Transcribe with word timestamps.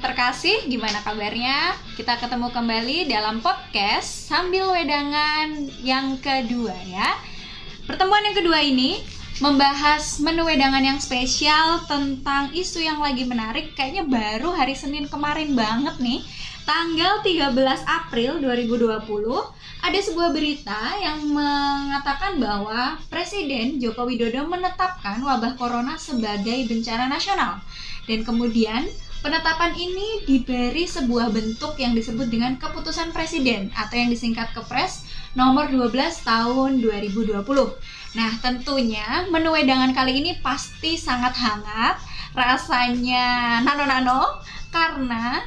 terkasih, 0.00 0.68
gimana 0.68 1.00
kabarnya? 1.00 1.72
Kita 1.96 2.20
ketemu 2.20 2.52
kembali 2.52 3.08
dalam 3.08 3.40
podcast 3.40 4.28
sambil 4.28 4.68
wedangan 4.68 5.68
yang 5.80 6.20
kedua 6.20 6.76
ya. 6.84 7.16
Pertemuan 7.88 8.20
yang 8.28 8.36
kedua 8.36 8.60
ini 8.60 9.00
membahas 9.40 10.20
menu 10.20 10.44
wedangan 10.44 10.84
yang 10.84 11.00
spesial 11.00 11.84
tentang 11.88 12.52
isu 12.52 12.84
yang 12.84 13.00
lagi 13.00 13.24
menarik. 13.24 13.72
Kayaknya 13.72 14.04
baru 14.04 14.52
hari 14.52 14.76
Senin 14.76 15.08
kemarin 15.08 15.56
banget 15.56 15.96
nih. 16.00 16.20
Tanggal 16.66 17.22
13 17.22 17.56
April 17.86 18.42
2020 18.42 19.00
ada 19.86 19.98
sebuah 20.02 20.34
berita 20.34 20.98
yang 20.98 21.30
mengatakan 21.30 22.42
bahwa 22.42 22.98
Presiden 23.06 23.78
Joko 23.78 24.02
Widodo 24.02 24.50
menetapkan 24.50 25.22
wabah 25.22 25.54
corona 25.54 25.94
sebagai 25.94 26.66
bencana 26.66 27.06
nasional. 27.06 27.62
Dan 28.10 28.26
kemudian 28.26 28.82
penetapan 29.26 29.74
ini 29.74 30.22
diberi 30.22 30.86
sebuah 30.86 31.34
bentuk 31.34 31.74
yang 31.82 31.98
disebut 31.98 32.30
dengan 32.30 32.54
keputusan 32.62 33.10
presiden 33.10 33.74
atau 33.74 33.98
yang 33.98 34.06
disingkat 34.06 34.54
Kepres 34.54 35.02
nomor 35.34 35.66
12 35.66 35.90
tahun 36.22 36.78
2020. 36.78 37.42
Nah, 38.14 38.30
tentunya 38.38 39.26
menu 39.26 39.50
wedangan 39.50 39.90
kali 39.90 40.22
ini 40.22 40.38
pasti 40.38 40.94
sangat 40.94 41.34
hangat, 41.34 41.98
rasanya 42.38 43.58
nano-nano 43.66 44.38
karena 44.70 45.42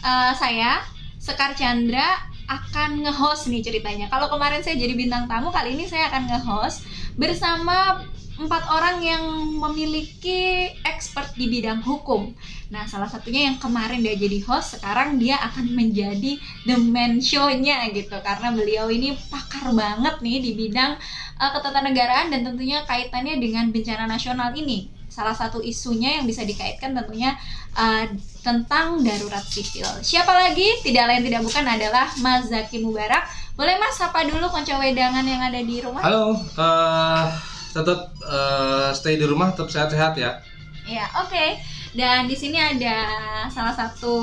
uh, 0.00 0.32
saya 0.32 0.80
Sekar 1.20 1.52
Chandra 1.52 2.24
akan 2.48 3.04
nge-host 3.04 3.52
nih 3.52 3.60
ceritanya. 3.60 4.08
Kalau 4.08 4.32
kemarin 4.32 4.64
saya 4.64 4.80
jadi 4.80 4.96
bintang 4.96 5.28
tamu, 5.28 5.52
kali 5.52 5.76
ini 5.76 5.84
saya 5.84 6.08
akan 6.08 6.24
nge-host 6.24 6.88
bersama 7.20 8.00
empat 8.40 8.72
orang 8.72 9.04
yang 9.04 9.24
memiliki 9.60 10.72
expert 10.88 11.36
di 11.36 11.44
bidang 11.52 11.84
hukum. 11.84 12.32
Nah, 12.72 12.88
salah 12.88 13.06
satunya 13.06 13.52
yang 13.52 13.60
kemarin 13.60 14.00
dia 14.00 14.16
jadi 14.16 14.40
host, 14.48 14.80
sekarang 14.80 15.20
dia 15.20 15.36
akan 15.44 15.76
menjadi 15.76 16.40
the 16.64 16.76
man 16.80 17.20
show-nya 17.20 17.84
gitu. 17.92 18.16
Karena 18.24 18.48
beliau 18.56 18.88
ini 18.88 19.12
pakar 19.28 19.68
banget 19.76 20.24
nih 20.24 20.40
di 20.40 20.50
bidang 20.56 20.96
uh, 21.36 21.50
ketatanegaraan 21.52 22.32
dan 22.32 22.40
tentunya 22.40 22.80
kaitannya 22.88 23.36
dengan 23.36 23.68
bencana 23.68 24.08
nasional 24.08 24.56
ini 24.56 24.88
salah 25.10 25.34
satu 25.34 25.58
isunya 25.58 26.22
yang 26.22 26.24
bisa 26.24 26.46
dikaitkan 26.46 26.94
tentunya 26.94 27.34
uh, 27.74 28.06
tentang 28.46 29.02
darurat 29.02 29.42
sipil. 29.42 29.84
Siapa 30.06 30.30
lagi? 30.30 30.80
Tidak 30.86 31.02
lain 31.02 31.26
tidak 31.26 31.42
bukan 31.42 31.66
adalah 31.66 32.06
Mas 32.22 32.46
Zaki 32.46 32.78
Mubarak. 32.78 33.26
Boleh 33.58 33.76
Mas 33.82 33.98
sapa 33.98 34.22
dulu 34.22 34.46
konco 34.48 34.72
wedangan 34.78 35.26
yang 35.26 35.42
ada 35.42 35.60
di 35.60 35.82
rumah? 35.82 36.00
Halo, 36.00 36.38
uh, 36.38 37.26
tetap 37.70 38.14
uh, 38.26 38.90
stay 38.92 39.16
di 39.16 39.26
rumah, 39.26 39.54
tetap 39.54 39.70
sehat-sehat 39.70 40.18
ya. 40.18 40.42
Ya, 40.86 41.06
oke. 41.22 41.30
Okay. 41.30 41.62
Dan 41.90 42.30
di 42.30 42.38
sini 42.38 42.54
ada 42.54 43.10
salah 43.50 43.74
satu 43.74 44.14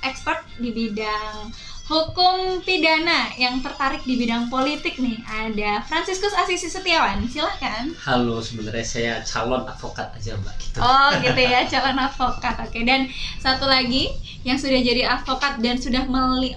expert 0.00 0.40
di 0.56 0.72
bidang 0.72 1.52
hukum 1.84 2.64
pidana 2.64 3.28
yang 3.36 3.60
tertarik 3.60 4.00
di 4.08 4.16
bidang 4.16 4.48
politik 4.48 4.96
nih. 4.96 5.20
Ada 5.28 5.84
Franciscus 5.84 6.32
Asisi 6.32 6.72
Setiawan 6.72 7.20
silahkan 7.28 7.92
halo 8.08 8.40
sebenarnya 8.40 8.86
saya 8.86 9.12
calon 9.20 9.68
advokat 9.68 10.08
aja 10.16 10.32
mbak 10.40 10.56
gitu. 10.56 10.80
Oh 10.80 11.12
gitu 11.20 11.40
ya 11.44 11.60
calon 11.72 12.00
advokat 12.00 12.56
oke 12.56 12.80
dan 12.88 13.12
satu 13.36 13.68
lagi 13.68 14.08
yang 14.48 14.56
sudah 14.56 14.80
jadi 14.80 15.04
advokat 15.12 15.60
dan 15.60 15.76
sudah 15.76 16.08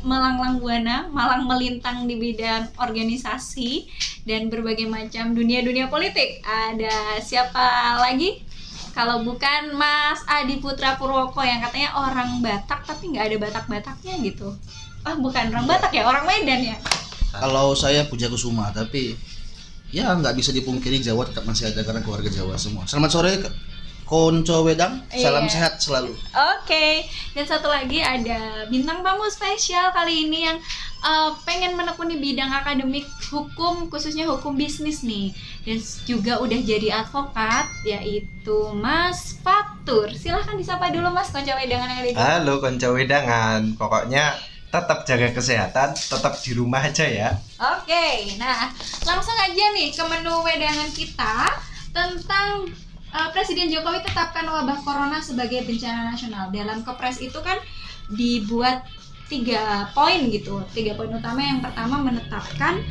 melanglang 0.03 0.63
buana 0.63 1.11
malang 1.11 1.43
melintang 1.43 2.07
di 2.07 2.15
bidang 2.15 2.71
organisasi 2.79 3.83
dan 4.23 4.47
berbagai 4.47 4.87
macam 4.87 5.35
dunia-dunia 5.35 5.91
politik. 5.91 6.39
Ada 6.47 7.19
siapa 7.19 7.99
lagi? 7.99 8.47
Kalau 8.95 9.21
bukan 9.21 9.77
Mas 9.77 10.23
Adi 10.25 10.57
Putra 10.57 10.97
Purwoko 10.97 11.43
yang 11.45 11.61
katanya 11.61 11.93
orang 11.99 12.41
Batak 12.41 12.81
tapi 12.87 13.13
nggak 13.13 13.29
ada 13.29 13.37
Batak-Bataknya 13.37 14.23
gitu 14.25 14.57
ah 15.07 15.15
bukan 15.15 15.47
orang 15.55 15.65
Batak 15.65 15.95
ya 15.95 16.03
orang 16.03 16.27
Medan 16.27 16.75
ya 16.75 16.77
kalau 17.31 17.71
saya 17.71 18.03
Puja 18.11 18.27
Kusuma 18.27 18.75
tapi 18.75 19.15
ya 19.87 20.11
nggak 20.11 20.35
bisa 20.35 20.51
dipungkiri 20.51 20.99
Jawa 20.99 21.23
tetap 21.23 21.47
masih 21.47 21.71
ada 21.71 21.79
karena 21.87 22.03
keluarga 22.03 22.27
Jawa 22.27 22.59
semua 22.59 22.83
selamat 22.83 23.11
sore 23.11 23.33
Konco 24.07 24.63
Wedang, 24.63 25.03
salam 25.11 25.43
iya. 25.43 25.51
sehat 25.51 25.83
selalu. 25.83 26.15
Oke, 26.15 26.31
okay. 26.63 26.91
dan 27.35 27.43
satu 27.43 27.67
lagi 27.67 27.99
ada 27.99 28.63
bintang 28.71 29.03
tamu 29.03 29.27
spesial 29.27 29.91
kali 29.91 30.31
ini 30.31 30.47
yang 30.47 30.55
uh, 31.03 31.35
pengen 31.43 31.75
menekuni 31.75 32.15
bidang 32.15 32.47
akademik 32.47 33.03
hukum, 33.27 33.91
khususnya 33.91 34.23
hukum 34.23 34.55
bisnis 34.55 35.03
nih, 35.03 35.35
dan 35.67 35.83
juga 36.07 36.39
udah 36.39 36.55
jadi 36.55 37.03
advokat, 37.03 37.67
yaitu 37.83 38.71
Mas 38.79 39.35
Fatur. 39.43 40.07
Silahkan 40.15 40.55
disapa 40.55 40.87
dulu 40.87 41.11
Mas 41.11 41.27
Konco 41.27 41.51
Wedangan 41.51 41.91
yang 41.91 41.99
ada 41.99 42.07
di 42.07 42.15
Halo 42.15 42.63
Konco 42.63 42.95
Wedangan, 42.95 43.75
pokoknya 43.75 44.39
tetap 44.67 45.07
jaga 45.07 45.31
kesehatan, 45.31 45.95
tetap 45.95 46.33
di 46.43 46.51
rumah 46.51 46.83
aja 46.83 47.07
ya. 47.07 47.29
Oke, 47.55 48.35
nah 48.35 48.67
langsung 49.07 49.35
aja 49.39 49.63
nih 49.71 49.95
ke 49.95 50.03
menu 50.03 50.43
wedangan 50.43 50.89
kita 50.91 51.55
tentang 51.95 52.67
uh, 53.15 53.29
Presiden 53.31 53.71
Jokowi 53.71 54.03
tetapkan 54.03 54.43
wabah 54.43 54.83
corona 54.83 55.23
sebagai 55.23 55.63
bencana 55.63 56.11
nasional. 56.11 56.51
Dalam 56.51 56.83
kepres 56.83 57.23
itu 57.23 57.39
kan 57.39 57.57
dibuat 58.11 58.83
tiga 59.31 59.87
poin 59.95 60.27
gitu, 60.27 60.63
tiga 60.75 60.99
poin 60.99 61.15
utama. 61.15 61.39
Yang 61.39 61.71
pertama 61.71 61.95
menetapkan 62.03 62.83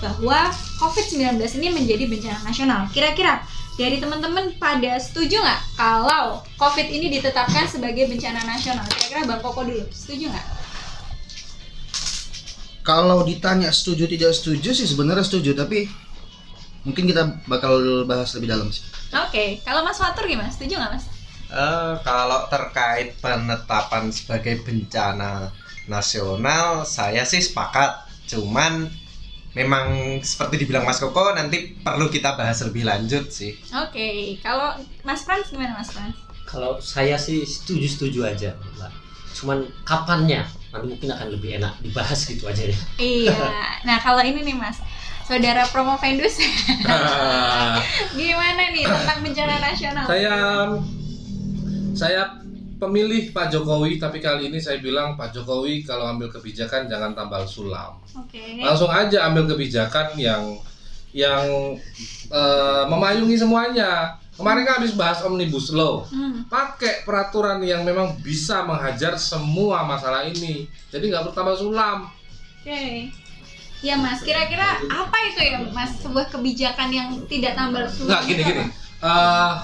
bahwa 0.00 0.48
COVID-19 0.80 1.36
ini 1.60 1.68
menjadi 1.68 2.04
bencana 2.08 2.40
nasional. 2.48 2.80
Kira-kira 2.88 3.44
dari 3.76 4.00
teman-teman 4.00 4.56
pada 4.56 4.96
setuju 4.96 5.40
nggak 5.44 5.60
kalau 5.76 6.40
COVID 6.56 6.88
ini 6.88 7.12
ditetapkan 7.20 7.68
sebagai 7.68 8.08
bencana 8.08 8.40
nasional? 8.48 8.88
Kira-kira 8.88 9.28
Bang 9.28 9.44
Koko 9.44 9.68
dulu, 9.68 9.84
setuju 9.92 10.32
nggak? 10.32 10.59
Kalau 12.90 13.22
ditanya 13.22 13.70
setuju 13.70 14.10
tidak 14.10 14.34
setuju 14.34 14.74
sih 14.74 14.82
sebenarnya 14.82 15.22
setuju 15.22 15.54
tapi 15.54 15.86
mungkin 16.82 17.06
kita 17.06 17.38
bakal 17.46 18.02
bahas 18.02 18.34
lebih 18.34 18.50
dalam 18.50 18.66
sih. 18.74 18.82
Oke, 19.14 19.30
okay. 19.30 19.48
kalau 19.62 19.86
Mas 19.86 20.02
Fatur 20.02 20.26
gimana? 20.26 20.50
Setuju 20.50 20.74
nggak 20.74 20.98
Mas? 20.98 21.06
Uh, 21.50 21.94
kalau 22.02 22.50
terkait 22.50 23.14
penetapan 23.22 24.10
sebagai 24.10 24.58
bencana 24.66 25.54
nasional, 25.86 26.82
saya 26.82 27.22
sih 27.22 27.38
sepakat. 27.38 28.10
Cuman 28.26 28.90
memang 29.54 30.18
seperti 30.22 30.66
dibilang 30.66 30.82
Mas 30.82 30.98
Koko 30.98 31.30
nanti 31.34 31.78
perlu 31.78 32.10
kita 32.10 32.34
bahas 32.34 32.58
lebih 32.66 32.90
lanjut 32.90 33.30
sih. 33.30 33.54
Oke, 33.70 33.94
okay. 33.94 34.14
kalau 34.42 34.74
Mas 35.06 35.22
Frans 35.22 35.46
gimana 35.54 35.78
Mas 35.78 35.94
Frans? 35.94 36.18
Kalau 36.42 36.82
saya 36.82 37.14
sih 37.14 37.46
setuju-setuju 37.46 38.26
aja, 38.26 38.58
Mbak. 38.58 38.99
Cuman 39.34 39.66
kapannya? 39.84 40.60
nanti 40.70 40.86
mungkin 40.86 41.10
akan 41.10 41.28
lebih 41.34 41.58
enak 41.58 41.72
dibahas 41.82 42.20
gitu 42.30 42.46
aja 42.46 42.62
ya. 42.70 42.78
Iya. 42.98 43.34
Nah 43.86 43.96
kalau 43.98 44.22
ini 44.22 44.44
nih 44.44 44.56
mas. 44.56 44.78
Saudara 45.26 45.62
promo 45.70 45.94
Vendus. 45.98 46.42
Gimana 48.18 48.62
nih 48.74 48.82
tentang 48.82 49.18
bencana 49.22 49.56
nasional? 49.62 50.04
Saya 50.06 50.36
saya 51.94 52.22
pemilih 52.82 53.30
Pak 53.30 53.52
Jokowi 53.54 54.00
tapi 54.00 54.18
kali 54.18 54.50
ini 54.50 54.58
saya 54.58 54.82
bilang 54.82 55.14
Pak 55.14 55.30
Jokowi 55.36 55.86
kalau 55.86 56.10
ambil 56.10 56.30
kebijakan 56.34 56.90
jangan 56.90 57.14
tambal 57.14 57.46
sulam. 57.46 57.98
Okay. 58.26 58.58
langsung 58.58 58.90
aja 58.90 59.30
ambil 59.30 59.54
kebijakan 59.54 60.18
yang 60.18 60.58
yang 61.10 61.76
uh, 62.30 62.84
memayungi 62.86 63.34
semuanya 63.34 64.20
Kemarin 64.40 64.64
kan 64.64 64.80
habis 64.80 64.96
bahas 64.96 65.20
omnibus 65.20 65.68
law. 65.68 66.08
Hmm. 66.08 66.48
Pakai 66.48 67.04
peraturan 67.04 67.60
yang 67.60 67.84
memang 67.84 68.16
bisa 68.24 68.64
menghajar 68.64 69.20
semua 69.20 69.84
masalah 69.84 70.24
ini. 70.24 70.64
Jadi 70.88 71.12
nggak 71.12 71.28
pertama 71.28 71.52
sulam. 71.52 72.08
Oke. 72.08 72.64
Okay. 72.64 72.92
Ya 73.84 74.00
mas, 74.00 74.24
kira-kira 74.24 74.80
apa 74.88 75.16
itu 75.28 75.40
ya 75.44 75.60
mas 75.76 75.92
sebuah 76.00 76.32
kebijakan 76.32 76.88
yang 76.88 77.08
tidak 77.28 77.52
tambal 77.52 77.84
sulam? 77.84 78.16
Nggak 78.16 78.22
gini 78.32 78.42
gini. 78.48 78.64
Uh, 79.04 79.60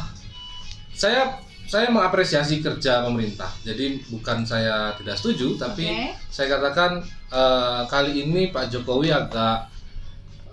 saya 0.92 1.40
saya 1.64 1.88
mengapresiasi 1.88 2.60
kerja 2.60 3.00
pemerintah. 3.00 3.48
Jadi 3.64 4.04
bukan 4.12 4.44
saya 4.44 4.92
tidak 5.00 5.16
setuju, 5.16 5.56
tapi 5.56 5.88
okay. 5.88 6.12
saya 6.28 6.52
katakan 6.52 7.00
uh, 7.32 7.88
kali 7.88 8.28
ini 8.28 8.52
Pak 8.52 8.68
Jokowi 8.68 9.08
agak 9.08 9.72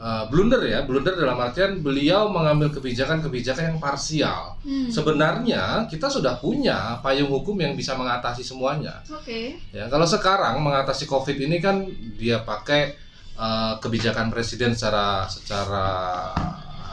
uh, 0.04 0.24
blunder 0.28 0.60
ya, 0.68 0.84
blunder 0.84 1.16
dalam 1.16 1.40
artian 1.40 1.80
beliau 1.80 2.28
mengambil 2.28 2.68
kebijakan-kebijakan 2.76 3.74
yang 3.74 3.80
parsial. 3.80 4.60
Hmm. 4.60 4.92
Sebenarnya 4.92 5.88
kita 5.88 6.12
sudah 6.12 6.36
punya 6.44 7.00
payung 7.00 7.32
hukum 7.32 7.56
yang 7.56 7.74
bisa 7.80 7.96
mengatasi 7.96 8.44
semuanya. 8.44 9.00
Oke. 9.08 9.24
Okay. 9.24 9.46
Ya, 9.72 9.88
kalau 9.88 10.04
sekarang 10.04 10.60
mengatasi 10.60 11.08
COVID 11.08 11.38
ini 11.40 11.64
kan 11.64 11.88
dia 12.20 12.44
pakai 12.44 13.00
uh, 13.40 13.80
kebijakan 13.80 14.28
presiden 14.28 14.76
secara 14.76 15.24
secara 15.32 15.88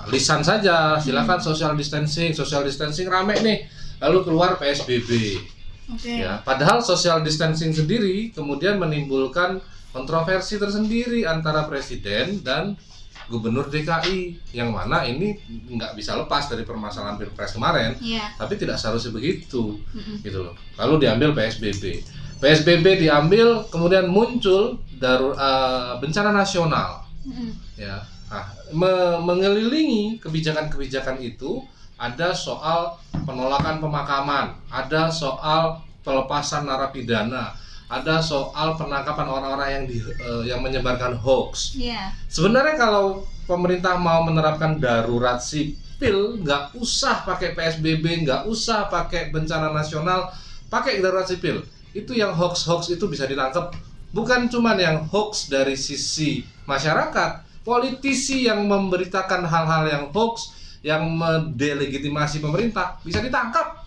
lisan 0.08 0.46
saja. 0.46 0.94
Silakan 1.02 1.42
hmm. 1.42 1.46
social 1.50 1.74
distancing, 1.74 2.30
social 2.30 2.62
distancing 2.62 3.10
rame 3.10 3.34
nih. 3.42 3.66
Lalu 4.00 4.24
keluar 4.24 4.56
PSBB. 4.56 5.36
Okay. 5.98 6.22
Ya, 6.22 6.38
padahal 6.46 6.78
social 6.86 7.18
distancing 7.26 7.74
sendiri 7.74 8.30
kemudian 8.30 8.78
menimbulkan 8.78 9.58
kontroversi 9.90 10.54
tersendiri 10.54 11.26
antara 11.26 11.66
presiden 11.66 12.38
dan 12.46 12.78
gubernur 13.30 13.64
DKI 13.64 14.18
yang 14.52 14.68
mana 14.68 15.00
ini 15.02 15.38
nggak 15.46 15.94
bisa 15.94 16.12
lepas 16.14 16.44
dari 16.44 16.62
permasalahan 16.62 17.14
pilpres 17.14 17.54
kemarin 17.54 17.94
Iya. 17.96 18.26
tapi 18.34 18.54
tidak 18.54 18.74
seharusnya 18.74 19.10
begitu 19.10 19.78
Mm-mm. 19.88 20.18
gitu 20.20 20.42
loh 20.42 20.52
lalu 20.74 21.06
diambil 21.06 21.30
PSBB 21.32 22.02
PSBB 22.36 23.00
diambil 23.00 23.62
kemudian 23.66 24.04
muncul 24.04 24.74
darur 24.92 25.32
eh, 25.32 25.92
bencana 25.96 26.34
nasional 26.34 27.06
Mm-mm. 27.22 27.54
ya 27.78 28.02
nah, 28.26 28.44
me- 28.70 29.20
mengelilingi 29.24 30.18
kebijakan-kebijakan 30.18 31.18
itu 31.18 31.62
ada 31.94 32.32
soal 32.32 32.98
penolakan 33.22 33.78
pemakaman 33.78 34.58
ada 34.66 35.06
soal 35.06 35.78
pelepasan 36.00 36.64
narapidana 36.64 37.52
ada 37.90 38.22
soal 38.22 38.78
penangkapan 38.78 39.26
orang-orang 39.26 39.68
yang 39.74 39.84
di, 39.90 39.98
eh, 39.98 40.42
yang 40.46 40.62
menyebarkan 40.62 41.18
hoax. 41.18 41.74
Iya. 41.74 42.14
sebenarnya 42.30 42.78
kalau 42.78 43.26
pemerintah 43.50 43.98
mau 43.98 44.22
menerapkan 44.22 44.78
darurat 44.78 45.42
sipil 45.42 46.38
nggak 46.38 46.78
usah 46.78 47.26
pakai 47.26 47.58
PSBB 47.58 48.22
nggak 48.22 48.46
usah 48.46 48.86
pakai 48.86 49.34
bencana 49.34 49.74
nasional 49.74 50.30
pakai 50.70 51.02
darurat 51.02 51.26
sipil. 51.26 51.66
Itu 51.90 52.14
yang 52.14 52.30
hoax-hoax 52.38 52.94
itu 52.94 53.10
bisa 53.10 53.26
ditangkap 53.26 53.74
bukan 54.10 54.50
cuman 54.50 54.78
yang 54.78 54.96
hoax 55.06 55.50
dari 55.50 55.78
sisi 55.78 56.42
masyarakat 56.66 57.46
politisi 57.62 58.46
yang 58.46 58.66
memberitakan 58.66 59.46
hal-hal 59.46 59.82
yang 59.86 60.04
hoax 60.10 60.54
yang 60.82 61.06
mendelegitimasi 61.06 62.40
pemerintah 62.40 62.98
bisa 63.04 63.20
ditangkap 63.22 63.79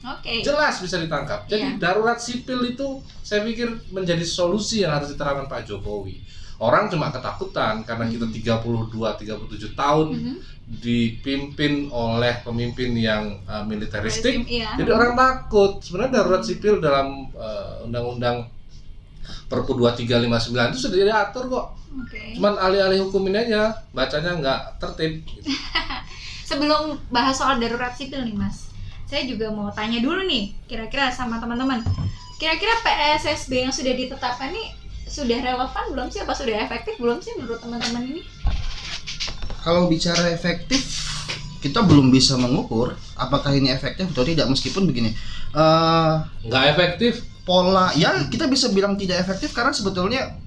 Oke. 0.00 0.40
jelas 0.40 0.78
bisa 0.78 0.96
ditangkap. 0.96 1.44
Jadi 1.44 1.76
Iya. 1.76 1.78
darurat 1.78 2.16
sipil 2.16 2.64
itu 2.66 2.88
saya 3.20 3.42
pikir 3.42 3.68
menjadi 3.90 4.22
solusi 4.22 4.80
yang 4.80 4.92
harus 4.92 5.10
diterapkan 5.10 5.44
Pak 5.44 5.64
Jokowi. 5.64 6.20
Orang 6.56 6.88
cuma 6.88 7.08
ketakutan 7.08 7.80
karena 7.82 8.04
kita 8.04 8.24
32 8.24 9.16
37 9.16 9.72
tahun 9.74 10.08
Mhm. 10.12 10.34
dipimpin 10.70 11.72
oleh 11.90 12.40
pemimpin 12.40 12.92
yang 12.92 13.42
uh, 13.44 13.60
militeristik. 13.62 14.46
Iya. 14.46 14.76
Jadi 14.76 14.88
orang 14.88 15.12
takut. 15.12 15.80
Sebenarnya 15.80 16.12
darurat 16.16 16.40
sipil 16.40 16.78
dalam 16.78 17.28
uh, 17.32 17.82
undang-undang 17.82 18.46
Perpu 19.46 19.74
2359 19.74 20.46
itu 20.70 20.78
sudah 20.80 20.96
diatur 20.96 21.44
kok. 21.48 21.66
Oke. 21.96 22.34
Cuman 22.34 22.54
alih-alih 22.56 23.02
hukum 23.02 23.26
ini 23.26 23.38
aja 23.44 23.74
bacanya 23.90 24.38
nggak 24.38 24.60
tertib. 24.78 25.12
gitu. 25.20 25.50
Sebelum 26.48 26.98
bahas 27.08 27.34
soal 27.34 27.58
darurat 27.58 27.90
sipil 27.90 28.22
nih 28.22 28.34
Mas, 28.34 28.69
saya 29.10 29.26
juga 29.26 29.50
mau 29.50 29.74
tanya 29.74 29.98
dulu 29.98 30.22
nih, 30.22 30.54
kira-kira 30.70 31.10
sama 31.10 31.42
teman-teman, 31.42 31.82
kira-kira 32.38 32.78
PSSB 32.86 33.66
yang 33.66 33.74
sudah 33.74 33.90
ditetapkan 33.98 34.54
nih 34.54 34.70
sudah 35.10 35.42
relevan 35.42 35.84
belum 35.90 36.06
sih? 36.14 36.22
Apa 36.22 36.38
sudah 36.38 36.62
efektif 36.62 36.94
belum 37.02 37.18
sih 37.18 37.34
menurut 37.34 37.58
teman-teman 37.58 38.06
ini? 38.06 38.22
Kalau 39.66 39.90
bicara 39.90 40.30
efektif, 40.30 41.10
kita 41.58 41.82
belum 41.82 42.14
bisa 42.14 42.38
mengukur 42.38 42.94
apakah 43.18 43.50
ini 43.52 43.74
efektif 43.74 44.08
atau 44.14 44.22
tidak 44.22 44.46
meskipun 44.46 44.86
begini. 44.86 45.10
eh 45.58 46.14
Nggak 46.46 46.64
efektif. 46.78 47.14
pola 47.40 47.90
ya 47.98 48.30
kita 48.30 48.46
bisa 48.46 48.70
bilang 48.70 48.94
tidak 48.94 49.26
efektif 49.26 49.50
karena 49.50 49.74
sebetulnya 49.74 50.38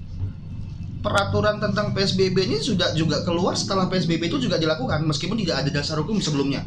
peraturan 1.04 1.60
tentang 1.60 1.92
PSBB 1.92 2.48
ini 2.48 2.56
sudah 2.56 2.96
juga 2.96 3.20
keluar 3.28 3.52
setelah 3.52 3.92
PSBB 3.92 4.32
itu 4.32 4.40
juga 4.40 4.56
dilakukan 4.56 5.04
meskipun 5.04 5.36
tidak 5.36 5.60
ada 5.60 5.70
dasar 5.74 6.00
hukum 6.00 6.16
sebelumnya. 6.16 6.64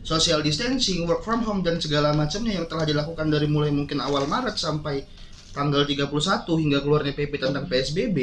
Social 0.00 0.40
distancing, 0.40 1.04
work 1.04 1.20
from 1.20 1.44
home 1.44 1.60
dan 1.60 1.76
segala 1.76 2.16
macamnya 2.16 2.56
yang 2.56 2.64
telah 2.64 2.88
dilakukan 2.88 3.28
dari 3.28 3.44
mulai 3.44 3.68
mungkin 3.68 4.00
awal 4.00 4.24
Maret 4.24 4.56
sampai 4.56 5.04
tanggal 5.52 5.84
31 5.84 6.08
hingga 6.46 6.78
keluarnya 6.80 7.12
PP 7.12 7.32
tentang 7.36 7.68
PSBB 7.68 8.16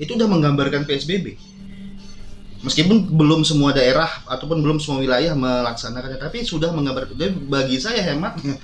itu 0.00 0.10
udah 0.16 0.26
menggambarkan 0.26 0.88
PSBB. 0.88 1.38
Meskipun 2.60 3.08
belum 3.16 3.40
semua 3.46 3.72
daerah 3.72 4.08
ataupun 4.28 4.60
belum 4.60 4.82
semua 4.82 5.00
wilayah 5.00 5.32
melaksanakannya 5.32 6.18
tapi 6.20 6.44
sudah 6.44 6.74
menggambarkan. 6.74 7.16
Bagi 7.48 7.80
saya 7.80 8.04
hematnya 8.04 8.58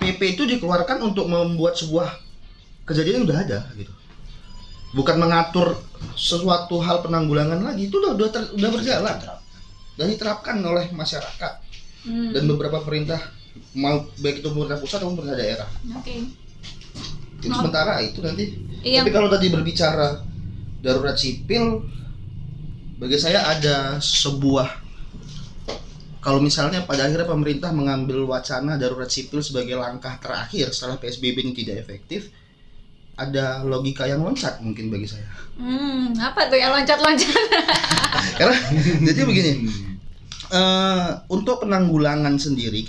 PP 0.00 0.38
itu 0.38 0.42
dikeluarkan 0.48 1.02
untuk 1.04 1.28
membuat 1.28 1.76
sebuah 1.76 2.08
kejadian 2.88 3.20
yang 3.20 3.26
udah 3.28 3.38
ada 3.42 3.60
gitu. 3.76 3.92
Bukan 4.96 5.16
mengatur 5.18 5.76
sesuatu 6.16 6.80
hal 6.80 7.04
penanggulangan 7.04 7.60
lagi. 7.60 7.90
Itu 7.90 8.00
udah 8.00 8.16
udah, 8.16 8.28
udah 8.54 8.70
berjalan 8.72 9.16
dan 10.00 10.08
diterapkan 10.08 10.56
oleh 10.64 10.88
masyarakat 10.90 11.68
Hmm. 12.00 12.32
dan 12.32 12.48
beberapa 12.48 12.80
perintah 12.80 13.20
mau 13.76 14.08
baik 14.16 14.40
itu 14.40 14.48
pemerintah 14.48 14.80
pusat 14.80 15.04
maupun 15.04 15.20
pemerintah 15.20 15.36
daerah. 15.36 15.68
Oke. 16.00 16.32
Itu 17.44 17.52
Oh. 17.52 17.60
sementara 17.60 18.00
itu 18.00 18.24
nanti. 18.24 18.56
Iya. 18.80 19.04
Tapi 19.04 19.12
kalau 19.12 19.28
tadi 19.28 19.52
berbicara 19.52 20.24
darurat 20.80 21.12
sipil 21.12 21.84
bagi 22.96 23.20
saya 23.20 23.44
ada 23.44 24.00
sebuah 24.00 24.80
kalau 26.20 26.40
misalnya 26.40 26.84
pada 26.84 27.04
akhirnya 27.04 27.24
pemerintah 27.24 27.68
mengambil 27.72 28.24
wacana 28.24 28.76
darurat 28.76 29.08
sipil 29.08 29.40
sebagai 29.40 29.76
langkah 29.76 30.16
terakhir 30.20 30.68
setelah 30.68 30.96
PSBB 30.96 31.36
ini 31.44 31.52
tidak 31.52 31.80
efektif, 31.80 32.28
ada 33.16 33.60
logika 33.60 34.04
yang 34.04 34.20
loncat 34.20 34.60
mungkin 34.60 34.88
bagi 34.88 35.08
saya. 35.08 35.24
Hmm, 35.56 36.12
apa 36.16 36.48
tuh 36.48 36.56
yang 36.56 36.72
loncat-loncat? 36.72 37.32
Karena 38.40 38.56
jadi 39.00 39.20
begini, 39.24 39.52
eh, 40.50 41.10
untuk 41.30 41.64
penanggulangan 41.64 42.36
sendiri, 42.36 42.86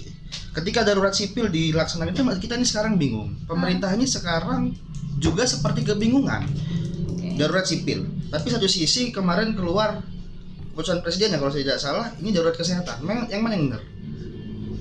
ketika 0.58 0.84
darurat 0.84 1.16
sipil 1.16 1.48
dilaksanakan 1.48 2.12
itu 2.12 2.24
kita 2.44 2.60
ini 2.60 2.68
sekarang 2.68 3.00
bingung. 3.00 3.38
Pemerintah 3.48 3.94
ini 3.96 4.04
sekarang 4.10 4.76
juga 5.22 5.46
seperti 5.46 5.86
kebingungan 5.86 6.50
darurat 7.38 7.64
sipil. 7.64 8.06
Tapi 8.32 8.48
satu 8.50 8.68
sisi 8.68 9.12
kemarin 9.12 9.54
keluar 9.56 10.02
keputusan 10.72 11.04
presiden 11.04 11.36
ya 11.36 11.38
kalau 11.38 11.52
saya 11.52 11.64
tidak 11.68 11.80
salah 11.84 12.08
ini 12.20 12.30
darurat 12.32 12.56
kesehatan. 12.56 13.04
Memang 13.04 13.28
yang 13.28 13.42
mana 13.44 13.54
yang 13.60 13.66
benar? 13.72 13.84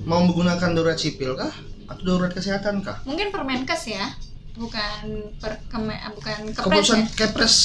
Mau 0.07 0.19
menggunakan 0.25 0.69
darurat 0.73 0.97
sipil 0.97 1.37
kah 1.37 1.51
atau 1.87 2.03
darurat 2.03 2.31
kesehatan 2.31 2.81
kah? 2.81 3.03
Mungkin 3.03 3.29
Permenkes 3.29 3.91
ya, 3.91 4.15
bukan 4.55 5.35
per 5.37 5.59
keme, 5.67 5.95
bukan 6.15 6.39
kepres 6.55 6.63
Keputusan 6.63 6.99
ya. 7.03 7.07
Kepres 7.15 7.55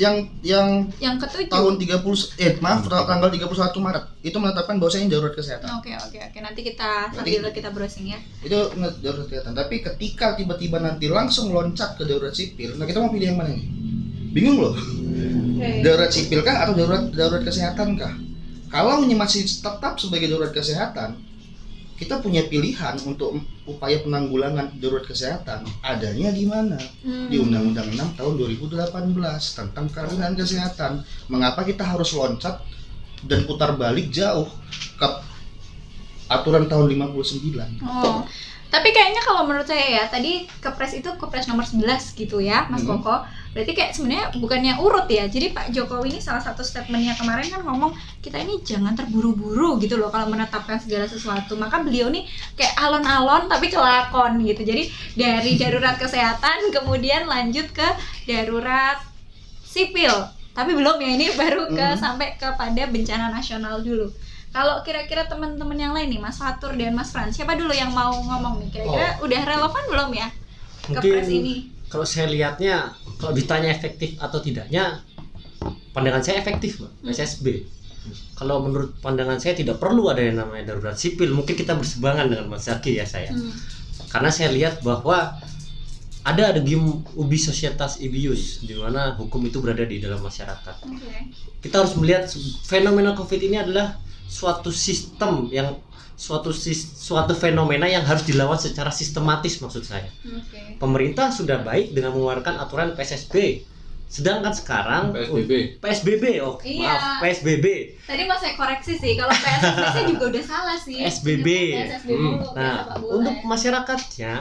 yang 0.00 0.16
yang 0.40 0.88
Yang 0.96 1.28
ketujuh. 1.28 1.52
tahun 1.52 1.74
30 1.76 2.40
eh 2.40 2.56
maaf 2.58 2.88
tanggal 2.88 3.28
31 3.28 3.52
Maret. 3.76 4.04
Itu 4.24 4.40
menetapkan 4.40 4.80
bahwasanya 4.80 5.04
ini 5.04 5.12
darurat 5.12 5.36
kesehatan. 5.36 5.68
Oke 5.76 5.92
oke 5.92 6.16
oke. 6.16 6.38
Nanti 6.40 6.60
kita 6.64 7.12
Nanti- 7.12 7.36
sambil 7.36 7.52
kita 7.52 7.68
browsing 7.68 8.06
ya. 8.08 8.18
itu 8.40 8.56
darurat 8.98 9.28
kesehatan. 9.28 9.52
Tapi 9.52 9.84
ketika 9.84 10.32
tiba-tiba 10.34 10.80
nanti 10.80 11.04
langsung 11.06 11.52
loncat 11.52 12.00
ke 12.00 12.08
darurat 12.08 12.32
sipil 12.32 12.74
nah 12.74 12.88
kita 12.88 12.96
mau 12.96 13.12
pilih 13.12 13.28
yang 13.28 13.38
mana 13.38 13.52
nih? 13.52 13.66
Bingung 14.32 14.56
loh. 14.58 14.74
Darurat 15.84 16.08
sipil 16.08 16.40
kah 16.40 16.64
atau 16.64 16.72
darurat 16.72 17.04
darurat 17.12 17.44
kesehatan 17.44 18.00
kah? 18.00 18.14
Kalau 18.70 19.02
ini 19.02 19.12
masih 19.12 19.44
tetap 19.44 20.00
sebagai 20.00 20.30
darurat 20.30 20.50
kesehatan 20.50 21.20
kita 22.00 22.16
punya 22.18 22.48
pilihan 22.48 22.96
untuk 23.04 23.36
upaya 23.68 24.00
penanggulangan 24.00 24.72
darurat 24.80 25.04
kesehatan 25.04 25.68
adanya 25.84 26.32
di 26.32 26.48
mana 26.48 26.80
Hmm. 27.04 27.28
di 27.28 27.36
Undang-Undang 27.36 27.92
6 27.92 28.16
tahun 28.16 28.34
2018 28.40 29.12
tentang 29.52 29.84
karantina 29.92 30.32
kesehatan 30.32 30.92
mengapa 31.28 31.60
kita 31.60 31.84
harus 31.84 32.10
loncat 32.10 32.64
dan 33.20 33.44
putar 33.44 33.76
balik 33.76 34.08
jauh 34.08 34.48
ke 34.96 35.08
aturan 36.26 36.64
tahun 36.66 36.88
59 36.88 37.84
Oh. 37.84 38.24
Tapi 38.70 38.94
kayaknya 38.94 39.18
kalau 39.20 39.50
menurut 39.50 39.66
saya 39.66 39.82
ya, 39.82 40.04
tadi 40.06 40.46
kepres 40.62 40.94
itu 40.94 41.10
kepres 41.18 41.50
nomor 41.50 41.66
11 41.66 42.14
gitu 42.14 42.38
ya, 42.38 42.70
Mas 42.70 42.86
Mhm. 42.86 43.02
Koko. 43.02 43.26
Berarti 43.50 43.72
kayak 43.74 43.92
sebenarnya 43.98 44.26
bukannya 44.38 44.78
urut 44.78 45.10
ya. 45.10 45.26
Jadi 45.26 45.50
Pak 45.50 45.74
Jokowi 45.74 46.14
ini 46.14 46.20
salah 46.22 46.38
satu 46.38 46.62
statementnya 46.62 47.18
kemarin 47.18 47.50
kan 47.50 47.66
ngomong 47.66 47.90
kita 48.22 48.38
ini 48.38 48.62
jangan 48.62 48.94
terburu-buru 48.94 49.82
gitu 49.82 49.98
loh 49.98 50.06
kalau 50.06 50.30
menetapkan 50.30 50.78
segala 50.78 51.10
sesuatu. 51.10 51.58
Maka 51.58 51.82
beliau 51.82 52.14
nih 52.14 52.22
kayak 52.54 52.78
alon-alon 52.78 53.50
tapi 53.50 53.66
kelakon 53.66 54.38
gitu. 54.46 54.62
Jadi 54.62 54.86
dari 55.18 55.58
darurat 55.58 55.98
kesehatan 55.98 56.70
kemudian 56.70 57.26
lanjut 57.26 57.66
ke 57.74 57.88
darurat 58.30 59.02
sipil. 59.66 60.14
Tapi 60.54 60.70
belum 60.74 60.98
ya 61.02 61.10
ini 61.14 61.26
baru 61.34 61.74
ke 61.74 61.86
Mhm. 61.94 61.98
sampai 61.98 62.38
kepada 62.38 62.86
bencana 62.86 63.34
nasional 63.34 63.82
dulu. 63.82 64.10
Kalau 64.50 64.82
kira-kira 64.82 65.30
teman-teman 65.30 65.78
yang 65.78 65.94
lain 65.94 66.10
nih, 66.10 66.18
Mas 66.18 66.42
Fatur 66.42 66.74
dan 66.74 66.90
Mas 66.90 67.14
Frans, 67.14 67.38
siapa 67.38 67.54
dulu 67.54 67.70
yang 67.70 67.94
mau 67.94 68.10
ngomong 68.10 68.58
nih? 68.66 68.68
Kira-kira 68.74 69.22
udah 69.22 69.40
relevan 69.46 69.84
belum 69.94 70.10
ya 70.10 70.26
Mungkin 70.90 71.22
ini? 71.22 71.56
Kalau 71.90 72.06
saya 72.06 72.30
lihatnya 72.30 72.94
kalau 73.18 73.34
ditanya 73.34 73.68
efektif 73.74 74.14
atau 74.22 74.38
tidaknya 74.38 75.02
pandangan 75.92 76.22
saya 76.22 76.40
efektif 76.40 76.80
mbak 76.80 76.92
Hmm. 77.02 77.10
SSB 77.12 77.46
kalau 78.38 78.64
menurut 78.64 78.96
pandangan 79.04 79.36
saya 79.36 79.52
tidak 79.52 79.76
perlu 79.76 80.08
ada 80.08 80.24
yang 80.24 80.40
namanya 80.40 80.72
darurat 80.72 80.96
sipil 80.96 81.34
mungkin 81.36 81.52
kita 81.52 81.76
bersebangan 81.76 82.32
dengan 82.32 82.46
Mas 82.48 82.64
Zaki 82.64 82.96
ya 82.96 83.04
saya 83.04 83.28
Hmm. 83.34 83.52
karena 84.08 84.30
saya 84.32 84.54
lihat 84.54 84.80
bahwa 84.80 85.36
ada 86.20 86.52
ada 86.52 86.60
game 86.60 87.00
ubi 87.16 87.36
societas 87.40 87.96
ibius 88.00 88.60
di 88.60 88.76
mana 88.76 89.16
hukum 89.16 89.40
itu 89.44 89.56
berada 89.60 89.84
di 89.88 90.00
dalam 90.04 90.20
masyarakat 90.20 90.76
Oke. 90.84 91.16
kita 91.64 91.80
harus 91.80 91.96
melihat 91.96 92.28
fenomena 92.64 93.16
covid 93.16 93.40
ini 93.40 93.56
adalah 93.56 93.96
suatu 94.28 94.68
sistem 94.70 95.48
yang 95.50 95.74
suatu 96.20 96.52
sis- 96.52 97.00
suatu 97.00 97.32
fenomena 97.32 97.88
yang 97.88 98.04
harus 98.04 98.22
dilawan 98.22 98.54
secara 98.54 98.92
sistematis 98.92 99.56
maksud 99.56 99.80
saya 99.82 100.04
Oke. 100.20 100.76
pemerintah 100.76 101.32
sudah 101.32 101.64
baik 101.64 101.90
dengan 101.90 102.12
mengeluarkan 102.12 102.60
aturan 102.60 102.92
PSSB 102.92 103.64
Sedangkan 104.04 104.50
sekarang 104.50 105.14
PSBB. 105.14 105.78
PSBB 105.78 106.24
oh 106.42 106.58
Iya. 106.60 106.82
maaf 106.90 107.22
PSBB. 107.22 107.94
Tadi 108.02 108.26
mau 108.26 108.34
saya 108.34 108.58
koreksi 108.58 108.98
sih, 108.98 109.14
kalau 109.14 109.30
PSBB 109.30 109.86
saya 109.86 110.04
juga 110.04 110.24
udah 110.26 110.44
salah 110.44 110.74
sih. 110.76 110.98
SBB. 110.98 111.46
PSBB 111.78 112.18
Hmm. 112.18 112.42
Nah, 112.50 112.74
untuk 112.98 113.30
ya. 113.32 113.46
masyarakatnya 113.46 114.32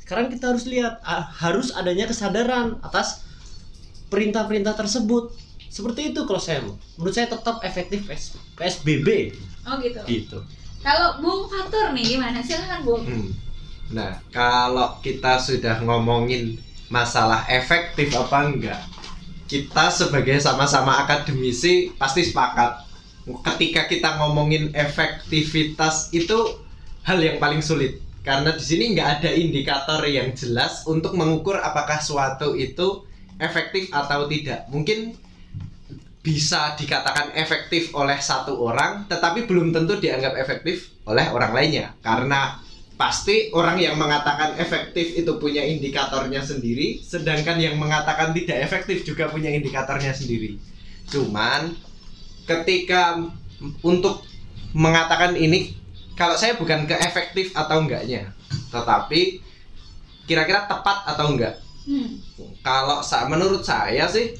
sekarang 0.00 0.32
kita 0.32 0.48
harus 0.48 0.64
lihat 0.64 1.04
harus 1.36 1.68
adanya 1.70 2.08
kesadaran 2.08 2.80
atas 2.80 3.28
perintah-perintah 4.08 4.72
tersebut. 4.72 5.36
Seperti 5.68 6.16
itu 6.16 6.24
kalau 6.24 6.40
saya 6.40 6.64
menurut 6.96 7.12
saya 7.12 7.28
tetap 7.28 7.60
efektif 7.60 8.08
PS- 8.08 8.40
PSBB 8.56 9.36
Oh 9.62 9.76
gitu. 9.76 10.00
gitu. 10.08 10.38
Kalau 10.82 11.18
Bung 11.18 11.50
Fatur 11.50 11.90
nih 11.92 12.16
gimana? 12.16 12.38
Silahkan 12.42 12.80
Bung. 12.86 13.02
Hmm. 13.02 13.30
Nah, 13.88 14.20
kalau 14.30 15.00
kita 15.00 15.40
sudah 15.40 15.80
ngomongin 15.80 16.60
masalah 16.92 17.44
efektif 17.48 18.12
apa 18.16 18.48
enggak, 18.48 18.80
kita 19.48 19.88
sebagai 19.88 20.36
sama-sama 20.38 21.02
akademisi 21.02 21.90
pasti 21.96 22.24
sepakat. 22.28 22.84
Ketika 23.44 23.88
kita 23.88 24.20
ngomongin 24.20 24.72
efektivitas 24.72 26.12
itu 26.16 26.56
hal 27.04 27.20
yang 27.20 27.36
paling 27.40 27.60
sulit 27.60 28.00
karena 28.28 28.52
di 28.52 28.60
sini 28.60 28.92
nggak 28.92 29.08
ada 29.20 29.30
indikator 29.32 30.00
yang 30.04 30.36
jelas 30.36 30.84
untuk 30.84 31.16
mengukur 31.16 31.56
apakah 31.56 31.96
suatu 31.96 32.52
itu 32.52 33.08
efektif 33.40 33.88
atau 33.88 34.28
tidak. 34.28 34.68
Mungkin 34.68 35.16
bisa 36.28 36.76
dikatakan 36.76 37.32
efektif 37.32 37.96
oleh 37.96 38.20
satu 38.20 38.60
orang, 38.60 39.08
tetapi 39.08 39.48
belum 39.48 39.72
tentu 39.72 39.96
dianggap 39.96 40.36
efektif 40.36 40.92
oleh 41.08 41.24
orang 41.32 41.56
lainnya 41.56 41.96
karena 42.04 42.60
pasti 43.00 43.48
orang 43.56 43.80
yang 43.80 43.96
mengatakan 43.96 44.60
efektif 44.60 45.16
itu 45.16 45.40
punya 45.40 45.64
indikatornya 45.64 46.44
sendiri, 46.44 47.00
sedangkan 47.00 47.56
yang 47.56 47.80
mengatakan 47.80 48.36
tidak 48.36 48.60
efektif 48.60 49.08
juga 49.08 49.32
punya 49.32 49.48
indikatornya 49.48 50.12
sendiri. 50.12 50.60
Cuman 51.08 51.72
ketika 52.44 53.24
untuk 53.80 54.20
mengatakan 54.76 55.32
ini, 55.32 55.72
kalau 56.12 56.36
saya 56.36 56.60
bukan 56.60 56.84
ke 56.84 56.92
efektif 57.00 57.56
atau 57.56 57.80
enggaknya, 57.80 58.36
tetapi 58.68 59.40
kira-kira 60.28 60.68
tepat 60.68 61.08
atau 61.08 61.32
enggak. 61.32 61.56
Hmm. 61.88 62.20
Kalau 62.60 63.00
menurut 63.32 63.64
saya 63.64 64.04
sih 64.12 64.36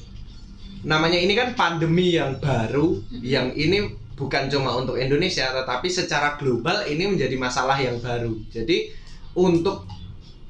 namanya 0.83 1.19
ini 1.19 1.33
kan 1.35 1.55
pandemi 1.55 2.15
yang 2.15 2.39
baru, 2.39 2.99
yang 3.19 3.51
ini 3.55 3.95
bukan 4.19 4.51
cuma 4.51 4.75
untuk 4.75 4.99
Indonesia 4.99 5.47
tetapi 5.51 5.87
secara 5.87 6.35
global 6.35 6.83
ini 6.87 7.07
menjadi 7.07 7.35
masalah 7.39 7.79
yang 7.79 7.99
baru. 8.03 8.35
Jadi 8.51 8.91
untuk 9.35 9.87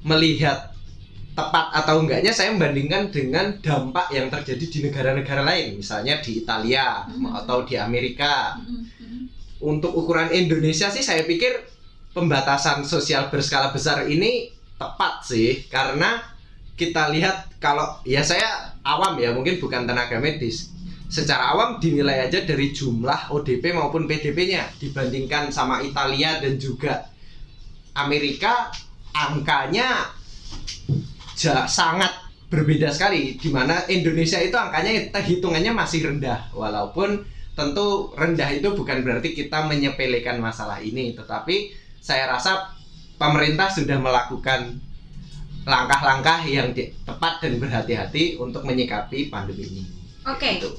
melihat 0.01 0.73
tepat 1.37 1.71
atau 1.71 2.03
enggaknya 2.03 2.33
saya 2.35 2.51
membandingkan 2.51 3.13
dengan 3.13 3.55
dampak 3.61 4.11
yang 4.11 4.27
terjadi 4.27 4.65
di 4.65 4.79
negara-negara 4.89 5.45
lain, 5.45 5.79
misalnya 5.79 6.19
di 6.19 6.43
Italia 6.43 7.05
atau 7.37 7.63
di 7.63 7.79
Amerika. 7.79 8.57
Untuk 9.59 9.91
ukuran 9.91 10.31
Indonesia 10.31 10.87
sih 10.87 11.03
saya 11.03 11.27
pikir 11.27 11.51
pembatasan 12.15 12.83
sosial 12.87 13.27
berskala 13.27 13.71
besar 13.75 14.07
ini 14.07 14.51
tepat 14.79 15.23
sih. 15.27 15.67
Karena 15.67 16.19
kita 16.79 17.11
lihat 17.11 17.59
kalau 17.59 17.99
ya 18.07 18.23
saya 18.23 18.68
awam 18.83 19.19
ya 19.19 19.35
mungkin 19.35 19.59
bukan 19.59 19.85
tenaga 19.85 20.17
medis. 20.19 20.71
Secara 21.09 21.57
awam 21.57 21.81
dinilai 21.81 22.29
aja 22.29 22.45
dari 22.45 22.69
jumlah 22.69 23.33
ODP 23.33 23.73
maupun 23.73 24.05
PDP-nya 24.05 24.69
dibandingkan 24.77 25.49
sama 25.49 25.81
Italia 25.81 26.37
dan 26.37 26.61
juga 26.61 27.09
Amerika 27.97 28.69
angkanya 29.09 30.05
ja- 31.33 31.65
sangat 31.65 32.13
berbeda 32.53 32.93
sekali. 32.93 33.41
Di 33.41 33.49
mana 33.49 33.89
Indonesia 33.89 34.37
itu 34.37 34.53
angkanya 34.53 35.09
hitungannya 35.17 35.73
masih 35.73 36.13
rendah. 36.13 36.53
Walaupun 36.53 37.25
tentu 37.57 38.13
rendah 38.13 38.49
itu 38.53 38.69
bukan 38.77 39.01
berarti 39.01 39.33
kita 39.33 39.65
menyepelekan 39.65 40.37
masalah 40.37 40.77
ini. 40.77 41.17
Tetapi 41.17 41.73
saya 41.97 42.29
rasa 42.29 42.69
pemerintah 43.17 43.67
sudah 43.67 43.97
melakukan 43.97 44.77
langkah-langkah 45.69 46.41
yang 46.49 46.73
tepat 47.05 47.45
dan 47.45 47.61
berhati-hati 47.61 48.41
untuk 48.41 48.65
menyikapi 48.65 49.29
pandemi 49.29 49.69
ini. 49.69 49.83
Oke. 50.25 50.57
Gitu. 50.57 50.73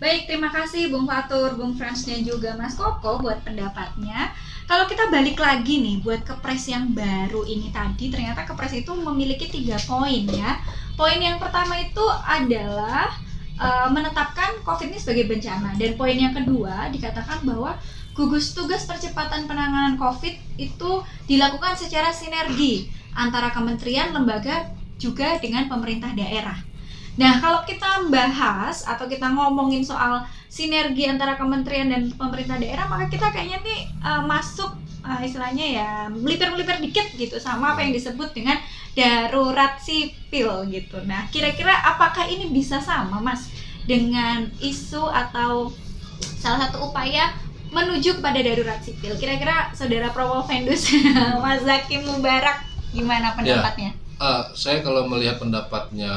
Baik, 0.00 0.32
terima 0.32 0.48
kasih 0.48 0.88
Bung 0.88 1.04
Fatur, 1.04 1.60
Bung 1.60 1.76
Frans 1.76 2.08
dan 2.08 2.24
juga 2.24 2.56
Mas 2.56 2.72
Koko 2.72 3.20
buat 3.20 3.44
pendapatnya. 3.44 4.32
Kalau 4.64 4.88
kita 4.88 5.12
balik 5.12 5.36
lagi 5.36 5.76
nih 5.76 6.00
buat 6.00 6.24
kepres 6.24 6.72
yang 6.72 6.96
baru 6.96 7.44
ini 7.44 7.68
tadi, 7.68 8.08
ternyata 8.08 8.48
kepres 8.48 8.72
itu 8.80 8.96
memiliki 8.96 9.52
tiga 9.52 9.76
poin 9.84 10.24
ya. 10.24 10.56
Poin 10.96 11.20
yang 11.20 11.36
pertama 11.36 11.76
itu 11.76 12.00
adalah 12.24 13.12
eh, 13.60 13.88
menetapkan 13.92 14.64
COVID 14.64 14.88
ini 14.88 14.96
sebagai 14.96 15.28
bencana 15.28 15.76
dan 15.76 15.92
poin 16.00 16.16
yang 16.16 16.32
kedua 16.32 16.88
dikatakan 16.88 17.44
bahwa 17.44 17.76
gugus 18.16 18.56
tugas 18.56 18.88
percepatan 18.88 19.44
penanganan 19.44 20.00
COVID 20.00 20.56
itu 20.56 20.90
dilakukan 21.28 21.76
secara 21.76 22.08
sinergi 22.08 22.88
antara 23.14 23.50
kementerian, 23.50 24.14
lembaga 24.14 24.70
juga 25.00 25.40
dengan 25.40 25.66
pemerintah 25.66 26.12
daerah. 26.12 26.70
Nah, 27.18 27.42
kalau 27.42 27.60
kita 27.66 28.06
bahas 28.08 28.86
atau 28.86 29.04
kita 29.10 29.28
ngomongin 29.28 29.82
soal 29.82 30.24
sinergi 30.46 31.04
antara 31.04 31.34
kementerian 31.34 31.90
dan 31.90 32.08
pemerintah 32.14 32.56
daerah, 32.56 32.86
maka 32.86 33.10
kita 33.10 33.28
kayaknya 33.28 33.58
nih 33.66 33.80
eh, 33.90 34.22
masuk 34.24 34.72
eh, 35.04 35.26
istilahnya 35.26 35.66
ya 35.66 35.90
melipir-melipir 36.08 36.78
dikit 36.78 37.06
gitu 37.18 37.36
sama 37.36 37.74
apa 37.74 37.82
yang 37.82 37.92
disebut 37.92 38.30
dengan 38.32 38.56
darurat 38.94 39.78
sipil 39.82 40.66
gitu. 40.70 40.98
Nah, 41.06 41.26
kira-kira 41.30 41.74
apakah 41.86 42.26
ini 42.26 42.50
bisa 42.50 42.78
sama, 42.78 43.18
Mas, 43.22 43.50
dengan 43.86 44.46
isu 44.62 45.06
atau 45.10 45.74
salah 46.20 46.68
satu 46.68 46.90
upaya 46.90 47.34
menuju 47.70 48.18
kepada 48.18 48.38
darurat 48.42 48.82
sipil? 48.82 49.14
Kira-kira 49.18 49.70
Saudara 49.74 50.10
Promo 50.10 50.42
Vendus, 50.46 50.90
Mas 51.44 51.62
Zaki 51.62 52.02
Mubarak, 52.02 52.69
gimana 52.90 53.34
pendapatnya? 53.34 53.90
Eh, 54.20 54.42
saya 54.52 54.84
kalau 54.84 55.08
melihat 55.08 55.40
pendapatnya 55.40 56.12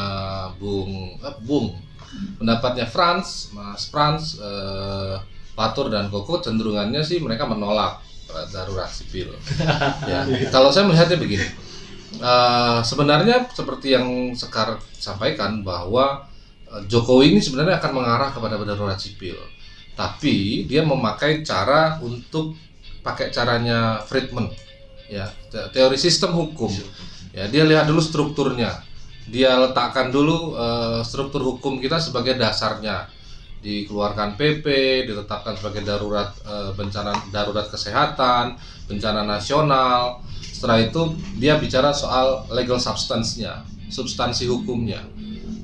Bung 0.60 1.15
eh, 1.24 1.38
Bung, 1.48 1.72
pendapatnya 2.36 2.84
Franz, 2.84 3.48
Mas 3.56 3.88
Franz, 3.88 4.36
eh, 4.38 5.15
Patur 5.56 5.88
dan 5.88 6.12
Koko 6.12 6.42
cenderungannya 6.44 7.00
sih 7.06 7.24
mereka 7.24 7.48
menolak 7.48 8.03
eh, 8.27 8.46
darurat 8.51 8.92
sipil. 8.92 9.32
ya, 10.10 10.27
kalau 10.51 10.68
saya 10.74 10.84
melihatnya 10.84 11.15
begini, 11.15 11.48
eh, 12.20 12.80
sebenarnya 12.84 13.48
seperti 13.56 13.96
yang 13.96 14.36
Sekar 14.36 14.84
sampaikan 15.00 15.63
bahwa 15.63 16.27
Jokowi 16.89 17.38
ini 17.38 17.39
sebenarnya 17.39 17.77
akan 17.77 17.92
mengarah 18.01 18.34
kepada 18.34 18.58
darurat 18.58 18.98
sipil, 18.98 19.38
tapi 19.94 20.65
dia 20.65 20.82
memakai 20.82 21.46
cara 21.46 22.01
untuk 22.01 22.58
pakai 23.06 23.30
caranya 23.30 24.01
Friedman, 24.10 24.50
ya 25.13 25.25
te- 25.53 25.70
teori 25.70 25.98
sistem 26.01 26.34
hukum. 26.34 26.74
Ya, 27.34 27.46
dia 27.50 27.63
lihat 27.65 27.86
dulu 27.86 28.01
strukturnya. 28.01 28.82
Dia 29.29 29.55
letakkan 29.62 30.10
dulu 30.10 30.58
eh, 30.58 31.00
struktur 31.05 31.41
hukum 31.46 31.77
kita 31.77 32.01
sebagai 32.01 32.34
dasarnya. 32.38 33.10
Dikeluarkan 33.63 34.36
PP, 34.36 34.65
ditetapkan 35.08 35.55
sebagai 35.55 35.86
darurat 35.86 36.34
eh, 36.43 36.74
bencana 36.74 37.13
darurat 37.29 37.70
kesehatan, 37.70 38.58
bencana 38.89 39.22
nasional. 39.24 40.22
Setelah 40.41 40.82
itu 40.82 41.15
dia 41.39 41.58
bicara 41.58 41.93
soal 41.96 42.43
legal 42.51 42.77
substance-nya, 42.77 43.63
substansi 43.89 44.50
hukumnya. 44.50 45.01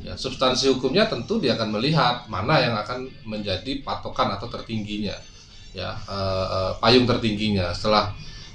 Ya, 0.01 0.17
substansi 0.17 0.73
hukumnya 0.73 1.05
tentu 1.05 1.37
dia 1.37 1.53
akan 1.53 1.69
melihat 1.77 2.25
mana 2.25 2.57
yang 2.57 2.73
akan 2.73 3.05
menjadi 3.29 3.85
patokan 3.85 4.33
atau 4.33 4.49
tertingginya. 4.49 5.13
Ya, 5.75 5.93
eh, 5.93 6.45
eh, 6.49 6.71
payung 6.81 7.05
tertingginya. 7.05 7.69
Setelah 7.75 8.09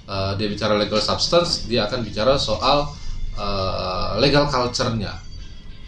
eh, 0.08 0.32
dia 0.38 0.46
bicara 0.49 0.76
legal 0.76 1.00
substance, 1.00 1.66
dia 1.68 1.88
akan 1.88 2.04
bicara 2.04 2.37
soal 2.37 2.90
eh, 3.37 4.11
legal 4.20 4.49
culture-nya. 4.49 5.12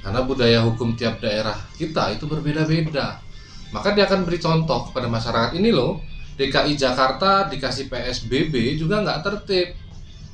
Karena 0.02 0.22
budaya 0.22 0.62
hukum 0.62 0.94
tiap 0.94 1.18
daerah 1.18 1.58
kita 1.74 2.14
itu 2.14 2.30
berbeda-beda. 2.30 3.18
Maka 3.74 3.90
dia 3.90 4.06
akan 4.06 4.22
beri 4.22 4.38
contoh 4.38 4.90
kepada 4.90 5.10
masyarakat 5.10 5.58
ini 5.58 5.74
loh. 5.74 5.98
DKI 6.36 6.76
Jakarta 6.76 7.48
dikasih 7.48 7.88
PSBB 7.88 8.76
juga 8.78 9.02
nggak 9.02 9.20
tertib. 9.24 9.74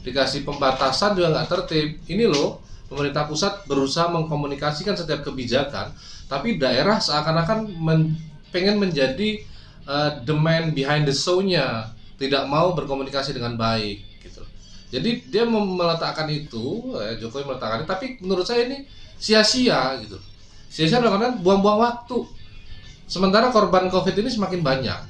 Dikasih 0.02 0.44
pembatasan 0.44 1.16
juga 1.16 1.32
nggak 1.32 1.48
tertib. 1.48 1.88
Ini 2.04 2.28
loh, 2.28 2.60
pemerintah 2.92 3.24
pusat 3.24 3.64
berusaha 3.64 4.12
mengkomunikasikan 4.12 4.92
setiap 4.92 5.24
kebijakan, 5.24 5.96
tapi 6.28 6.60
daerah 6.60 7.00
seakan-akan 7.00 7.72
men- 7.80 8.12
pengen 8.52 8.76
menjadi 8.76 9.40
eh, 9.88 10.10
the 10.28 10.36
man 10.36 10.76
behind 10.76 11.08
the 11.08 11.16
show-nya, 11.16 11.88
tidak 12.22 12.46
mau 12.46 12.70
berkomunikasi 12.78 13.34
dengan 13.34 13.58
baik 13.58 14.22
gitu. 14.22 14.46
Jadi 14.94 15.26
dia 15.26 15.42
meletakkan 15.42 16.30
itu, 16.30 16.94
eh, 17.02 17.18
Jokowi 17.18 17.50
meletakkan 17.50 17.82
itu, 17.82 17.88
tapi 17.90 18.06
menurut 18.22 18.46
saya 18.46 18.70
ini 18.70 18.86
sia-sia 19.18 19.98
gitu. 19.98 20.22
Sia-sia 20.70 21.02
artian 21.02 21.42
buang-buang 21.42 21.82
waktu. 21.82 22.22
Sementara 23.10 23.50
korban 23.50 23.90
COVID 23.90 24.14
ini 24.22 24.30
semakin 24.30 24.62
banyak, 24.62 25.00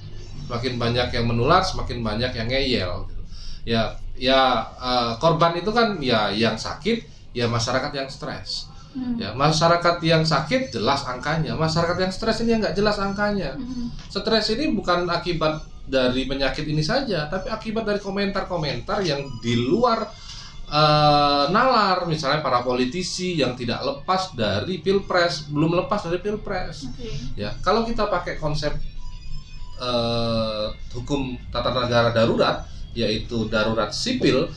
semakin 0.49 0.75
banyak 0.81 1.09
yang 1.13 1.29
menular, 1.29 1.61
semakin 1.61 2.01
banyak 2.01 2.33
yang 2.33 2.49
ngeyel. 2.49 2.93
Gitu. 3.13 3.23
Ya, 3.69 3.83
ya 4.17 4.41
eh, 4.81 5.13
korban 5.21 5.53
itu 5.61 5.69
kan 5.69 6.01
ya 6.01 6.33
yang 6.33 6.57
sakit, 6.57 7.05
ya 7.37 7.45
masyarakat 7.45 7.93
yang 7.93 8.09
stres. 8.09 8.73
Hmm. 8.93 9.17
Ya, 9.17 9.33
masyarakat 9.33 10.05
yang 10.05 10.21
sakit 10.21 10.69
jelas 10.69 11.09
angkanya, 11.09 11.57
masyarakat 11.57 11.97
yang 11.97 12.13
stres 12.13 12.45
ini 12.45 12.57
yang 12.57 12.61
nggak 12.61 12.77
jelas 12.77 13.01
angkanya. 13.01 13.57
Hmm. 13.57 13.89
Stres 14.13 14.53
ini 14.53 14.69
bukan 14.77 15.09
akibat 15.09 15.72
dari 15.83 16.25
penyakit 16.25 16.65
ini 16.67 16.81
saja, 16.81 17.27
tapi 17.27 17.51
akibat 17.51 17.83
dari 17.83 17.99
komentar-komentar 17.99 19.03
yang 19.03 19.27
di 19.43 19.59
luar 19.59 20.07
eh, 20.71 21.45
nalar, 21.51 22.07
misalnya 22.07 22.41
para 22.41 22.63
politisi 22.63 23.39
yang 23.39 23.59
tidak 23.59 23.83
lepas 23.83 24.33
dari 24.33 24.79
pilpres, 24.79 25.51
belum 25.51 25.85
lepas 25.85 26.07
dari 26.07 26.19
pilpres. 26.23 26.87
Oke. 26.87 27.11
Ya, 27.35 27.55
kalau 27.61 27.83
kita 27.83 28.07
pakai 28.07 28.39
konsep 28.39 28.73
eh, 29.83 30.67
hukum 30.95 31.37
tata 31.51 31.75
negara 31.75 32.15
darurat, 32.15 32.65
yaitu 32.95 33.49
darurat 33.51 33.91
sipil, 33.91 34.49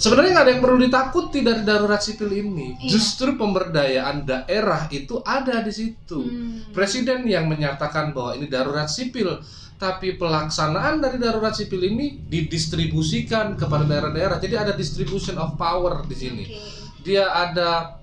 sebenarnya 0.00 0.30
nggak 0.32 0.44
ada 0.48 0.52
yang 0.56 0.62
perlu 0.64 0.78
ditakuti 0.80 1.38
dari 1.44 1.62
darurat 1.62 2.00
sipil 2.00 2.32
ini. 2.32 2.80
Iya. 2.80 2.96
Justru 2.96 3.36
pemberdayaan 3.36 4.24
daerah 4.24 4.88
itu 4.88 5.20
ada 5.20 5.60
di 5.60 5.72
situ. 5.72 6.24
Hmm. 6.24 6.72
Presiden 6.72 7.28
yang 7.28 7.44
menyatakan 7.46 8.16
bahwa 8.16 8.32
ini 8.40 8.48
darurat 8.48 8.88
sipil, 8.88 9.36
tapi 9.76 10.16
pelaksanaan 10.16 11.04
dari 11.04 11.20
darurat 11.20 11.52
sipil 11.52 11.84
ini 11.84 12.24
didistribusikan 12.24 13.60
kepada 13.60 13.84
daerah-daerah. 13.84 14.40
Jadi 14.40 14.56
ada 14.56 14.72
distribution 14.72 15.36
of 15.36 15.60
power 15.60 16.08
di 16.08 16.16
sini 16.16 16.44
Oke. 16.48 17.04
dia 17.04 17.28
ada 17.28 18.00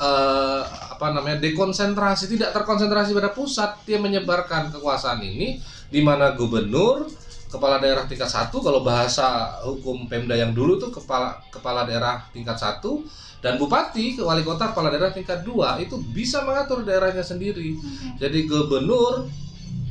eh, 0.00 0.62
apa 1.00 1.06
namanya 1.12 1.40
dekonsentrasi 1.40 2.28
tidak 2.28 2.52
terkonsentrasi 2.56 3.12
pada 3.12 3.32
pusat 3.32 3.80
dia 3.84 4.00
menyebarkan 4.00 4.72
kekuasaan 4.72 5.20
ini 5.24 5.60
di 5.88 6.00
mana 6.04 6.36
gubernur 6.36 7.08
kepala 7.50 7.82
daerah 7.82 8.06
tingkat 8.06 8.30
satu 8.30 8.62
kalau 8.62 8.86
bahasa 8.86 9.58
hukum 9.66 10.06
Pemda 10.06 10.38
yang 10.38 10.54
dulu 10.54 10.78
tuh 10.78 10.94
kepala 10.94 11.42
kepala 11.50 11.82
daerah 11.82 12.22
tingkat 12.30 12.56
satu 12.56 13.02
dan 13.42 13.58
bupati 13.58 14.22
wali 14.22 14.46
kota 14.46 14.70
kepala 14.70 14.88
daerah 14.88 15.10
tingkat 15.10 15.42
dua 15.42 15.82
itu 15.82 15.98
bisa 16.14 16.46
mengatur 16.46 16.86
daerahnya 16.86 17.26
sendiri 17.26 17.74
Oke. 17.74 18.22
jadi 18.22 18.38
gubernur 18.46 19.26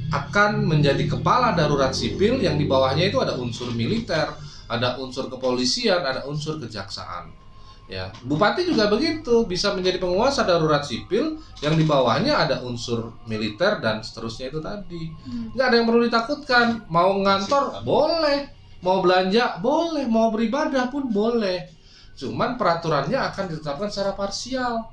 akan 0.09 0.65
menjadi 0.65 1.05
kepala 1.05 1.53
darurat 1.53 1.93
sipil 1.93 2.41
yang 2.41 2.57
di 2.57 2.65
bawahnya 2.65 3.13
itu 3.13 3.21
ada 3.21 3.37
unsur 3.37 3.69
militer, 3.77 4.33
ada 4.65 4.97
unsur 4.97 5.29
kepolisian, 5.29 6.01
ada 6.01 6.25
unsur 6.25 6.57
kejaksaan. 6.57 7.29
Ya, 7.89 8.13
bupati 8.22 8.69
juga 8.69 8.86
begitu, 8.86 9.50
bisa 9.50 9.74
menjadi 9.74 9.98
penguasa 9.98 10.46
darurat 10.46 10.86
sipil 10.86 11.41
yang 11.65 11.74
di 11.74 11.89
bawahnya 11.89 12.38
ada 12.38 12.62
unsur 12.62 13.17
militer 13.25 13.81
dan 13.81 14.05
seterusnya 14.05 14.53
itu 14.53 14.62
tadi. 14.62 15.10
Hmm. 15.25 15.50
Nggak 15.58 15.65
ada 15.65 15.75
yang 15.81 15.88
perlu 15.89 16.01
ditakutkan. 16.05 16.86
Mau 16.86 17.17
ngantor 17.17 17.81
boleh, 17.81 18.53
mau 18.86 19.01
belanja 19.01 19.58
boleh, 19.58 20.05
mau 20.05 20.29
beribadah 20.29 20.86
pun 20.93 21.10
boleh. 21.10 21.65
Cuman 22.13 22.62
peraturannya 22.62 23.17
akan 23.17 23.58
ditetapkan 23.58 23.89
secara 23.89 24.13
parsial 24.13 24.86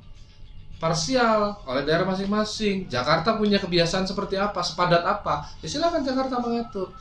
parsial 0.76 1.56
oleh 1.64 1.82
daerah 1.84 2.04
masing-masing. 2.04 2.88
Jakarta 2.88 3.36
punya 3.36 3.56
kebiasaan 3.56 4.04
seperti 4.04 4.36
apa, 4.36 4.60
sepadat 4.60 5.02
apa, 5.04 5.48
ya 5.64 5.68
silakan 5.68 6.04
Jakarta 6.04 6.40
mengatur. 6.40 6.92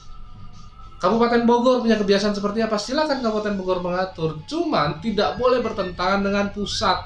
Kabupaten 1.05 1.45
Bogor 1.45 1.85
punya 1.85 2.01
kebiasaan 2.01 2.33
seperti 2.33 2.65
apa, 2.65 2.81
silakan 2.81 3.21
Kabupaten 3.21 3.53
Bogor 3.61 3.77
mengatur. 3.85 4.41
Cuman 4.49 4.97
tidak 5.05 5.37
boleh 5.37 5.61
bertentangan 5.61 6.25
dengan 6.25 6.49
pusat. 6.49 7.05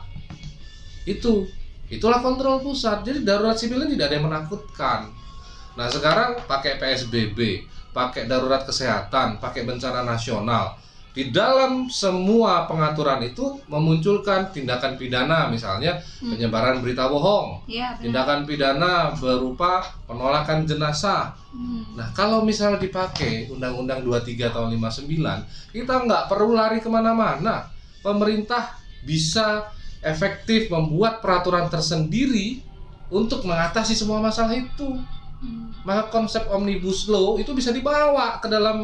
Itu, 1.04 1.44
itulah 1.92 2.24
kontrol 2.24 2.64
pusat. 2.64 3.04
Jadi 3.04 3.28
darurat 3.28 3.60
sipil 3.60 3.84
ini 3.84 4.00
tidak 4.00 4.08
ada 4.08 4.16
yang 4.16 4.28
menakutkan. 4.32 5.12
Nah 5.76 5.92
sekarang 5.92 6.48
pakai 6.48 6.80
PSBB, 6.80 7.68
pakai 7.92 8.24
darurat 8.24 8.64
kesehatan, 8.64 9.36
pakai 9.44 9.68
bencana 9.68 10.08
nasional. 10.08 10.80
Di 11.10 11.34
dalam 11.34 11.90
semua 11.90 12.70
pengaturan 12.70 13.20
itu 13.22 13.58
memunculkan 13.66 14.54
tindakan 14.54 14.94
pidana 14.94 15.50
misalnya 15.50 15.98
Hmm. 16.22 16.32
penyebaran 16.32 16.80
berita 16.80 17.10
bohong, 17.10 17.66
benar. 17.66 17.98
tindakan 17.98 18.40
pidana 18.46 18.94
berupa 19.18 19.82
penolakan 20.06 20.64
jenazah. 20.64 21.34
Hmm. 21.50 21.98
Nah 21.98 22.14
kalau 22.14 22.46
misalnya 22.46 22.78
dipakai 22.78 23.50
Undang-Undang 23.50 24.06
23 24.06 24.54
tahun 24.54 24.70
59, 24.72 25.44
kita 25.74 26.06
nggak 26.06 26.24
perlu 26.28 26.54
lari 26.54 26.78
ke 26.78 26.88
mana-mana. 26.88 27.66
Pemerintah 28.00 28.78
bisa 29.02 29.66
efektif 30.00 30.70
membuat 30.70 31.20
peraturan 31.20 31.68
tersendiri 31.68 32.62
untuk 33.10 33.44
mengatasi 33.44 33.92
semua 33.92 34.22
masalah 34.22 34.54
itu 34.54 34.96
Hmm. 35.40 35.72
maka 35.82 36.12
konsep 36.12 36.44
omnibus 36.52 37.08
law 37.08 37.40
itu 37.40 37.56
bisa 37.56 37.72
dibawa 37.72 38.38
ke 38.38 38.48
dalam 38.48 38.84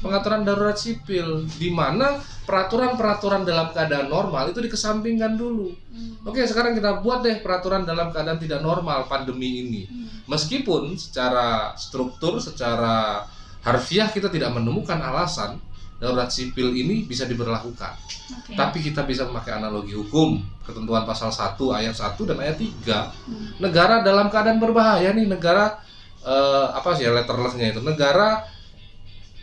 pengaturan 0.00 0.42
darurat 0.42 0.76
sipil 0.76 1.46
di 1.58 1.68
mana 1.70 2.18
peraturan-peraturan 2.42 3.46
dalam 3.46 3.70
keadaan 3.70 4.10
normal 4.10 4.50
itu 4.50 4.58
dikesampingkan 4.58 5.38
dulu. 5.38 5.70
Hmm. 5.70 6.26
Oke, 6.26 6.42
sekarang 6.42 6.74
kita 6.74 7.00
buat 7.00 7.22
deh 7.22 7.38
peraturan 7.38 7.86
dalam 7.86 8.10
keadaan 8.10 8.38
tidak 8.42 8.60
normal 8.60 9.06
pandemi 9.06 9.62
ini. 9.66 9.82
Hmm. 9.86 10.06
Meskipun 10.26 10.98
secara 10.98 11.74
struktur, 11.78 12.42
secara 12.42 13.26
harfiah 13.62 14.10
kita 14.10 14.26
tidak 14.26 14.50
menemukan 14.54 14.98
alasan 14.98 15.62
darurat 16.02 16.26
sipil 16.34 16.74
ini 16.74 17.06
bisa 17.06 17.30
diberlakukan. 17.30 17.94
Oke. 18.42 18.58
Tapi 18.58 18.78
kita 18.82 19.06
bisa 19.06 19.22
memakai 19.30 19.54
analogi 19.54 19.94
hukum, 19.94 20.42
ketentuan 20.66 21.06
pasal 21.06 21.30
1 21.30 21.54
ayat 21.70 21.94
1 21.94 22.26
dan 22.26 22.38
ayat 22.42 22.58
3 22.58 23.14
Hmm. 23.22 23.54
negara 23.62 24.02
dalam 24.02 24.26
keadaan 24.26 24.58
berbahaya 24.58 25.14
nih 25.14 25.30
negara 25.30 25.78
eh, 26.22 26.66
apa 26.74 26.94
sih 26.98 27.06
ya 27.06 27.14
letterlessnya 27.14 27.74
itu 27.74 27.82
negara 27.82 28.46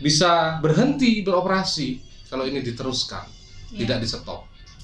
bisa 0.00 0.30
berhenti 0.58 1.20
beroperasi 1.20 2.00
kalau 2.26 2.42
ini 2.42 2.60
diteruskan 2.60 3.24
Iya. 3.70 3.86
tidak 3.86 3.96
di 4.02 4.08
stop 4.08 4.40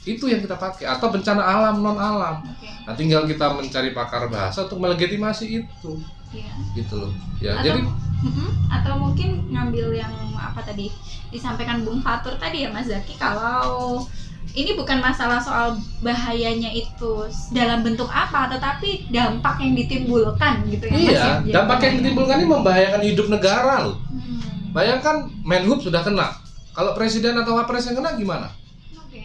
itu 0.06 0.24
yang 0.24 0.38
kita 0.38 0.54
pakai 0.54 0.86
atau 0.86 1.10
bencana 1.10 1.42
alam 1.42 1.82
non 1.82 1.98
alam 1.98 2.38
Oke. 2.46 2.70
nah 2.86 2.94
tinggal 2.94 3.24
kita 3.24 3.50
mencari 3.50 3.90
pakar 3.90 4.28
bahasa 4.28 4.62
untuk 4.62 4.78
melegitimasi 4.78 5.58
itu 5.58 5.92
Iya. 6.30 6.52
gitu 6.76 6.94
loh 6.96 7.12
ya 7.38 7.56
Atau- 7.56 7.66
jadi 7.66 7.80
atau 8.68 8.94
mungkin 8.96 9.28
ngambil 9.48 9.96
yang 9.96 10.12
apa 10.34 10.62
tadi 10.62 10.88
disampaikan 11.28 11.82
Bung 11.82 11.98
Fatur 11.98 12.36
tadi 12.36 12.62
ya 12.62 12.70
Mas 12.70 12.86
Zaki 12.86 13.14
kalau 13.14 14.06
ini 14.52 14.72
bukan 14.72 14.98
masalah 15.00 15.36
soal 15.36 15.74
bahayanya 16.00 16.70
itu 16.70 17.12
dalam 17.50 17.82
bentuk 17.82 18.06
apa 18.06 18.48
tetapi 18.48 19.10
dampak 19.10 19.58
yang 19.58 19.74
ditimbulkan 19.74 20.64
gitu 20.66 20.86
ya 20.86 20.96
iya 20.96 21.12
ya, 21.42 21.52
dampak 21.52 21.82
yang 21.82 21.94
ditimbulkan 22.00 22.36
ini 22.38 22.48
membahayakan 22.48 23.02
hidup 23.02 23.26
negara 23.28 23.84
loh 23.84 23.96
Hmm. 24.06 24.25
Bayangkan 24.76 25.32
Menhub 25.40 25.80
sudah 25.80 26.04
kena 26.04 26.36
kalau 26.76 26.92
presiden 26.92 27.32
atau 27.40 27.56
wapres 27.56 27.88
yang 27.88 27.96
kena 27.96 28.12
gimana. 28.20 28.52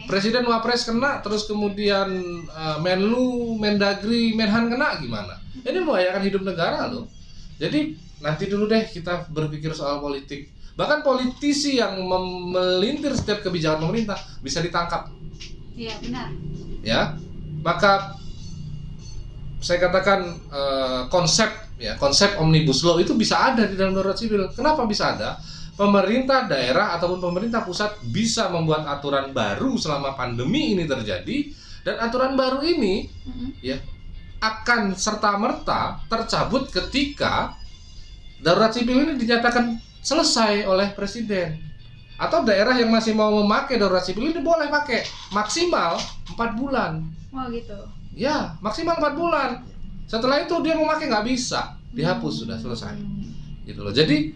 Presiden 0.02 0.48
Wapres 0.48 0.88
kena, 0.88 1.22
terus 1.22 1.46
kemudian 1.46 2.08
uh, 2.50 2.78
Menlu, 2.82 3.54
Mendagri, 3.54 4.34
Menhan 4.34 4.66
kena 4.66 4.98
gimana? 4.98 5.38
Ini 5.62 5.78
membahayakan 5.78 6.22
hidup 6.26 6.42
negara 6.42 6.90
loh. 6.90 7.06
Jadi 7.60 7.94
nanti 8.18 8.50
dulu 8.50 8.66
deh 8.66 8.82
kita 8.88 9.30
berpikir 9.30 9.70
soal 9.76 10.02
politik. 10.02 10.50
Bahkan 10.74 11.04
politisi 11.04 11.78
yang 11.78 12.00
melintir 12.50 13.12
setiap 13.14 13.44
kebijakan 13.44 13.84
pemerintah 13.84 14.16
bisa 14.40 14.64
ditangkap, 14.64 15.12
Iya 15.76 15.94
benar. 16.00 16.28
ya. 16.82 17.14
Maka 17.62 18.16
saya 19.62 19.78
katakan 19.86 20.20
uh, 20.50 21.06
konsep 21.12 21.46
ya 21.82 21.98
konsep 21.98 22.38
omnibus 22.38 22.86
law 22.86 23.02
itu 23.02 23.18
bisa 23.18 23.50
ada 23.52 23.66
di 23.66 23.74
dalam 23.74 23.92
darurat 23.98 24.14
sipil. 24.14 24.46
Kenapa 24.54 24.86
bisa 24.86 25.18
ada? 25.18 25.34
Pemerintah 25.74 26.46
daerah 26.46 26.94
ataupun 26.94 27.18
pemerintah 27.18 27.66
pusat 27.66 27.98
bisa 28.06 28.46
membuat 28.52 28.86
aturan 28.86 29.34
baru 29.34 29.74
selama 29.74 30.14
pandemi 30.14 30.78
ini 30.78 30.86
terjadi 30.86 31.48
dan 31.82 31.98
aturan 31.98 32.38
baru 32.38 32.62
ini 32.62 33.08
Mm-mm. 33.26 33.80
akan 34.38 34.94
serta 34.94 35.34
merta 35.40 35.98
tercabut 36.06 36.70
ketika 36.70 37.56
darurat 38.38 38.70
sipil 38.70 39.00
ini 39.02 39.18
dinyatakan 39.18 39.80
selesai 40.02 40.66
oleh 40.66 40.92
presiden 40.94 41.58
atau 42.20 42.44
daerah 42.46 42.76
yang 42.78 42.92
masih 42.92 43.16
mau 43.16 43.32
memakai 43.42 43.80
darurat 43.80 44.04
sipil 44.04 44.30
ini 44.30 44.38
boleh 44.44 44.70
pakai 44.70 45.02
maksimal 45.34 45.98
empat 46.36 46.50
bulan 46.54 47.02
Oh 47.32 47.48
gitu. 47.48 47.78
ya 48.12 48.60
maksimal 48.60 49.00
empat 49.00 49.14
bulan 49.16 49.50
setelah 50.12 50.44
itu 50.44 50.52
dia 50.60 50.76
mau 50.76 50.84
pakai 50.86 51.08
nggak 51.08 51.24
bisa 51.24 51.72
dihapus 51.88 52.44
sudah 52.44 52.60
selesai 52.60 52.92
Hmm. 52.92 53.32
gitu 53.64 53.80
loh 53.80 53.88
jadi 53.90 54.28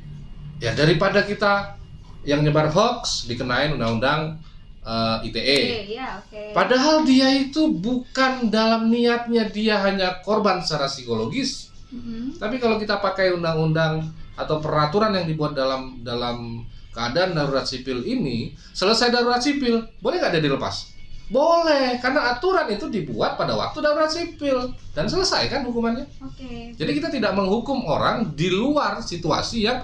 ya 0.56 0.72
daripada 0.72 1.20
kita 1.20 1.76
yang 2.24 2.40
nyebar 2.40 2.72
hoax 2.72 3.28
dikenain 3.28 3.76
undang-undang 3.76 4.40
eh, 4.80 5.26
ITE 5.28 5.58
Oke, 5.60 5.80
ya 5.92 6.08
oke. 6.16 6.42
padahal 6.56 7.04
dia 7.04 7.28
itu 7.28 7.68
bukan 7.76 8.48
dalam 8.48 8.88
niatnya 8.88 9.52
dia 9.52 9.76
hanya 9.84 10.24
korban 10.24 10.64
secara 10.64 10.88
psikologis 10.88 11.68
Mm-mm. 11.92 12.40
tapi 12.40 12.56
kalau 12.56 12.80
kita 12.80 12.96
pakai 12.98 13.36
undang-undang 13.36 14.00
atau 14.34 14.58
peraturan 14.58 15.12
yang 15.12 15.28
dibuat 15.28 15.52
dalam 15.52 16.00
dalam 16.00 16.64
keadaan 16.90 17.36
darurat 17.36 17.62
sipil 17.62 18.00
ini 18.00 18.56
selesai 18.72 19.12
darurat 19.12 19.38
sipil 19.38 19.84
boleh 20.00 20.16
nggak 20.16 20.40
dia 20.40 20.44
dilepas 20.44 20.95
boleh 21.26 21.98
karena 21.98 22.38
aturan 22.38 22.70
itu 22.70 22.86
dibuat 22.86 23.34
pada 23.34 23.58
waktu 23.58 23.82
darurat 23.82 24.06
sipil 24.06 24.70
dan 24.94 25.10
selesai 25.10 25.50
kan 25.50 25.66
hukumannya 25.66 26.06
Oke. 26.22 26.70
jadi 26.78 26.90
kita 26.94 27.10
tidak 27.10 27.34
menghukum 27.34 27.82
orang 27.82 28.30
di 28.38 28.46
luar 28.46 29.02
situasi 29.02 29.66
yang 29.66 29.82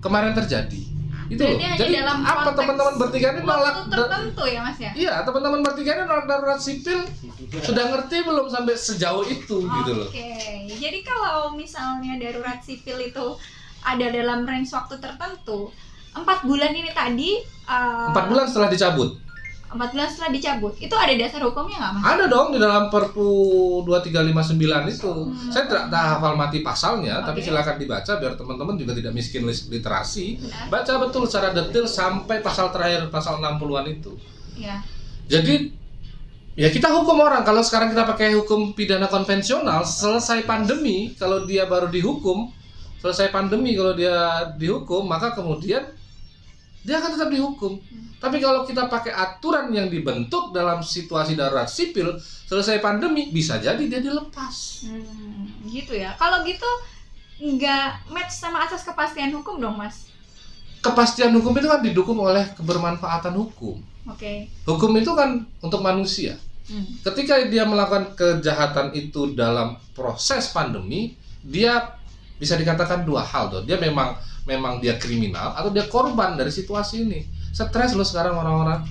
kemarin 0.00 0.32
terjadi. 0.32 0.82
Itu 1.30 1.46
Berarti 1.46 1.62
loh. 1.62 1.78
Jadi 1.78 1.92
dalam 2.02 2.18
apa 2.26 2.50
teman-teman 2.58 2.94
bertiga 2.98 3.26
ini 3.30 3.40
nolak 3.46 3.86
waktu 3.86 3.86
tertentu 3.94 4.44
ya 4.50 4.60
mas 4.66 4.78
ya 4.82 4.90
Iya, 4.98 5.14
teman-teman 5.22 5.60
bertiga 5.62 5.90
ini 5.94 6.02
nolak 6.10 6.26
darurat 6.26 6.58
sipil 6.58 7.06
sudah 7.62 7.84
ngerti 7.94 8.26
belum 8.26 8.50
sampai 8.50 8.74
sejauh 8.74 9.22
itu 9.30 9.56
gitu 9.62 9.90
loh. 9.94 10.10
Oke, 10.10 10.66
jadi 10.66 10.98
kalau 11.06 11.54
misalnya 11.54 12.18
darurat 12.18 12.58
sipil 12.66 12.98
itu 12.98 13.26
ada 13.86 14.06
dalam 14.10 14.42
range 14.42 14.74
waktu 14.74 14.98
tertentu, 14.98 15.70
empat 16.18 16.42
bulan 16.42 16.74
ini 16.74 16.90
tadi, 16.90 17.38
uh, 17.70 18.10
Empat 18.10 18.26
bulan 18.26 18.44
setelah 18.50 18.68
dicabut. 18.68 19.29
Empat 19.70 19.88
bulan 19.94 20.08
setelah 20.10 20.30
dicabut, 20.34 20.74
itu 20.82 20.94
ada 20.98 21.14
dasar 21.14 21.40
hukumnya 21.46 21.78
nggak 21.78 21.92
mas? 21.94 22.02
Ada 22.02 22.24
dong 22.26 22.48
di 22.50 22.58
dalam 22.58 22.90
Perpu 22.90 23.28
2359 23.86 24.90
itu. 24.90 25.14
Hmm. 25.14 25.50
Saya 25.54 25.64
tidak 25.70 25.84
tak 25.94 26.04
hafal 26.16 26.34
mati 26.34 26.58
pasalnya, 26.60 27.22
tapi 27.22 27.38
Oke. 27.38 27.46
silakan 27.46 27.76
dibaca 27.78 28.12
biar 28.18 28.32
teman-teman 28.34 28.74
juga 28.74 28.92
tidak 28.98 29.12
miskin 29.14 29.46
literasi. 29.46 30.42
Benar. 30.42 30.66
Baca 30.74 30.92
betul 31.06 31.22
secara 31.30 31.54
detail 31.54 31.86
sampai 31.86 32.42
pasal 32.42 32.74
terakhir 32.74 33.06
pasal 33.14 33.38
60-an 33.38 33.86
itu. 33.86 34.12
Ya. 34.58 34.82
Jadi 35.30 35.70
ya 36.58 36.68
kita 36.68 36.90
hukum 36.90 37.22
orang 37.22 37.46
kalau 37.46 37.62
sekarang 37.62 37.94
kita 37.94 38.02
pakai 38.02 38.34
hukum 38.34 38.74
pidana 38.74 39.06
konvensional 39.06 39.86
selesai 39.86 40.42
pandemi 40.42 41.14
kalau 41.14 41.46
dia 41.46 41.64
baru 41.70 41.86
dihukum 41.86 42.50
selesai 42.98 43.30
pandemi 43.30 43.78
kalau 43.78 43.94
dia 43.94 44.44
dihukum 44.58 45.06
maka 45.06 45.32
kemudian 45.32 45.86
dia 46.84 46.96
akan 47.00 47.10
tetap 47.16 47.28
dihukum. 47.28 47.76
Tapi 48.20 48.36
kalau 48.36 48.68
kita 48.68 48.84
pakai 48.92 49.16
aturan 49.16 49.72
yang 49.72 49.88
dibentuk 49.88 50.52
dalam 50.52 50.84
situasi 50.84 51.32
darurat 51.32 51.64
sipil 51.64 52.20
selesai 52.20 52.76
pandemi 52.84 53.32
bisa 53.32 53.56
jadi 53.56 53.80
dia 53.80 54.00
dilepas. 54.04 54.84
Hmm, 54.84 55.48
gitu 55.64 55.96
ya. 55.96 56.12
Kalau 56.20 56.44
gitu 56.44 56.68
nggak 57.40 58.12
match 58.12 58.36
sama 58.36 58.68
asas 58.68 58.84
kepastian 58.84 59.32
hukum 59.32 59.56
dong 59.56 59.80
mas? 59.80 60.12
Kepastian 60.84 61.32
hukum 61.32 61.56
itu 61.56 61.68
kan 61.68 61.80
didukung 61.80 62.20
oleh 62.20 62.44
kebermanfaatan 62.52 63.32
hukum. 63.36 63.80
Oke. 64.04 64.52
Hukum 64.68 64.92
itu 65.00 65.12
kan 65.16 65.44
untuk 65.64 65.80
manusia. 65.80 66.36
Hmm. 66.70 66.86
ketika 67.02 67.34
dia 67.50 67.66
melakukan 67.66 68.14
kejahatan 68.14 68.94
itu 68.94 69.34
dalam 69.34 69.74
proses 69.90 70.54
pandemi, 70.54 71.18
dia 71.42 71.98
bisa 72.38 72.54
dikatakan 72.54 73.02
dua 73.02 73.26
hal 73.26 73.50
tuh. 73.50 73.62
Dia 73.66 73.74
memang 73.74 74.14
memang 74.44 74.80
dia 74.80 74.96
kriminal 74.96 75.52
atau 75.52 75.68
dia 75.68 75.84
korban 75.86 76.34
dari 76.34 76.50
situasi 76.50 77.04
ini. 77.04 77.20
Stres 77.50 77.92
loh 77.92 78.06
sekarang 78.06 78.36
orang-orang. 78.36 78.84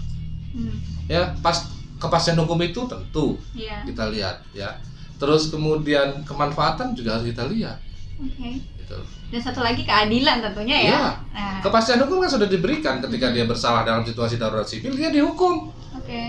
Hmm. 0.53 0.75
Ya, 1.05 1.33
pas 1.39 1.69
kepastian 1.97 2.37
hukum 2.39 2.57
itu 2.61 2.85
tentu 2.85 3.37
Iya. 3.53 3.83
kita 3.85 4.09
lihat 4.09 4.45
ya. 4.51 4.77
Terus 5.19 5.51
kemudian 5.51 6.23
kemanfaatan 6.23 6.95
juga 6.95 7.19
harus 7.19 7.27
kita 7.27 7.43
lihat 7.51 7.75
Oke. 8.17 8.61
gitu. 8.79 8.97
Dan 9.29 9.41
satu 9.43 9.61
lagi 9.61 9.83
keadilan 9.83 10.39
tentunya 10.41 10.77
ya. 10.79 10.87
Iya. 10.89 11.03
Nah, 11.35 11.55
Kepastian 11.59 11.99
hukum 12.01 12.23
kan 12.23 12.31
sudah 12.31 12.47
diberikan 12.47 13.03
ketika 13.03 13.29
dia 13.29 13.43
bersalah 13.43 13.83
dalam 13.83 14.07
situasi 14.07 14.39
darurat 14.39 14.63
sipil 14.65 14.95
dia 14.95 15.11
dihukum. 15.11 15.69
oke. 15.91 16.23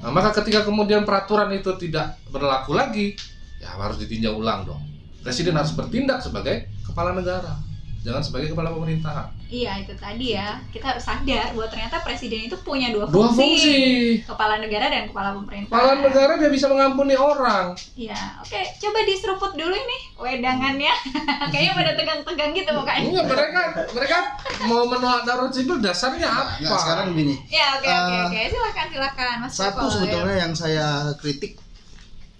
Nah, 0.00 0.10
maka 0.12 0.32
ketika 0.40 0.64
kemudian 0.64 1.04
peraturan 1.04 1.50
itu 1.52 1.72
tidak 1.76 2.16
berlaku 2.30 2.72
lagi, 2.76 3.16
ya 3.58 3.74
harus 3.74 3.98
ditinjau 3.98 4.38
ulang 4.38 4.62
dong. 4.64 4.80
Presiden 5.24 5.56
harus 5.58 5.74
bertindak 5.74 6.22
sebagai 6.22 6.70
kepala 6.86 7.10
negara, 7.10 7.58
jangan 8.06 8.22
sebagai 8.22 8.48
kepala 8.48 8.70
pemerintahan. 8.70 9.26
Iya 9.46 9.78
itu 9.78 9.94
tadi 9.94 10.32
ya. 10.32 10.62
Kita 10.70 10.86
harus 10.88 11.02
sadar 11.02 11.50
bahwa 11.50 11.66
ternyata 11.66 11.98
presiden 12.00 12.46
itu 12.46 12.54
punya 12.58 12.90
dua 12.90 13.06
Dua 13.06 13.26
fungsi. 13.28 13.34
fungsi. 13.34 13.76
Kepala 14.22 14.58
negara 14.58 14.86
dan 14.86 15.06
kepala 15.06 15.34
pemerintah. 15.34 15.70
Kepala 15.70 15.92
negara 16.00 16.32
dia 16.36 16.46
bisa 16.48 16.66
mengampuni 16.66 17.14
orang. 17.14 17.74
Iya, 17.94 18.14
oke. 18.40 18.60
Coba 18.78 18.98
diseruput 19.02 19.52
dulu 19.52 19.70
ini 19.70 19.98
wedangannya. 20.16 20.94
Kayaknya 21.50 21.72
pada 21.74 21.92
tegang-tegang 21.94 22.50
gitu 22.52 22.70
mukanya. 22.72 23.02
Enggak, 23.04 23.26
mereka 23.28 23.60
mereka 23.90 24.16
mau 24.64 24.82
menolak 24.84 25.22
darurat 25.22 25.50
sipil 25.50 25.78
dasarnya 25.78 26.26
apa? 26.26 26.58
Nggak, 26.58 26.78
sekarang 26.80 27.04
begini. 27.10 27.34
Ya, 27.46 27.66
oke 27.74 27.86
oke 27.86 28.12
Eh, 28.12 28.22
oke. 28.24 28.40
Silakan 28.48 28.86
silakan 28.88 29.34
Mas 29.42 29.50
Satu 29.52 29.78
Joko. 29.80 29.92
sebetulnya 29.92 30.36
yang 30.38 30.52
saya 30.52 30.86
kritik 31.16 31.58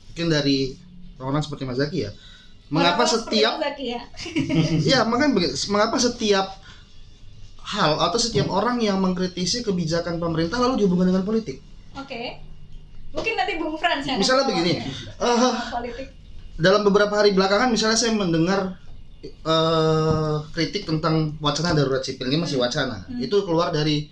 mungkin 0.08 0.26
dari 0.28 0.74
orang 1.18 1.38
seperti 1.38 1.62
Mas 1.62 1.76
Zaki 1.76 1.98
ya. 2.02 2.10
Mengapa 2.66 3.06
setiap 3.06 3.62
ya? 3.78 4.00
ya 4.90 4.98
mengapa 5.06 5.96
setiap 6.02 6.58
hal 7.66 7.98
atau 7.98 8.18
setiap 8.18 8.50
orang 8.50 8.78
yang 8.82 8.98
mengkritisi 8.98 9.62
kebijakan 9.62 10.18
pemerintah 10.18 10.58
lalu 10.58 10.82
dihubungkan 10.82 11.14
dengan 11.14 11.22
politik? 11.26 11.62
Oke. 11.94 12.42
Mungkin 13.14 13.32
nanti 13.38 13.54
Bung 13.56 13.78
Frans 13.78 14.04
yang 14.04 14.18
Misalnya 14.18 14.44
begini, 14.50 14.82
eh, 14.82 15.52
politik. 15.72 16.06
dalam 16.58 16.84
beberapa 16.84 17.16
hari 17.16 17.32
belakangan 17.32 17.70
misalnya 17.72 17.96
saya 17.96 18.12
mendengar 18.12 18.76
eh, 19.24 20.36
kritik 20.52 20.84
tentang 20.86 21.34
wacana 21.40 21.72
darurat 21.72 22.02
sipil 22.02 22.28
ini 22.28 22.42
masih 22.42 22.58
wacana. 22.58 23.06
Hmm. 23.06 23.22
Itu 23.22 23.46
keluar 23.46 23.70
dari 23.70 24.10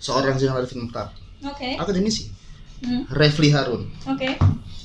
seorang 0.00 0.40
Arifin 0.40 0.88
Mukhtar, 0.88 1.12
Oke. 1.44 1.76
akademisi, 1.76 2.32
Hmm, 2.80 3.04
Refli 3.12 3.52
Harun, 3.52 3.92
Oke. 4.08 4.40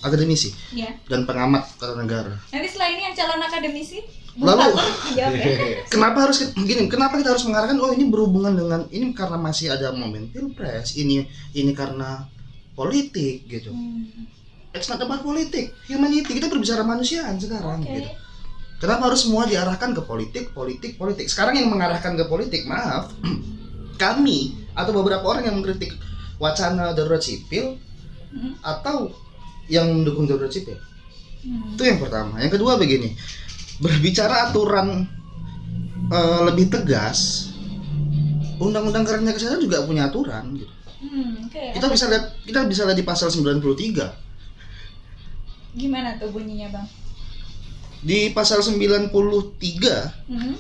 Akademisi 0.06 0.54
Ya. 0.72 0.94
dan 1.10 1.26
pengamat 1.26 1.65
tata 1.76 1.98
negara. 1.98 2.38
Nanti 2.54 2.68
setelah 2.70 2.94
ini 2.94 3.02
yang 3.04 3.15
calon 3.15 3.41
akademisi 3.41 4.00
Lalu- 4.36 4.76
ya. 5.15 5.32
Kenapa 5.94 6.28
harus 6.28 6.52
gini? 6.54 6.86
Kenapa 6.86 7.18
kita 7.18 7.34
harus 7.34 7.44
mengarahkan 7.44 7.80
oh 7.80 7.89
ini 7.89 8.06
berhubungan 8.06 8.54
dengan 8.54 8.82
ini 8.89 9.10
karena 9.12 9.36
masih 9.36 9.72
ada 9.72 9.89
momen 9.89 10.30
pilpres, 10.30 10.94
ini 10.94 11.26
ini 11.52 11.72
karena 11.72 12.28
politik 12.74 13.48
gitu. 13.48 13.72
Hmm, 13.72 14.28
It's 14.70 14.86
not 14.86 15.00
about 15.00 15.24
politik, 15.24 15.72
humanity. 15.88 16.28
Kita 16.28 16.46
berbicara 16.46 16.84
manusiaan 16.84 17.39
sekarang 17.39 17.80
Oke. 17.82 17.96
gitu. 17.96 18.12
Kenapa 18.76 19.08
harus 19.08 19.24
semua 19.24 19.48
diarahkan 19.48 19.96
ke 19.96 20.04
politik, 20.04 20.52
politik, 20.52 21.00
politik? 21.00 21.32
Sekarang 21.32 21.56
yang 21.56 21.72
mengarahkan 21.72 22.12
ke 22.13 22.28
politik, 22.28 22.68
maaf, 22.68 23.08
kami 23.96 24.39
atau 24.76 24.91
beberapa 24.91 25.24
orang 25.24 25.48
yang 25.48 25.56
mengkritik 25.56 25.96
wacana 26.36 26.91
darurat 26.91 27.24
sipil 27.24 27.80
Hmm. 28.28 28.52
atau 28.60 29.15
yang 29.71 29.91
mendukung 29.91 30.25
darurat 30.30 30.51
sipil. 30.51 30.78
Hmm. 31.45 31.78
Itu 31.78 31.84
yang 31.86 31.99
pertama. 32.01 32.41
Yang 32.41 32.60
kedua 32.60 32.78
begini, 32.78 33.13
berbicara 33.82 34.49
aturan 34.49 35.10
eh, 36.10 36.41
lebih 36.49 36.69
tegas, 36.69 37.51
undang-undang 38.62 39.06
karantina 39.06 39.34
kesehatan 39.34 39.62
juga 39.62 39.86
punya 39.86 40.10
aturan. 40.10 40.56
Gitu. 40.58 40.73
Hmm, 41.06 41.45
oke. 41.45 41.63
Kita 41.78 41.88
bisa 41.91 42.06
lihat, 42.10 42.25
kita 42.45 42.60
bisa 42.65 42.82
lihat 42.88 42.97
di 42.97 43.06
pasal 43.06 43.30
93 43.30 44.25
Gimana 45.75 46.15
tuh 46.15 46.32
bunyinya, 46.32 46.71
Bang? 46.71 46.88
di 48.06 48.30
pasal 48.30 48.62
93 48.62 49.10
Hmm. 50.30 50.54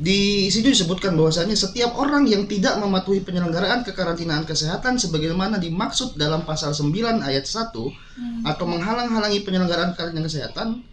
Di 0.00 0.48
situ 0.48 0.72
disebutkan 0.72 1.12
bahwasanya 1.12 1.52
setiap 1.52 1.92
orang 2.00 2.24
yang 2.24 2.48
tidak 2.48 2.80
mematuhi 2.80 3.20
penyelenggaraan 3.20 3.84
kekarantinaan 3.84 4.48
kesehatan 4.48 4.96
sebagaimana 4.96 5.60
dimaksud 5.60 6.16
dalam 6.16 6.48
pasal 6.48 6.72
9 6.72 7.20
ayat 7.20 7.44
1 7.44 7.76
Hmm. 8.20 8.44
atau 8.44 8.64
menghalang-halangi 8.68 9.44
penyelenggaraan 9.44 9.96
karantina 9.96 10.28
kesehatan 10.28 10.84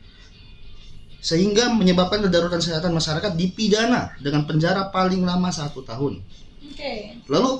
sehingga 1.19 1.67
menyebabkan 1.75 2.23
kedaruratan 2.23 2.63
kesehatan 2.63 2.91
masyarakat 2.95 3.35
dipidana 3.35 4.15
dengan 4.23 4.47
penjara 4.47 4.87
paling 4.91 5.27
lama 5.27 5.51
satu 5.51 5.83
tahun. 5.83 6.23
Oke. 6.71 7.19
Lalu 7.27 7.51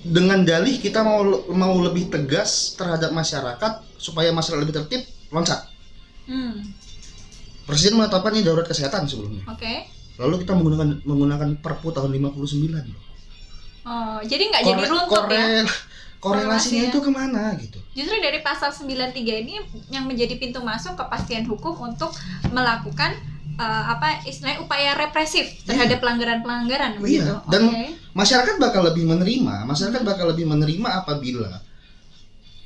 dengan 0.00 0.48
dalih 0.48 0.80
kita 0.80 1.04
mau 1.04 1.20
mau 1.52 1.76
lebih 1.76 2.08
tegas 2.08 2.72
terhadap 2.72 3.12
masyarakat 3.12 3.84
supaya 4.00 4.32
masyarakat 4.32 4.60
lebih 4.64 4.76
tertib, 4.80 5.02
loncat. 5.28 5.60
Hmm. 6.24 6.72
Presiden 7.68 8.00
menetapkan 8.00 8.32
ini 8.32 8.44
darurat 8.44 8.64
kesehatan 8.64 9.04
sebelumnya. 9.04 9.44
Oke. 9.44 9.99
Lalu 10.20 10.44
kita 10.44 10.52
menggunakan 10.52 10.88
menggunakan 11.02 11.48
Perpu 11.64 11.96
tahun 11.96 12.12
59. 12.12 13.08
Oh, 13.88 14.20
jadi 14.20 14.42
nggak 14.52 14.62
jadi 14.68 14.82
Kore- 14.84 14.92
runtuh 14.92 15.24
ya? 15.32 15.44
korel- 15.64 15.76
korelasinya 16.20 16.92
itu 16.92 17.00
ke 17.00 17.10
mana 17.10 17.56
gitu? 17.56 17.80
Justru 17.96 18.20
dari 18.20 18.44
pasal 18.44 18.68
93 18.76 19.16
ini 19.16 19.56
yang 19.88 20.04
menjadi 20.04 20.36
pintu 20.36 20.60
masuk 20.60 20.92
kepastian 21.00 21.48
hukum 21.48 21.72
untuk 21.80 22.12
melakukan 22.52 23.16
eh, 23.56 23.84
apa 23.88 24.20
istilahnya 24.28 24.60
upaya 24.60 24.92
represif 25.00 25.64
terhadap 25.64 26.04
pelanggaran-pelanggaran 26.04 27.00
begitu. 27.00 27.24
Iya, 27.24 27.40
dan 27.48 27.62
Oke. 27.72 27.84
Masyarakat 28.10 28.58
bakal 28.58 28.82
lebih 28.90 29.06
menerima, 29.06 29.64
masyarakat 29.70 30.02
bakal 30.02 30.34
lebih 30.34 30.42
menerima 30.42 30.88
apabila 31.00 31.62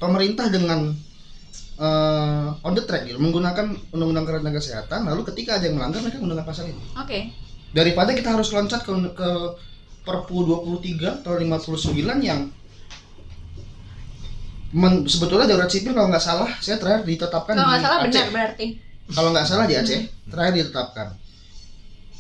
pemerintah 0.02 0.50
dengan 0.50 0.90
eh, 1.78 2.48
on 2.66 2.72
the 2.74 2.82
track 2.82 3.06
gitu, 3.06 3.22
menggunakan 3.22 3.70
undang-undang 3.94 4.50
kesehatan, 4.54 5.06
lalu 5.06 5.22
ketika 5.30 5.62
ada 5.62 5.70
yang 5.70 5.78
melanggar 5.78 6.02
mereka 6.02 6.18
menggunakan 6.18 6.46
pasal 6.48 6.64
ini. 6.70 6.82
Oke. 6.98 7.43
Daripada 7.74 8.14
kita 8.14 8.30
harus 8.30 8.48
loncat 8.48 8.80
ke, 8.80 8.92
ke 9.12 9.28
Perpu 10.00 10.37
23 10.44 11.24
tahun 11.24 11.38
59 11.48 11.90
yang 12.20 12.40
men- 14.70 15.06
sebetulnya 15.06 15.46
darurat 15.46 15.66
sipil 15.66 15.90
kalau 15.90 16.08
nggak 16.08 16.20
salah 16.20 16.50
saya 16.58 16.76
terakhir 16.76 17.02
ditetapkan 17.04 17.52
Kalau 17.52 17.64
di 17.64 17.70
nggak 17.70 17.82
salah 17.82 17.98
Aceh. 17.98 18.06
benar 18.10 18.28
berarti. 18.28 18.66
kalau 19.06 19.28
nggak 19.30 19.46
salah 19.46 19.64
di 19.64 19.74
Aceh 19.74 20.00
terakhir 20.26 20.52
ditetapkan 20.56 21.06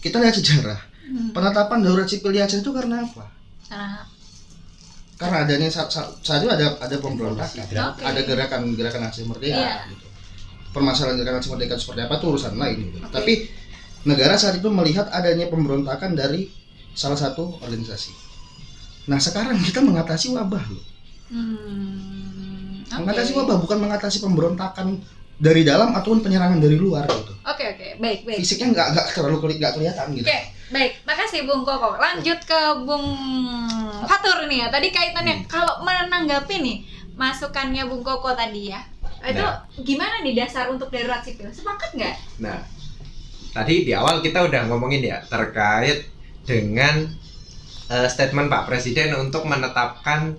kita 0.00 0.16
lihat 0.18 0.34
sejarah 0.34 0.80
Hmm. 1.04 1.36
penetapan 1.36 1.84
darurat 1.84 2.08
sipil 2.08 2.32
di 2.32 2.40
Aceh 2.40 2.58
itu 2.58 2.72
karena 2.72 3.04
apa 3.04 3.28
Nah, 3.66 4.08
karena 5.14 5.44
adanya 5.44 5.68
saat, 5.68 5.92
itu 6.18 6.48
ada 6.48 6.64
ada 6.74 6.96
pemberontakan 6.96 7.60
Oke. 7.60 8.00
ada 8.00 8.20
gerakan 8.22 8.72
gerakan 8.72 9.02
Aceh 9.04 9.20
Merdeka 9.22 9.52
Iya. 9.54 9.84
gitu. 9.90 10.06
permasalahan 10.70 11.20
gerakan 11.20 11.38
Aceh 11.38 11.50
Merdeka 11.50 11.76
seperti 11.76 12.00
apa 12.00 12.14
itu 12.16 12.26
urusan 12.26 12.54
lain 12.54 12.76
gitu. 12.82 12.98
Oke. 12.98 13.12
tapi 13.12 13.32
negara 14.04 14.36
saat 14.36 14.56
itu 14.56 14.68
melihat 14.68 15.08
adanya 15.08 15.48
pemberontakan 15.48 16.12
dari 16.12 16.48
salah 16.92 17.16
satu 17.16 17.58
organisasi. 17.58 18.12
Nah 19.04 19.18
sekarang 19.18 19.58
kita 19.58 19.80
mengatasi 19.80 20.32
wabah 20.32 20.64
loh. 20.66 20.84
Hmm, 21.28 22.84
oke. 22.84 23.00
Mengatasi 23.00 23.30
wabah 23.34 23.56
bukan 23.58 23.78
mengatasi 23.80 24.18
pemberontakan 24.20 25.00
dari 25.34 25.66
dalam 25.66 25.90
ataupun 25.92 26.22
penyerangan 26.22 26.62
dari 26.62 26.78
luar 26.78 27.04
gitu. 27.04 27.34
Oke 27.42 27.64
oke, 27.66 27.86
baik 27.98 28.22
baik. 28.22 28.38
Fisiknya 28.40 28.70
nggak 28.70 28.86
nggak 28.94 29.06
terlalu 29.12 29.36
keli- 29.40 29.58
nggak 29.58 29.72
kelihatan 29.74 30.06
gitu. 30.14 30.24
Oke, 30.24 30.38
baik. 30.70 30.92
Makasih 31.02 31.40
Bung 31.44 31.62
Koko. 31.62 31.98
Lanjut 31.98 32.38
ke 32.40 32.60
Bung 32.86 33.06
Fatur 34.06 34.46
nih 34.46 34.58
ya. 34.62 34.68
Tadi 34.70 34.88
kaitannya 34.88 35.34
Hmm. 35.42 35.46
kalau 35.50 35.74
menanggapi 35.82 36.54
nih 36.62 36.76
masukannya 37.14 37.82
Bung 37.84 38.00
Koko 38.00 38.32
tadi 38.32 38.70
ya. 38.70 38.80
Itu 39.24 39.40
Nah. 39.40 39.64
gimana 39.80 40.20
nih 40.20 40.36
dasar 40.36 40.68
untuk 40.68 40.88
darurat 40.88 41.24
sipil? 41.24 41.48
Sepakat 41.48 41.96
nggak? 41.96 42.16
Nah, 42.38 42.60
tadi 43.54 43.86
di 43.86 43.94
awal 43.94 44.18
kita 44.18 44.42
udah 44.50 44.66
ngomongin 44.66 45.06
ya 45.06 45.22
terkait 45.30 46.10
dengan 46.42 47.06
eh, 47.88 48.08
statement 48.10 48.50
Pak 48.50 48.66
Presiden 48.66 49.14
untuk 49.14 49.46
menetapkan 49.46 50.34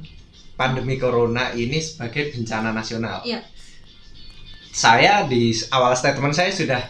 pandemi 0.60 0.99
corona 0.99 1.56
ini 1.56 1.80
sebagai 1.80 2.36
bencana 2.36 2.75
nasional. 2.75 3.23
Iya. 3.23 3.39
Saya 4.75 5.23
di 5.23 5.56
awal 5.71 5.95
statement 5.95 6.36
saya 6.36 6.51
sudah 6.51 6.84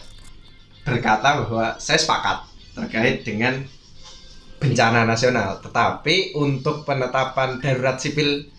berkata 0.82 1.46
bahwa 1.46 1.78
saya 1.78 1.98
sepakat 2.02 2.50
terkait 2.74 3.22
dengan 3.22 3.62
bencana 4.58 5.06
nasional. 5.06 5.62
Tetapi 5.62 6.34
untuk 6.34 6.82
penetapan 6.82 7.62
darurat 7.62 8.02
sipil 8.02 8.50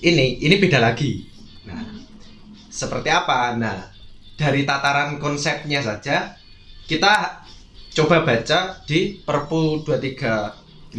ini 0.00 0.40
ini 0.40 0.56
beda 0.56 0.80
lagi. 0.80 1.28
Nah, 1.68 1.84
seperti 2.72 3.12
apa? 3.12 3.52
Nah, 3.60 3.92
dari 4.40 4.64
tataran 4.64 5.20
konsepnya 5.20 5.84
saja 5.84 6.39
kita 6.90 7.46
coba 7.94 8.26
baca 8.26 8.82
di 8.82 9.22
Perpu 9.22 9.86
2359 9.86 10.90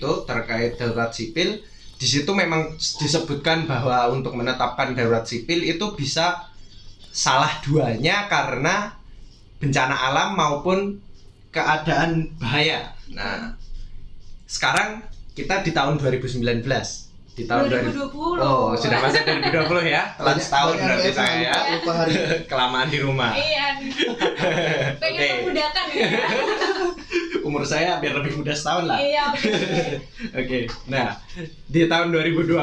itu 0.00 0.10
terkait 0.24 0.80
darurat 0.80 1.12
sipil. 1.12 1.60
Di 2.00 2.06
situ 2.08 2.32
memang 2.32 2.72
disebutkan 2.80 3.68
bahwa 3.68 4.08
untuk 4.08 4.32
menetapkan 4.32 4.96
darurat 4.96 5.28
sipil 5.28 5.68
itu 5.68 5.92
bisa 5.92 6.48
salah 7.12 7.60
duanya 7.60 8.24
karena 8.32 8.96
bencana 9.60 9.92
alam 9.92 10.32
maupun 10.32 10.96
keadaan 11.52 12.32
bahaya. 12.40 12.96
Nah, 13.12 13.52
sekarang 14.48 15.04
kita 15.36 15.60
di 15.60 15.76
tahun 15.76 16.00
2019. 16.00 16.40
Di 17.38 17.46
tahun 17.46 17.70
2020. 17.70 18.42
Oh, 18.42 18.74
sudah 18.74 18.98
masuk 18.98 19.22
2020 19.22 19.86
ya? 19.86 20.02
Setahun 20.36 20.74
banyak 20.74 20.82
berarti 20.82 21.10
saya 21.14 21.38
ya. 21.38 21.54
lupa- 21.78 21.94
hari. 21.96 22.12
Kelamaan 22.50 22.88
di 22.90 22.98
rumah. 22.98 23.30
Iya. 23.30 23.78
Pengen 25.02 25.20
Oke. 25.22 25.28
memudahkan 25.38 25.84
ya. 25.88 26.08
Umur 27.46 27.62
saya 27.62 27.96
biar 27.96 28.18
lebih 28.18 28.36
muda 28.36 28.50
setahun 28.50 28.84
lah. 28.84 28.98
Iya. 28.98 29.30
Oke. 30.34 30.66
Nah, 30.84 31.14
di 31.64 31.86
tahun 31.86 32.10
2020 32.10 32.58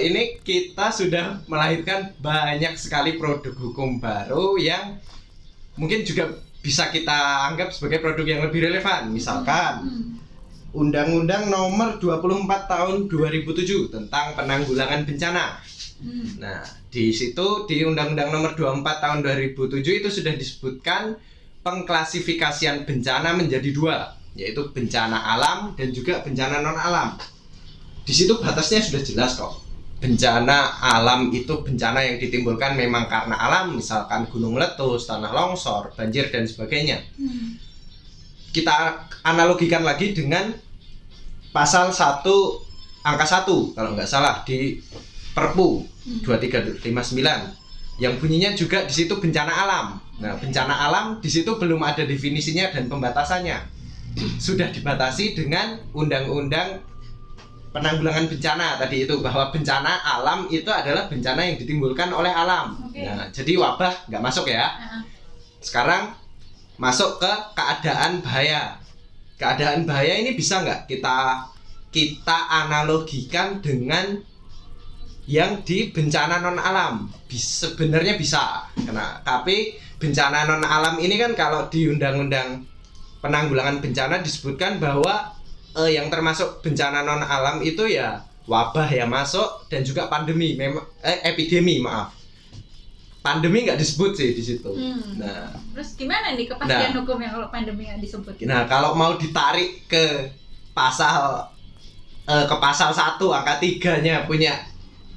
ini 0.00 0.38
kita 0.38 0.94
sudah 0.94 1.42
melahirkan 1.44 2.14
banyak 2.16 2.78
sekali 2.78 3.18
produk 3.18 3.52
hukum 3.52 3.98
baru 3.98 4.54
yang 4.56 4.94
mungkin 5.74 6.06
juga 6.06 6.30
bisa 6.60 6.86
kita 6.88 7.18
anggap 7.50 7.74
sebagai 7.74 7.98
produk 7.98 8.26
yang 8.28 8.40
lebih 8.46 8.62
relevan. 8.62 9.10
Misalkan 9.10 9.74
Hmm. 9.82 10.19
Undang-Undang 10.70 11.50
Nomor 11.50 11.98
24 11.98 12.70
Tahun 12.70 12.96
2007 13.10 13.90
tentang 13.90 14.38
penanggulangan 14.38 15.02
bencana. 15.02 15.58
Hmm. 15.98 16.38
Nah, 16.38 16.62
di 16.88 17.10
situ 17.10 17.66
di 17.66 17.82
Undang-Undang 17.82 18.30
Nomor 18.30 18.52
24 18.54 19.02
Tahun 19.02 19.18
2007 19.26 20.00
itu 20.00 20.08
sudah 20.08 20.34
disebutkan 20.38 21.18
pengklasifikasian 21.66 22.86
bencana 22.86 23.34
menjadi 23.34 23.70
dua, 23.74 24.14
yaitu 24.38 24.70
bencana 24.70 25.18
alam 25.18 25.74
dan 25.74 25.90
juga 25.90 26.22
bencana 26.22 26.62
non 26.62 26.78
alam. 26.78 27.18
Di 28.06 28.14
situ 28.14 28.38
batasnya 28.38 28.80
sudah 28.80 29.02
jelas 29.02 29.36
kok. 29.36 29.66
Bencana 30.00 30.80
alam 30.80 31.28
itu 31.28 31.60
bencana 31.60 32.00
yang 32.00 32.16
ditimbulkan 32.16 32.72
memang 32.72 33.04
karena 33.04 33.36
alam, 33.36 33.76
misalkan 33.76 34.24
gunung 34.32 34.56
meletus, 34.56 35.04
tanah 35.04 35.28
longsor, 35.28 35.92
banjir 35.92 36.32
dan 36.32 36.48
sebagainya 36.48 37.04
Hmm. 37.20 37.69
Kita 38.50 39.06
analogikan 39.22 39.86
lagi 39.86 40.10
dengan 40.14 40.50
pasal 41.54 41.90
1 41.90 42.26
angka 43.06 43.26
1 43.26 43.74
kalau 43.74 43.90
nggak 43.96 44.10
salah 44.10 44.42
di 44.46 44.78
Perpu 45.30 45.86
2359 46.26 48.02
yang 48.02 48.16
bunyinya 48.18 48.50
juga 48.56 48.82
di 48.88 48.94
situ 48.96 49.14
bencana 49.20 49.52
alam. 49.52 49.86
Nah, 50.20 50.36
bencana 50.40 50.88
alam 50.88 51.20
di 51.20 51.28
situ 51.28 51.54
belum 51.60 51.80
ada 51.84 52.02
definisinya 52.02 52.72
dan 52.72 52.88
pembatasannya. 52.88 53.60
Sudah 54.40 54.72
dibatasi 54.72 55.38
dengan 55.38 55.78
undang-undang 55.94 56.80
penanggulangan 57.70 58.26
bencana 58.26 58.80
tadi 58.80 59.06
itu 59.06 59.22
bahwa 59.22 59.54
bencana 59.54 60.02
alam 60.02 60.50
itu 60.50 60.66
adalah 60.66 61.06
bencana 61.06 61.40
yang 61.46 61.56
ditimbulkan 61.60 62.10
oleh 62.10 62.32
alam. 62.32 62.74
Oke. 62.90 63.06
Nah, 63.06 63.30
jadi 63.30 63.52
wabah 63.54 64.10
nggak 64.10 64.22
masuk 64.24 64.50
ya. 64.50 64.74
Sekarang 65.60 66.19
masuk 66.80 67.20
ke 67.20 67.32
keadaan 67.52 68.24
bahaya. 68.24 68.80
Keadaan 69.36 69.84
bahaya 69.84 70.16
ini 70.16 70.32
bisa 70.32 70.64
nggak 70.64 70.88
kita 70.88 71.44
kita 71.92 72.38
analogikan 72.48 73.60
dengan 73.60 74.16
yang 75.28 75.60
di 75.62 75.92
bencana 75.92 76.40
non 76.40 76.56
alam? 76.56 77.12
Sebenarnya 77.28 78.16
bisa. 78.16 78.64
Karena 78.72 79.20
tapi 79.20 79.76
bencana 80.00 80.48
non 80.48 80.64
alam 80.64 80.96
ini 80.96 81.20
kan 81.20 81.36
kalau 81.36 81.68
di 81.68 81.92
undang-undang 81.92 82.64
penanggulangan 83.20 83.84
bencana 83.84 84.24
disebutkan 84.24 84.80
bahwa 84.80 85.36
eh, 85.76 86.00
yang 86.00 86.08
termasuk 86.08 86.64
bencana 86.64 87.04
non 87.04 87.20
alam 87.20 87.60
itu 87.60 87.84
ya 87.84 88.24
wabah 88.48 88.88
ya 88.88 89.04
masuk 89.04 89.68
dan 89.68 89.84
juga 89.84 90.08
pandemi 90.08 90.56
eh, 90.56 91.18
epidemi 91.28 91.84
maaf 91.84 92.19
pandemi 93.20 93.68
nggak 93.68 93.76
disebut 93.76 94.16
sih 94.16 94.32
di 94.32 94.42
situ 94.42 94.70
Hmm. 94.72 95.20
nah 95.20 95.52
Terus 95.76 95.96
gimana 95.96 96.34
nih 96.34 96.50
kepastian 96.50 96.92
hukumnya 96.98 97.30
kalau 97.30 97.48
pandemi 97.48 97.86
yang 97.86 98.02
disebut? 98.02 98.36
Nah, 98.44 98.66
kalau 98.66 98.98
mau 98.98 99.14
ditarik 99.14 99.86
ke 99.86 100.34
pasal 100.74 101.46
eh, 102.26 102.44
ke 102.44 102.56
pasal 102.58 102.90
1 102.90 103.16
angka 103.22 103.54
3-nya 103.62 104.26
punya 104.26 104.54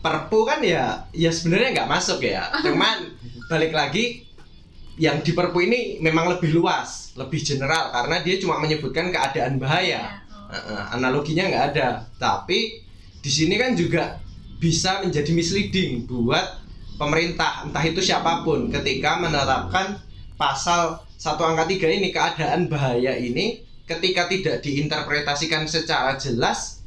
Perpu 0.03 0.43
kan 0.43 0.59
ya 0.59 0.99
ya 1.15 1.31
sebenarnya 1.31 1.79
nggak 1.79 1.89
masuk 1.89 2.19
ya. 2.23 2.47
Cuman 2.65 3.07
balik 3.47 3.71
lagi 3.71 4.27
yang 4.99 5.23
di 5.23 5.31
Perpu 5.31 5.63
ini 5.63 5.97
memang 6.03 6.27
lebih 6.27 6.51
luas, 6.53 7.15
lebih 7.15 7.39
general 7.39 7.89
karena 7.89 8.19
dia 8.19 8.35
cuma 8.37 8.59
menyebutkan 8.59 9.09
keadaan 9.09 9.57
bahaya. 9.57 10.21
Oh. 10.27 10.51
Eh, 10.51 10.59
eh, 10.59 10.83
analoginya 10.91 11.47
nggak 11.47 11.65
ada. 11.75 11.87
Tapi 12.19 12.83
di 13.23 13.31
sini 13.31 13.55
kan 13.55 13.79
juga 13.79 14.19
bisa 14.59 15.03
menjadi 15.03 15.31
misleading 15.31 16.03
buat 16.07 16.62
pemerintah 16.97 17.65
entah 17.65 17.83
itu 17.83 17.99
siapa 17.99 18.45
pun 18.45 18.69
ketika 18.69 19.17
menetapkan 19.19 19.97
pasal 20.37 20.99
satu 21.17 21.43
angka 21.45 21.65
tiga 21.69 21.87
ini 21.89 22.11
keadaan 22.11 22.67
bahaya 22.67 23.15
ini 23.15 23.61
ketika 23.87 24.27
tidak 24.27 24.63
diinterpretasikan 24.63 25.67
secara 25.67 26.15
jelas 26.19 26.83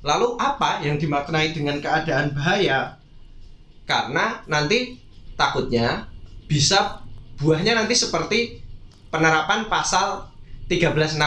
lalu 0.00 0.34
apa 0.40 0.80
yang 0.80 0.96
dimaknai 0.96 1.52
dengan 1.52 1.78
keadaan 1.78 2.32
bahaya 2.32 2.96
karena 3.84 4.40
nanti 4.48 4.96
takutnya 5.36 6.08
bisa 6.48 7.02
buahnya 7.40 7.76
nanti 7.76 7.94
seperti 7.96 8.60
penerapan 9.10 9.66
pasal 9.66 10.30
1365 10.70 11.18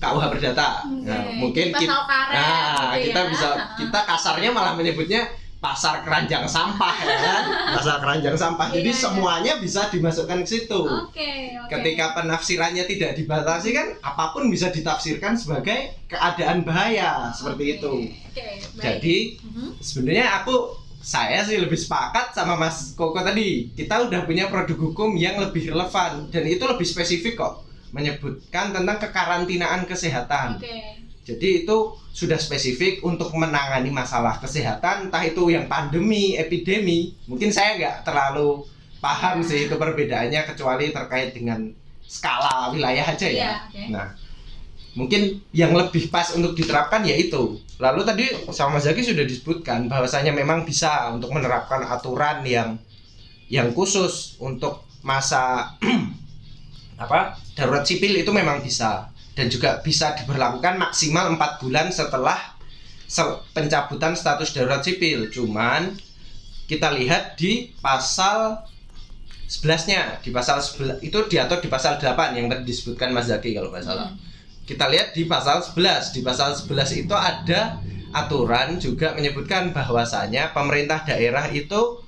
KUH 0.00 0.24
Perdata. 0.32 0.68
Nah, 1.04 1.28
Oke. 1.28 1.36
mungkin 1.36 1.66
Pasal 1.74 1.82
kita 1.84 1.98
karet 2.08 2.32
Nah, 2.32 2.92
gitu 2.96 3.04
kita 3.10 3.20
ya. 3.20 3.28
bisa 3.28 3.48
kita 3.76 4.00
kasarnya 4.08 4.50
malah 4.54 4.72
menyebutnya 4.72 5.28
pasar 5.60 6.00
keranjang 6.00 6.48
sampah 6.48 6.96
ya 6.98 7.16
kan? 7.20 7.44
Pasar 7.76 7.96
keranjang 8.00 8.32
sampah. 8.32 8.72
Jadi 8.72 8.90
Iya, 8.90 8.96
iya. 8.96 9.02
semuanya 9.04 9.52
bisa 9.60 9.92
dimasukkan 9.92 10.40
ke 10.40 10.48
situ. 10.48 10.80
Oke, 10.80 11.52
oke. 11.54 11.68
Ketika 11.68 12.16
penafsirannya 12.16 12.88
tidak 12.88 13.12
dibatasi 13.12 13.76
kan 13.76 13.86
apa 14.00 14.32
pun 14.32 14.48
bisa 14.48 14.72
ditafsirkan 14.72 15.36
sebagai 15.36 16.00
keadaan 16.08 16.64
bahaya 16.64 17.28
seperti 17.30 17.62
Oke. 17.62 17.72
itu. 17.76 17.92
Oke, 18.08 18.46
baik. 18.74 18.80
Jadi 18.80 19.16
Mhm. 19.36 19.68
sebenarnya 19.78 20.26
aku 20.40 20.54
saya 21.00 21.44
sih 21.44 21.56
lebih 21.56 21.76
sepakat 21.76 22.32
sama 22.32 22.56
Mas 22.56 22.96
Koko 22.96 23.20
tadi. 23.20 23.68
Kita 23.72 24.04
udah 24.04 24.24
punya 24.24 24.48
produk 24.48 24.76
hukum 24.80 25.12
yang 25.16 25.36
lebih 25.40 25.72
relevan 25.72 26.28
dan 26.32 26.44
itu 26.44 26.64
lebih 26.64 26.84
spesifik 26.84 27.36
kok 27.36 27.64
menyebutkan 27.92 28.72
tentang 28.72 28.96
kekarantinaan 28.96 29.84
kesehatan. 29.84 30.56
Oke. 30.56 31.09
Jadi 31.30 31.64
itu 31.64 31.76
sudah 32.10 32.36
spesifik 32.36 33.06
untuk 33.06 33.30
menangani 33.38 33.94
masalah 33.94 34.42
kesehatan, 34.42 35.08
entah 35.08 35.22
itu 35.22 35.46
yang 35.54 35.70
pandemi, 35.70 36.34
epidemi. 36.34 37.14
Mungkin 37.30 37.54
saya 37.54 37.78
nggak 37.78 37.96
terlalu 38.02 38.66
paham 38.98 39.40
sih 39.46 39.70
itu 39.70 39.74
perbedaannya 39.78 40.42
kecuali 40.50 40.90
terkait 40.90 41.32
dengan 41.32 41.70
skala 42.02 42.74
wilayah 42.74 43.06
aja 43.06 43.26
ya. 43.30 43.34
Iya, 43.34 43.52
oke. 43.70 43.82
Nah, 43.94 44.06
mungkin 44.98 45.38
yang 45.54 45.72
lebih 45.72 46.10
pas 46.10 46.34
untuk 46.34 46.58
diterapkan 46.58 47.06
ya 47.06 47.14
itu. 47.14 47.62
Lalu 47.78 48.00
tadi 48.02 48.24
sama 48.50 48.76
Mas 48.76 48.90
Zaki 48.90 49.06
sudah 49.06 49.22
disebutkan 49.22 49.86
bahwasanya 49.86 50.34
memang 50.34 50.66
bisa 50.66 51.14
untuk 51.14 51.30
menerapkan 51.30 51.86
aturan 51.86 52.42
yang 52.42 52.76
yang 53.50 53.70
khusus 53.74 54.36
untuk 54.42 54.86
masa 55.02 55.74
apa 57.02 57.34
darurat 57.56 57.82
sipil 57.82 58.12
itu 58.14 58.28
memang 58.30 58.60
bisa 58.60 59.09
dan 59.40 59.48
juga 59.48 59.80
bisa 59.80 60.12
diberlakukan 60.12 60.76
maksimal 60.76 61.32
empat 61.32 61.64
bulan 61.64 61.88
setelah 61.88 62.36
se- 63.08 63.40
pencabutan 63.56 64.12
status 64.12 64.52
darurat 64.52 64.84
sipil. 64.84 65.32
Cuman 65.32 65.96
kita 66.68 66.92
lihat 66.92 67.40
di 67.40 67.72
pasal 67.80 68.60
11-nya, 69.48 70.20
di 70.20 70.28
pasal 70.28 70.60
11 70.60 71.00
itu 71.00 71.18
diatur 71.24 71.64
di 71.64 71.72
pasal 71.72 71.96
8 71.96 72.36
yang 72.36 72.52
tadi 72.52 72.68
disebutkan 72.68 73.16
Mas 73.16 73.32
Zaki 73.32 73.56
kalau 73.56 73.72
nggak 73.72 73.80
salah. 73.80 74.12
Kita 74.68 74.92
lihat 74.92 75.16
di 75.16 75.24
pasal 75.24 75.64
11. 75.64 76.12
Di 76.12 76.20
pasal 76.20 76.52
11 76.52 77.00
itu 77.08 77.16
ada 77.16 77.80
aturan 78.12 78.76
juga 78.76 79.16
menyebutkan 79.16 79.72
bahwasanya 79.72 80.52
pemerintah 80.52 81.00
daerah 81.08 81.48
itu 81.48 82.04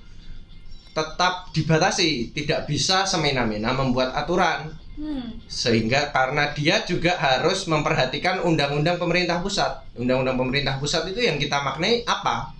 tetap 0.92 1.48
dibatasi, 1.56 2.36
tidak 2.36 2.68
bisa 2.68 3.08
semena-mena 3.08 3.72
membuat 3.72 4.12
aturan 4.12 4.81
Hmm. 4.92 5.40
sehingga 5.48 6.12
karena 6.12 6.52
dia 6.52 6.84
juga 6.84 7.16
harus 7.16 7.64
memperhatikan 7.64 8.44
undang-undang 8.44 9.00
pemerintah 9.00 9.40
pusat. 9.40 9.88
Undang-undang 9.96 10.36
pemerintah 10.36 10.76
pusat 10.76 11.08
itu 11.08 11.24
yang 11.24 11.40
kita 11.40 11.64
maknai 11.64 12.04
apa? 12.04 12.52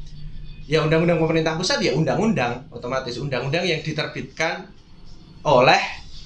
Ya 0.65 0.81
undang-undang 0.81 1.21
pemerintah 1.21 1.61
pusat 1.61 1.85
ya 1.85 1.93
undang-undang, 1.93 2.65
otomatis 2.73 3.21
undang-undang 3.21 3.69
yang 3.69 3.85
diterbitkan 3.85 4.65
oleh 5.45 5.83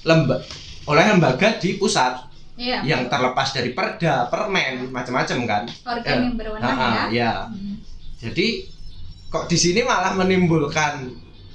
lemba 0.07 0.39
oleh 0.87 1.03
lembaga 1.11 1.59
di 1.59 1.75
pusat 1.75 2.23
Iya. 2.57 2.81
yang 2.81 3.05
terlepas 3.05 3.53
dari 3.53 3.69
perda, 3.69 4.25
permen, 4.33 4.89
macam-macam 4.89 5.37
kan. 5.45 5.63
Organ 5.85 6.17
Eh, 6.17 6.23
yang 6.25 6.35
berwenang 6.39 6.65
Ah, 6.65 6.73
ah, 6.73 7.05
ya. 7.11 7.13
ya. 7.13 7.31
Hmm. 7.51 7.77
Jadi 8.17 8.65
kok 9.29 9.45
di 9.45 9.57
sini 9.59 9.85
malah 9.85 10.17
menimbulkan 10.17 11.05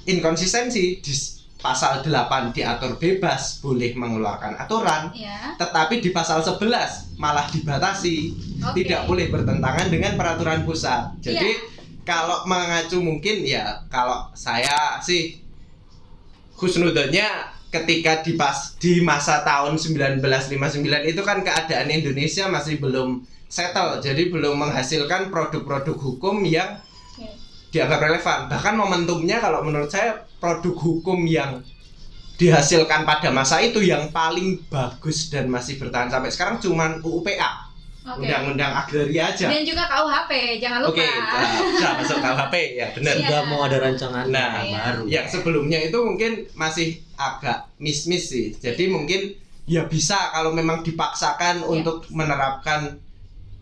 inkonsistensi 0.05 1.03
pasal 1.63 2.03
8 2.03 2.51
diatur 2.51 2.99
bebas 2.99 3.63
boleh 3.63 3.95
mengeluarkan 3.95 4.59
aturan 4.59 5.07
Iya. 5.15 5.55
tetapi 5.55 6.03
di 6.03 6.11
pasal 6.11 6.43
11 6.43 7.15
malah 7.15 7.47
dibatasi 7.47 8.35
Oke. 8.59 8.83
tidak 8.83 9.07
boleh 9.07 9.31
bertentangan 9.31 9.87
dengan 9.87 10.19
peraturan 10.19 10.67
pusat. 10.67 11.15
Jadi 11.23 11.55
kalau 12.03 12.43
mengacu 12.43 12.99
mungkin 12.99 13.47
ya 13.47 13.79
kalau 13.87 14.27
saya 14.35 14.99
sih 14.99 15.39
khusnudonnya 16.59 17.49
ketika 17.71 18.21
di 18.21 18.35
pas 18.37 18.75
di 18.77 19.01
masa 19.01 19.41
tahun 19.41 19.79
1959 19.79 20.83
itu 21.09 21.21
kan 21.25 21.41
keadaan 21.41 21.89
Indonesia 21.89 22.45
masih 22.45 22.77
belum 22.77 23.23
settle 23.49 23.97
jadi 23.97 24.29
belum 24.29 24.59
menghasilkan 24.61 25.33
produk-produk 25.33 25.97
hukum 25.97 26.45
yang 26.45 26.77
Oke. 27.15 27.33
dianggap 27.73 28.03
relevan 28.03 28.39
bahkan 28.45 28.75
momentumnya 28.77 29.41
kalau 29.41 29.65
menurut 29.65 29.89
saya 29.89 30.21
produk 30.43 30.75
hukum 30.75 31.23
yang 31.23 31.63
dihasilkan 32.35 33.07
pada 33.07 33.31
masa 33.31 33.63
itu 33.63 33.79
yang 33.79 34.11
paling 34.11 34.59
bagus 34.67 35.31
dan 35.31 35.47
masih 35.47 35.79
bertahan 35.79 36.11
sampai 36.11 36.27
sekarang 36.27 36.59
cuman 36.59 36.99
UUPA 36.99 37.71
undang-undang 38.03 38.75
agraria 38.75 39.31
aja 39.31 39.47
Dan 39.47 39.63
juga 39.63 39.87
KUHP, 39.87 40.31
jangan 40.59 40.83
lupa. 40.83 40.91
oke 40.91 41.07
udah, 41.07 41.43
udah 41.71 41.91
masuk 41.95 42.17
KUHP 42.19 42.55
ya 42.75 42.87
benar 42.91 43.13
Iya. 43.15 43.23
Sudah 43.23 43.41
mau 43.47 43.61
ada 43.63 43.77
rancangan 43.79 44.25
Nah, 44.27 44.59
iya. 44.59 44.79
baru. 44.83 45.01
yang 45.07 45.25
sebelumnya 45.25 45.79
itu 45.79 45.95
mungkin 45.95 46.31
masih 46.51 46.99
agak 47.15 47.71
miss-miss 47.79 48.27
sih. 48.27 48.51
Jadi 48.59 48.91
mungkin 48.91 49.39
ya 49.63 49.87
bisa 49.87 50.35
kalau 50.35 50.51
memang 50.51 50.83
dipaksakan 50.83 51.63
Iya. 51.63 51.69
untuk 51.69 52.03
menerapkan 52.11 52.99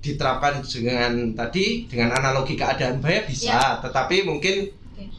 diterapkan 0.02 0.66
dengan 0.66 1.38
tadi 1.38 1.86
dengan 1.86 2.10
analogi 2.12 2.58
keadaan 2.58 2.98
bahaya 2.98 3.22
bisa, 3.22 3.78
tetapi 3.78 4.26
mungkin 4.26 4.74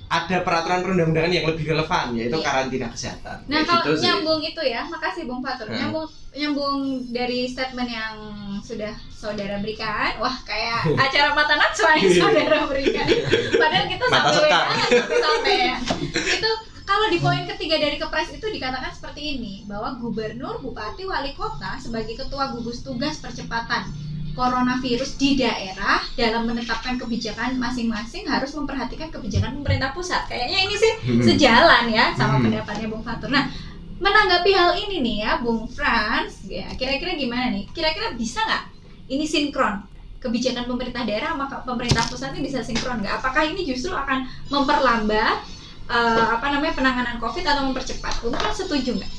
Ada 0.07 0.37
peraturan 0.43 0.81
perundang-undangan 0.81 1.33
yang 1.33 1.47
lebih 1.49 1.65
relevan 1.69 2.07
yaitu 2.13 2.37
Iya. 2.37 2.45
karantina 2.45 2.87
kesehatan. 2.87 3.37
Nah 3.47 3.59
Kayak 3.59 3.67
kalau 3.67 3.83
gitu 3.83 3.93
sih. 3.95 4.05
nyambung 4.05 4.41
itu 4.41 4.63
ya, 4.63 4.83
makasih 4.87 5.23
Bung 5.25 5.41
Fatur. 5.41 5.67
Hmm. 5.67 5.79
Nyambung 5.79 6.07
nyambung 6.33 6.79
dari 7.09 7.45
statement 7.45 7.89
yang 7.89 8.15
sudah 8.61 8.93
saudara 9.09 9.61
berikan, 9.61 10.17
wah 10.17 10.37
kayak 10.43 10.97
acara 10.97 11.33
mata 11.33 11.55
najwa 11.55 11.91
yang 11.95 12.13
saudara 12.23 12.59
berikan. 12.65 13.07
Padahal 13.53 13.87
kita 13.87 14.05
Mata 14.07 14.31
sampai 14.31 14.51
sampai-sampai 14.51 15.57
ya. 15.59 15.77
Itu 16.13 16.51
kalau 16.83 17.07
di 17.09 17.19
poin 17.19 17.45
ketiga 17.47 17.79
dari 17.79 17.97
kepres 17.97 18.33
itu 18.33 18.45
dikatakan 18.45 18.91
seperti 18.91 19.39
ini 19.39 19.65
bahwa 19.65 19.97
gubernur, 19.97 20.59
bupati, 20.59 21.05
wali 21.05 21.33
kota 21.33 21.79
sebagai 21.79 22.17
ketua 22.17 22.53
gugus 22.53 22.81
tugas 22.81 23.17
percepatan 23.17 23.87
coronavirus 24.33 25.21
di 25.21 25.37
daerah 25.37 26.01
dalam 26.17 26.49
menetapkan 26.49 26.97
kebijakan 26.97 27.61
masing-masing 27.61 28.25
harus 28.25 28.57
memperhatikan 28.57 29.13
kebijakan 29.13 29.61
pemerintah 29.61 29.93
pusat. 29.93 30.25
Kayaknya 30.29 30.59
ini 30.65 30.75
sih 30.75 30.93
Hmm. 31.05 31.23
sejalan 31.23 31.85
ya 31.93 32.17
sama 32.17 32.41
Hmm. 32.41 32.49
pendapatnya 32.49 32.87
Bung 32.89 33.05
Fatur. 33.05 33.29
Nah, 33.29 33.53
menanggapi 34.01 34.51
hal 34.51 34.73
ini 34.75 35.05
nih 35.05 35.17
ya, 35.23 35.33
Bung 35.39 35.69
Frans, 35.69 36.49
ya 36.49 36.67
kira-kira 36.75 37.15
gimana 37.15 37.53
nih? 37.53 37.69
Kira-kira 37.71 38.17
bisa 38.17 38.41
nggak 38.43 38.65
ini 39.13 39.25
sinkron? 39.29 39.85
Kebijakan 40.23 40.71
pemerintah 40.71 41.03
daerah 41.03 41.35
sama 41.35 41.47
pemerintah 41.67 42.07
pusat 42.07 42.33
ini 42.33 42.47
bisa 42.47 42.65
sinkron 42.65 43.03
nggak? 43.03 43.21
Apakah 43.21 43.43
ini 43.47 43.63
justru 43.63 43.93
akan 43.93 44.25
memperlambat 44.49 45.55
eh, 45.93 46.25
apa 46.31 46.47
namanya 46.49 46.73
penanganan 46.73 47.17
COVID 47.21 47.45
atau 47.45 47.69
mempercepat? 47.69 48.23
Bung 48.25 48.33
Frans 48.33 48.65
setuju 48.65 48.97
nggak? 48.97 49.13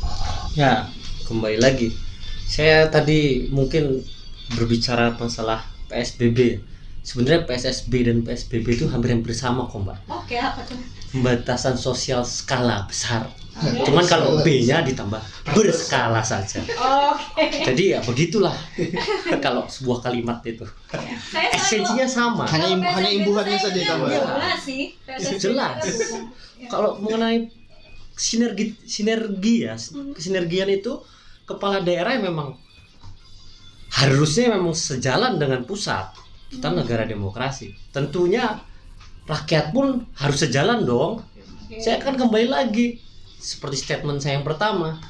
Ya, 0.57 0.89
kembali 1.29 1.61
lagi. 1.61 1.93
Saya 2.43 2.87
tadi 2.87 3.47
mungkin 3.51 4.01
berbicara 4.49 5.13
masalah 5.13 5.63
PSBB. 5.87 6.59
Sebenarnya 6.99 7.43
PSSB 7.43 7.91
dan 8.01 8.17
PSBB 8.21 8.65
itu 8.73 8.85
hampir-hampir 8.87 9.31
sama 9.33 9.67
kok, 9.67 9.75
Mbak. 9.77 9.97
Oke, 10.07 10.35
apa 10.35 10.63
tuh? 10.63 10.79
Pembatasan 11.11 11.75
sosial 11.75 12.23
skala 12.23 12.87
besar. 12.87 13.27
Oke. 13.53 13.83
Cuman 13.83 14.01
kalau 14.03 14.39
B-nya 14.39 14.81
ditambah 14.81 15.19
berskala 15.45 16.23
saja. 16.23 16.63
Oke. 16.63 17.43
Jadi 17.61 17.93
ya 17.93 17.99
begitulah 18.01 18.55
kalau 19.45 19.67
sebuah 19.67 19.99
kalimat 20.01 20.39
itu. 20.41 20.63
Saya 20.87 21.11
selalu- 21.21 21.53
Esensinya 21.53 22.07
sama. 22.07 22.43
Hanya 22.47 22.67
im- 22.71 22.81
hanya 22.81 23.11
imbuhannya 23.13 23.53
saya 23.53 23.67
saja 23.67 23.77
ini 23.77 23.85
tambah. 23.85 24.07
Jelas 24.09 24.59
sih. 24.59 24.83
Jelas. 25.37 25.75
kita 25.77 25.93
bukan. 25.93 26.23
Ya. 26.57 26.67
Kalau 26.67 26.89
mengenai 26.97 27.39
sinergi 28.13 28.65
sinergi 28.81 29.55
ya, 29.61 29.75
Hmm. 29.75 30.13
kesinergian 30.13 30.71
itu 30.71 31.03
kepala 31.43 31.77
daerah 31.79 32.15
yang 32.15 32.31
memang 32.31 32.55
harusnya 33.93 34.51
memang 34.51 34.73
sejalan 34.73 35.37
dengan 35.37 35.61
pusat. 35.63 36.09
Kita 36.49 36.69
Hmm. 36.69 36.81
negara 36.81 37.05
demokrasi. 37.05 37.73
Tentunya 37.89 38.61
rakyat 39.25 39.69
pun 39.69 40.05
harus 40.13 40.39
sejalan 40.39 40.83
dong. 40.83 41.21
Oke. 41.65 41.81
Saya 41.81 41.97
akan 41.97 42.17
kembali 42.19 42.47
lagi 42.47 43.01
seperti 43.37 43.77
statement 43.79 44.21
saya 44.21 44.37
yang 44.37 44.45
pertama. 44.45 45.01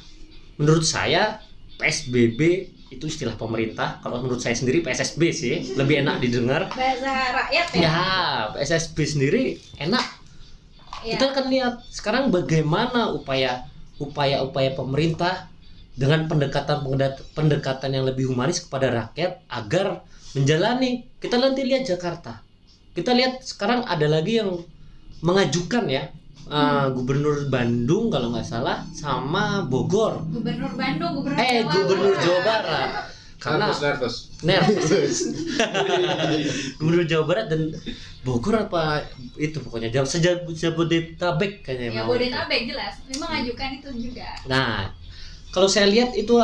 Menurut 0.56 0.84
saya 0.84 1.40
PSBB 1.76 2.40
itu 2.88 3.04
istilah 3.04 3.34
pemerintah. 3.34 3.98
Kalau 4.00 4.22
menurut 4.22 4.38
saya 4.38 4.54
sendiri 4.54 4.80
PSSB 4.80 5.20
sih 5.30 5.54
lebih 5.74 6.00
enak 6.00 6.22
didengar. 6.22 6.70
bahasa 6.70 7.12
rakyat 7.34 7.66
ya. 7.74 7.80
Ya, 7.82 8.00
PSSB 8.54 8.96
sendiri 9.02 9.42
enak 9.76 10.04
Ya. 11.02 11.20
kita 11.20 11.36
akan 11.36 11.46
lihat 11.52 11.74
sekarang 11.90 12.32
bagaimana 12.32 13.12
upaya 13.12 13.68
upaya-upaya 13.94 14.72
pemerintah 14.72 15.52
dengan 15.94 16.26
pendekatan 16.26 16.82
pendekatan 17.32 17.90
yang 17.94 18.04
lebih 18.04 18.30
humanis 18.30 18.58
kepada 18.60 18.90
rakyat 18.90 19.46
agar 19.46 20.02
menjalani 20.34 21.06
kita 21.22 21.38
nanti 21.38 21.62
lihat 21.62 21.86
Jakarta 21.86 22.42
kita 22.94 23.14
lihat 23.14 23.42
sekarang 23.42 23.86
ada 23.86 24.06
lagi 24.06 24.42
yang 24.42 24.58
mengajukan 25.22 25.86
ya 25.86 26.10
uh, 26.50 26.90
gubernur 26.90 27.46
Bandung 27.46 28.10
kalau 28.10 28.34
nggak 28.34 28.44
salah 28.44 28.82
sama 28.90 29.62
Bogor 29.64 30.26
Gubernur 30.28 30.74
Bandung, 30.74 31.22
Gubernur 31.22 31.38
eh 31.38 31.62
Jawa 31.62 31.86
gubernur. 31.86 32.14
Jawa 32.18 32.40
Barat 32.42 32.90
karena 33.38 33.66
nervous 33.70 34.16
nervous 34.40 35.16
gubernur 36.80 37.04
Jawa 37.06 37.24
Barat 37.28 37.46
dan 37.50 37.70
Bogor 38.24 38.56
apa 38.56 39.04
itu 39.36 39.60
pokoknya 39.60 39.92
Jab- 39.92 40.08
sejab 40.08 40.48
Jabodetabek 40.48 41.60
kayaknya 41.60 41.88
Ya 41.92 42.02
mau. 42.02 42.16
Bodetabek 42.16 42.72
jelas. 42.72 42.96
Memang 43.04 43.30
ajukan 43.44 43.68
itu 43.76 43.90
juga. 44.08 44.24
Nah, 44.48 44.88
kalau 45.54 45.70
saya 45.70 45.86
lihat 45.86 46.18
itu 46.18 46.34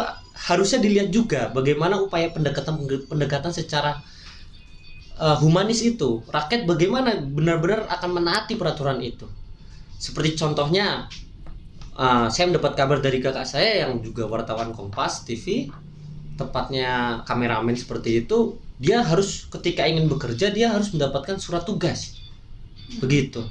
harusnya 0.46 0.78
dilihat 0.78 1.10
juga 1.10 1.50
bagaimana 1.50 1.98
upaya 1.98 2.30
pendekatan 2.30 2.78
pendekatan 3.10 3.50
secara 3.50 3.98
uh, 5.18 5.36
humanis 5.42 5.82
itu. 5.82 6.22
Rakyat 6.30 6.64
bagaimana 6.64 7.18
benar-benar 7.18 7.90
akan 7.90 8.22
menaati 8.22 8.54
peraturan 8.54 9.02
itu. 9.02 9.26
Seperti 9.98 10.38
contohnya 10.38 11.10
uh, 11.98 12.30
saya 12.30 12.54
mendapat 12.54 12.78
kabar 12.78 13.02
dari 13.02 13.18
kakak 13.18 13.44
saya 13.44 13.84
yang 13.84 13.98
juga 13.98 14.30
wartawan 14.30 14.70
Kompas 14.70 15.26
TV, 15.26 15.68
tepatnya 16.38 17.20
kameramen 17.26 17.74
seperti 17.74 18.24
itu, 18.24 18.62
dia 18.80 19.02
harus 19.02 19.50
ketika 19.50 19.84
ingin 19.84 20.08
bekerja 20.08 20.54
dia 20.54 20.70
harus 20.70 20.94
mendapatkan 20.94 21.36
surat 21.36 21.66
tugas. 21.66 22.16
Begitu. 23.02 23.44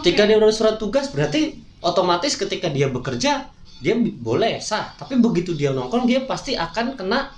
Ketika 0.00 0.22
dia 0.22 0.38
udah 0.38 0.54
surat 0.54 0.78
tugas 0.78 1.10
berarti 1.10 1.58
otomatis 1.82 2.38
ketika 2.38 2.70
dia 2.70 2.86
bekerja 2.86 3.50
dia 3.80 3.96
boleh 3.96 4.60
sah, 4.60 4.92
tapi 4.94 5.16
begitu 5.16 5.56
dia 5.56 5.72
nongkrong 5.72 6.04
dia 6.04 6.24
pasti 6.28 6.52
akan 6.54 6.94
kena 7.00 7.32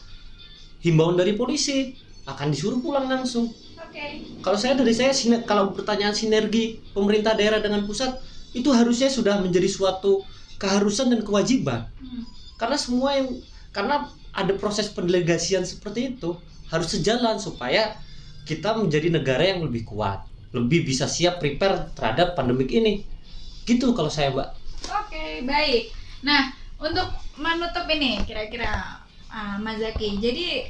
himbauan 0.83 1.15
dari 1.15 1.39
polisi, 1.39 1.95
akan 2.27 2.51
disuruh 2.51 2.83
pulang 2.83 3.07
langsung. 3.07 3.51
Oke. 3.79 4.27
Kalau 4.43 4.59
saya 4.59 4.75
dari 4.75 4.91
saya 4.91 5.15
kalau 5.47 5.71
pertanyaan 5.71 6.15
sinergi 6.15 6.83
pemerintah 6.91 7.39
daerah 7.39 7.63
dengan 7.63 7.87
pusat 7.87 8.19
itu 8.53 8.69
harusnya 8.75 9.07
sudah 9.07 9.39
menjadi 9.39 9.71
suatu 9.71 10.27
keharusan 10.59 11.15
dan 11.15 11.23
kewajiban. 11.23 11.87
Hmm. 12.03 12.27
Karena 12.59 12.77
semua 12.79 13.15
yang 13.15 13.31
karena 13.71 14.11
ada 14.35 14.53
proses 14.59 14.91
pendelegasian 14.91 15.63
seperti 15.63 16.17
itu 16.17 16.37
harus 16.73 16.89
sejalan 16.89 17.37
supaya 17.39 17.97
kita 18.49 18.75
menjadi 18.75 19.13
negara 19.13 19.45
yang 19.45 19.63
lebih 19.63 19.87
kuat 19.87 20.25
lebih 20.53 20.85
bisa 20.85 21.09
siap 21.09 21.41
prepare 21.41 21.93
terhadap 21.97 22.37
pandemik 22.37 22.69
ini 22.73 23.05
gitu 23.65 23.97
kalau 23.97 24.13
saya 24.13 24.33
mbak 24.33 24.49
Oke, 24.83 25.47
baik. 25.47 26.02
Nah, 26.23 26.55
untuk 26.79 27.07
menutup 27.39 27.87
ini 27.91 28.23
kira-kira 28.23 29.03
ah, 29.31 29.57
Mas 29.59 29.83
Zaki. 29.83 30.19
Jadi 30.23 30.67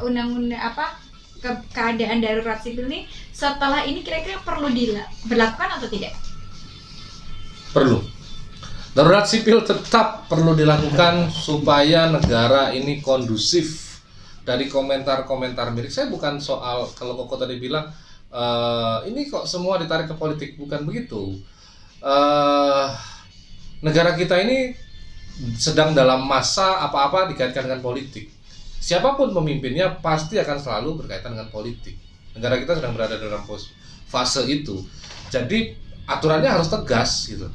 undang-undang 0.00 0.60
apa 0.60 0.96
ke- 1.40 1.64
keadaan 1.72 2.20
darurat 2.20 2.60
sipil 2.60 2.88
ini 2.88 3.08
setelah 3.32 3.84
ini 3.84 4.04
kira-kira 4.04 4.40
perlu 4.44 4.68
diberlakukan 4.68 5.80
atau 5.80 5.88
tidak? 5.88 6.12
Perlu. 7.72 8.04
Darurat 8.90 9.24
sipil 9.24 9.62
tetap 9.62 10.26
perlu 10.26 10.52
dilakukan 10.52 11.30
supaya 11.30 12.10
negara 12.10 12.74
ini 12.74 13.00
kondusif. 13.00 13.88
Dari 14.40 14.66
komentar-komentar 14.66 15.70
milik 15.70 15.92
saya 15.92 16.10
bukan 16.10 16.40
soal 16.42 16.88
kalau 16.96 17.14
Koko 17.14 17.38
tadi 17.38 17.60
bilang 17.60 17.86
eh, 18.32 18.98
ini 19.06 19.28
kok 19.30 19.46
semua 19.46 19.78
ditarik 19.78 20.10
ke 20.10 20.16
politik 20.18 20.58
bukan 20.58 20.82
begitu. 20.82 21.38
Eh, 22.02 22.86
negara 23.84 24.16
kita 24.16 24.42
ini 24.42 24.74
sedang 25.56 25.96
dalam 25.96 26.24
masa 26.28 26.84
apa-apa 26.84 27.32
dikaitkan 27.32 27.64
dengan 27.68 27.80
politik. 27.80 28.28
Siapa 28.80 29.16
pun 29.16 29.32
pemimpinnya 29.32 30.00
pasti 30.00 30.40
akan 30.40 30.56
selalu 30.56 31.04
berkaitan 31.04 31.36
dengan 31.36 31.52
politik. 31.52 31.96
Negara 32.32 32.56
kita 32.56 32.80
sedang 32.80 32.96
berada 32.96 33.20
dalam 33.20 33.44
fase 34.08 34.42
itu. 34.48 34.80
Jadi 35.28 35.76
aturannya 36.08 36.48
harus 36.48 36.68
tegas 36.72 37.28
gitu. 37.28 37.46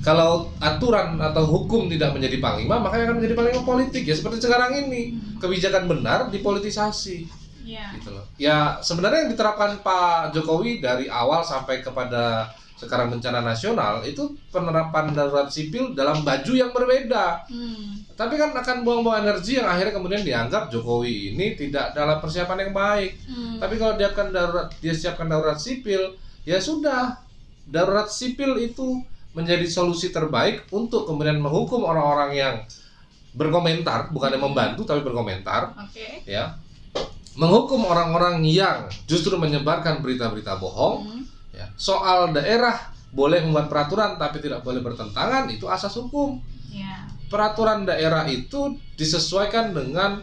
Kalau 0.00 0.48
aturan 0.56 1.20
atau 1.20 1.44
hukum 1.44 1.84
tidak 1.92 2.16
menjadi 2.16 2.40
panglima, 2.40 2.80
maka 2.80 3.04
akan 3.04 3.20
menjadi 3.20 3.36
panglima 3.36 3.62
politik 3.66 4.08
ya 4.08 4.16
seperti 4.16 4.40
sekarang 4.40 4.88
ini. 4.88 5.18
Kebijakan 5.36 5.84
benar 5.90 6.32
dipolitisasi 6.32 7.40
Iya. 7.60 8.00
gitu 8.00 8.10
loh. 8.16 8.24
Ya 8.40 8.80
sebenarnya 8.80 9.28
yang 9.28 9.30
diterapkan 9.36 9.84
Pak 9.84 10.32
Jokowi 10.32 10.80
dari 10.80 11.06
awal 11.12 11.44
sampai 11.44 11.84
kepada 11.84 12.48
sekarang 12.80 13.12
bencana 13.12 13.44
nasional 13.44 14.00
itu 14.08 14.32
penerapan 14.48 15.12
darurat 15.12 15.52
sipil 15.52 15.92
dalam 15.92 16.24
baju 16.24 16.52
yang 16.56 16.72
berbeda. 16.72 17.44
Hmm. 17.44 18.00
Tapi 18.16 18.40
kan 18.40 18.56
akan 18.56 18.80
buang-buang 18.80 19.20
energi 19.20 19.60
yang 19.60 19.68
akhirnya 19.68 19.92
kemudian 19.92 20.24
dianggap 20.24 20.72
Jokowi 20.72 21.36
ini 21.36 21.52
tidak 21.60 21.92
dalam 21.92 22.16
persiapan 22.16 22.64
yang 22.64 22.72
baik. 22.72 23.20
Hmm. 23.28 23.60
Tapi 23.60 23.74
kalau 23.76 24.00
dia 24.00 24.08
akan 24.08 24.26
darurat, 24.32 24.66
dia 24.80 24.96
siapkan 24.96 25.28
darurat 25.28 25.60
sipil, 25.60 26.16
ya 26.48 26.56
sudah. 26.56 27.20
Darurat 27.68 28.08
sipil 28.08 28.56
itu 28.58 29.04
menjadi 29.36 29.62
solusi 29.68 30.10
terbaik 30.10 30.66
untuk 30.74 31.06
kemudian 31.06 31.38
menghukum 31.38 31.86
orang-orang 31.86 32.30
yang 32.34 32.54
berkomentar, 33.30 34.10
bukan 34.10 34.34
yang 34.34 34.42
membantu 34.42 34.82
tapi 34.82 35.06
berkomentar, 35.06 35.70
Oke. 35.78 36.26
ya. 36.26 36.58
Menghukum 37.38 37.86
orang-orang 37.86 38.42
yang 38.42 38.90
justru 39.06 39.38
menyebarkan 39.38 40.02
berita-berita 40.02 40.58
bohong, 40.58 41.06
Hmm. 41.06 41.22
Ya. 41.60 41.66
Soal 41.76 42.32
daerah 42.32 42.72
boleh 43.12 43.44
membuat 43.44 43.68
peraturan 43.68 44.16
tapi 44.16 44.40
tidak 44.40 44.64
boleh 44.64 44.80
bertentangan, 44.80 45.50
itu 45.52 45.68
asas 45.68 45.92
hukum 45.98 46.40
Ya. 46.70 47.02
peraturan 47.26 47.82
daerah 47.82 48.30
itu 48.30 48.78
disesuaikan 48.94 49.74
dengan 49.74 50.22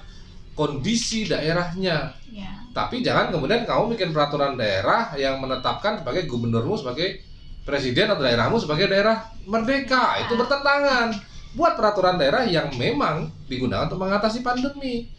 kondisi 0.55 1.27
daerahnya. 1.27 2.15
Ya. 2.31 2.51
Tapi 2.71 3.03
jangan 3.03 3.35
kemudian 3.35 3.67
kamu 3.67 3.93
bikin 3.93 4.15
peraturan 4.15 4.55
daerah 4.55 5.11
yang 5.19 5.43
menetapkan 5.43 5.99
sebagai 5.99 6.23
gubernurmu 6.25 6.79
sebagai 6.79 7.19
presiden 7.67 8.07
atau 8.07 8.23
daerahmu 8.23 8.57
sebagai 8.63 8.87
daerah 8.87 9.27
merdeka. 9.43 10.23
Itu 10.23 10.39
bertentangan. 10.39 11.11
Buat 11.51 11.75
peraturan 11.75 12.15
daerah 12.15 12.47
yang 12.47 12.71
memang 12.79 13.27
digunakan 13.51 13.91
untuk 13.91 13.99
mengatasi 13.99 14.39
pandemi. 14.39 15.11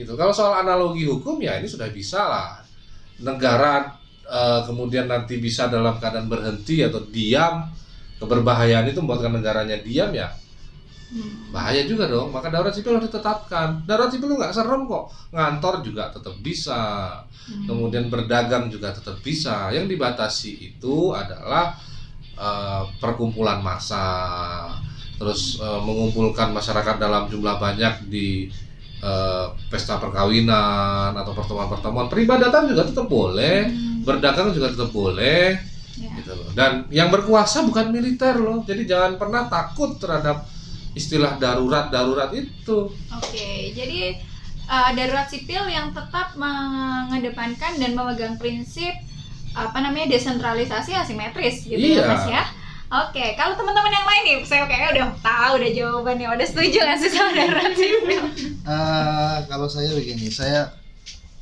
Gitu. 0.00 0.16
Kalau 0.16 0.32
soal 0.32 0.64
analogi 0.64 1.04
hukum 1.04 1.36
ya 1.44 1.60
ini 1.60 1.68
sudah 1.68 1.92
bisa 1.92 2.24
lah. 2.24 2.48
Negara 3.20 3.99
eh, 4.30 4.60
kemudian 4.64 5.10
nanti 5.10 5.42
bisa 5.42 5.66
dalam 5.66 5.98
keadaan 5.98 6.30
berhenti 6.30 6.86
atau 6.86 7.02
diam 7.10 7.66
keberbahayaan 8.22 8.86
itu 8.86 9.02
membuatkan 9.02 9.34
negaranya 9.34 9.80
diam 9.82 10.14
ya. 10.14 10.30
Hmm. 11.10 11.50
bahaya 11.50 11.82
juga 11.90 12.06
dong 12.06 12.30
maka 12.30 12.54
darurat 12.54 12.70
sipil 12.70 12.94
harus 12.94 13.10
ditetapkan. 13.10 13.82
Darurat 13.82 14.14
sipil 14.14 14.30
nggak 14.30 14.54
serem 14.54 14.86
kok. 14.86 15.10
Ngantor 15.34 15.82
juga 15.82 16.14
tetap 16.14 16.38
bisa. 16.38 16.78
Hmm. 17.50 17.66
kemudian 17.66 18.06
berdagang 18.06 18.70
juga 18.70 18.94
tetap 18.94 19.18
bisa. 19.18 19.74
Yang 19.74 19.98
dibatasi 19.98 20.52
itu 20.70 21.10
adalah 21.10 21.74
eh, 22.38 22.82
perkumpulan 23.02 23.58
massa. 23.58 24.06
Terus 25.18 25.58
eh, 25.58 25.80
mengumpulkan 25.82 26.54
masyarakat 26.54 27.02
dalam 27.02 27.26
jumlah 27.26 27.58
banyak 27.58 28.06
di 28.06 28.46
eh, 29.00 29.46
pesta 29.66 29.96
perkawinan 29.96 31.12
atau 31.12 31.32
pertemuan-pertemuan 31.32 32.06
peribadatan 32.06 32.68
juga 32.68 32.84
tetap 32.84 33.06
boleh 33.06 33.66
Hmm. 33.66 34.00
berdagang 34.00 34.50
juga 34.50 34.68
tetap 34.68 34.90
boleh 34.90 35.56
Ya. 35.96 36.08
gitu 36.16 36.32
loh. 36.32 36.48
Dan 36.52 36.88
yang 36.88 37.08
berkuasa 37.08 37.60
bukan 37.60 37.88
militer 37.90 38.32
loh. 38.34 38.60
Jadi 38.62 38.84
jangan 38.84 39.16
pernah 39.16 39.44
takut 39.46 39.96
terhadap 39.96 40.48
istilah 40.90 41.36
darurat-darurat 41.36 42.32
itu. 42.32 42.88
Oke, 43.10 43.50
jadi 43.70 44.16
uh, 44.64 44.90
darurat 44.90 45.28
sipil 45.28 45.60
yang 45.66 45.92
tetap 45.92 46.32
mengedepankan 46.34 47.76
dan 47.76 47.92
memegang 47.92 48.36
prinsip 48.36 48.90
apa 49.50 49.76
namanya 49.76 50.14
desentralisasi 50.14 50.94
asimetris 50.94 51.66
gitu 51.66 51.76
ya 51.76 52.00
Iya. 52.00 52.04
Mas 52.06 52.24
ya. 52.26 52.42
Oke, 52.90 53.38
kalau 53.38 53.54
teman-teman 53.54 53.86
yang 53.88 54.02
lain 54.02 54.22
nih, 54.26 54.36
saya 54.42 54.66
kayaknya 54.66 54.90
udah 54.90 55.06
tahu 55.22 55.52
udah 55.62 55.70
jawabannya, 55.70 56.26
udah 56.26 56.42
setuju 56.42 56.78
nggak 56.82 56.98
sih 56.98 57.10
sama 57.10 57.30
darurat 57.32 57.72
sipil? 57.72 58.22
Eh, 58.60 59.36
kalau 59.46 59.66
saya 59.66 59.90
begini, 59.90 60.26
saya 60.26 60.70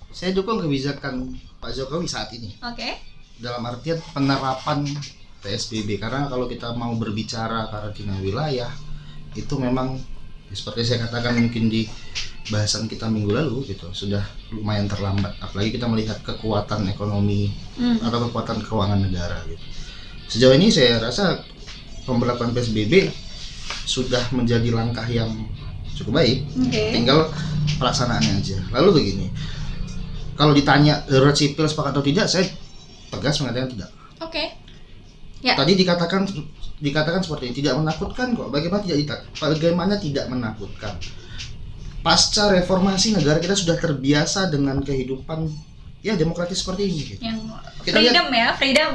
saya 0.09 0.33
dukung 0.33 0.61
kebijakan 0.61 1.29
Pak 1.59 1.73
Jokowi 1.73 2.05
saat 2.05 2.33
ini 2.33 2.57
Oke. 2.61 2.97
dalam 3.37 3.61
artian 3.63 4.01
penerapan 4.13 4.87
PSBB 5.39 5.97
karena 5.97 6.25
kalau 6.27 6.45
kita 6.45 6.73
mau 6.73 6.91
berbicara 6.95 7.69
karantina 7.69 8.17
wilayah 8.19 8.71
itu 9.33 9.55
memang 9.57 10.01
seperti 10.49 10.83
saya 10.85 11.05
katakan 11.05 11.37
mungkin 11.37 11.69
di 11.69 11.85
bahasan 12.49 12.89
kita 12.89 13.07
minggu 13.07 13.29
lalu 13.29 13.69
gitu 13.69 13.93
sudah 13.93 14.25
lumayan 14.49 14.89
terlambat 14.89 15.37
apalagi 15.39 15.77
kita 15.77 15.85
melihat 15.85 16.19
kekuatan 16.25 16.89
ekonomi 16.89 17.53
Hmm. 17.77 17.99
atau 18.01 18.27
kekuatan 18.27 18.65
keuangan 18.65 18.99
negara 18.99 19.39
gitu. 19.45 19.61
Sejauh 20.29 20.53
ini 20.53 20.69
saya 20.69 21.01
rasa 21.01 21.41
pemberlakuan 22.05 22.53
PSBB 22.53 23.09
sudah 23.89 24.21
menjadi 24.33 24.69
langkah 24.73 25.05
yang 25.09 25.33
cukup 25.99 26.23
baik 26.23 26.47
Oke. 26.55 26.85
tinggal 26.95 27.29
pelaksanaannya 27.83 28.39
aja 28.39 28.57
lalu 28.71 29.03
begini 29.03 29.27
kalau 30.39 30.55
ditanya 30.55 31.03
darurat 31.11 31.35
sipil 31.35 31.67
sepakat 31.67 31.91
atau 31.91 32.05
tidak 32.07 32.31
saya 32.31 32.47
tegas 33.11 33.43
mengatakan 33.43 33.69
tidak 33.75 33.91
Oke. 34.23 34.45
Ya. 35.43 35.55
tadi 35.55 35.75
dikatakan 35.75 36.27
dikatakan 36.79 37.23
seperti 37.23 37.51
ini 37.51 37.55
tidak 37.63 37.75
menakutkan 37.83 38.35
kok 38.35 38.51
bagaimana 38.51 38.83
tidak 38.87 39.21
bagaimana 39.39 39.95
tidak 39.99 40.25
menakutkan 40.31 40.95
pasca 42.03 42.55
reformasi 42.55 43.15
negara 43.19 43.43
kita 43.43 43.59
sudah 43.59 43.75
terbiasa 43.75 44.51
dengan 44.51 44.79
kehidupan 44.83 45.51
ya 45.99 46.15
demokratis 46.15 46.63
seperti 46.63 46.83
ini 46.87 47.01
gitu. 47.15 47.23
Yang 47.27 47.39
Kita 47.83 47.99
freedom 47.99 48.27
ya, 48.31 48.49
freedom. 48.55 48.93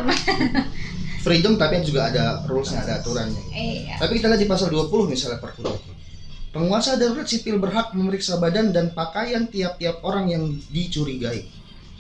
freedom 1.24 1.56
tapi 1.56 1.80
juga 1.82 2.12
ada 2.12 2.44
rulesnya 2.44 2.84
ada 2.84 3.00
aturannya 3.00 3.44
Iya. 3.50 3.96
Tapi 3.98 4.20
kita 4.20 4.28
lihat 4.28 4.42
di 4.44 4.50
pasal 4.50 4.68
20 4.68 4.92
misalnya 5.08 5.40
Perpu 5.40 5.64
20. 5.64 6.54
Penguasa 6.54 7.00
darurat 7.02 7.26
sipil 7.26 7.58
berhak 7.58 7.98
memeriksa 7.98 8.38
badan 8.38 8.70
dan 8.70 8.94
pakaian 8.94 9.50
tiap-tiap 9.50 10.04
orang 10.06 10.30
yang 10.30 10.44
dicurigai 10.70 11.48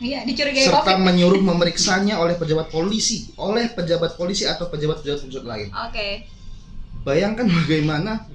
Iya, 0.04 0.28
dicurigai 0.28 0.68
serta 0.68 1.00
Covid. 1.00 1.06
menyuruh 1.06 1.40
memeriksanya 1.40 2.20
oleh 2.20 2.36
pejabat 2.36 2.68
polisi, 2.68 3.32
oleh 3.40 3.72
pejabat 3.72 4.20
polisi 4.20 4.44
atau 4.44 4.68
pejabat-pejabat 4.68 5.20
unsur 5.24 5.48
lain. 5.48 5.72
Oke. 5.72 6.28
Bayangkan 7.08 7.48
bagaimana 7.64 8.28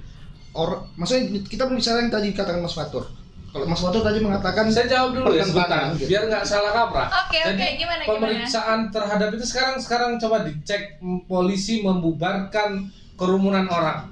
or 0.57 0.89
maksudnya 0.97 1.45
kita 1.45 1.69
bicara 1.69 2.01
yang 2.01 2.09
tadi 2.09 2.33
dikatakan 2.33 2.63
Mas 2.63 2.73
Fatur. 2.73 3.05
Kalau 3.49 3.65
Mas 3.65 3.79
Fatur 3.79 4.01
tadi 4.01 4.19
mengatakan 4.19 4.69
Saya 4.69 4.85
jawab 4.85 5.09
dulu 5.11 5.31
ya 5.31 5.41
sebentar, 5.41 5.89
gitu. 5.93 6.05
biar 6.05 6.23
nggak 6.25 6.43
salah 6.43 6.69
kaprah. 6.69 7.07
Oke, 7.25 7.37
oke, 7.39 7.57
Jadi 7.57 7.65
gimana 7.75 8.01
gimana? 8.01 8.09
pemeriksaan 8.09 8.79
terhadap 8.87 9.29
itu 9.31 9.41
sekarang 9.43 9.75
sekarang 9.75 10.11
coba 10.15 10.37
dicek 10.43 11.01
polisi 11.25 11.81
membubarkan 11.81 12.85
kerumunan 13.15 13.65
orang. 13.65 14.05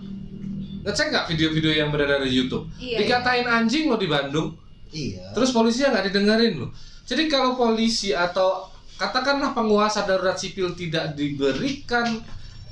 Ngecek 0.81 1.11
nggak 1.11 1.25
video-video 1.27 1.71
yang 1.75 1.89
beredar 1.89 2.19
di 2.19 2.31
YouTube? 2.31 2.65
Iya, 2.75 2.97
Dikatain 2.97 3.45
anjing 3.45 3.85
loh 3.85 3.95
di 3.95 4.07
Bandung. 4.07 4.55
iya. 4.89 5.29
Terus 5.31 5.51
polisinya 5.51 5.93
nggak 5.93 6.05
didengerin 6.09 6.53
loh. 6.57 6.71
Jadi 7.03 7.27
kalau 7.27 7.53
polisi 7.53 8.11
atau 8.11 8.65
katakanlah 8.95 9.51
penguasa 9.51 10.03
darurat 10.03 10.33
sipil 10.33 10.73
tidak 10.73 11.13
diberikan 11.13 12.19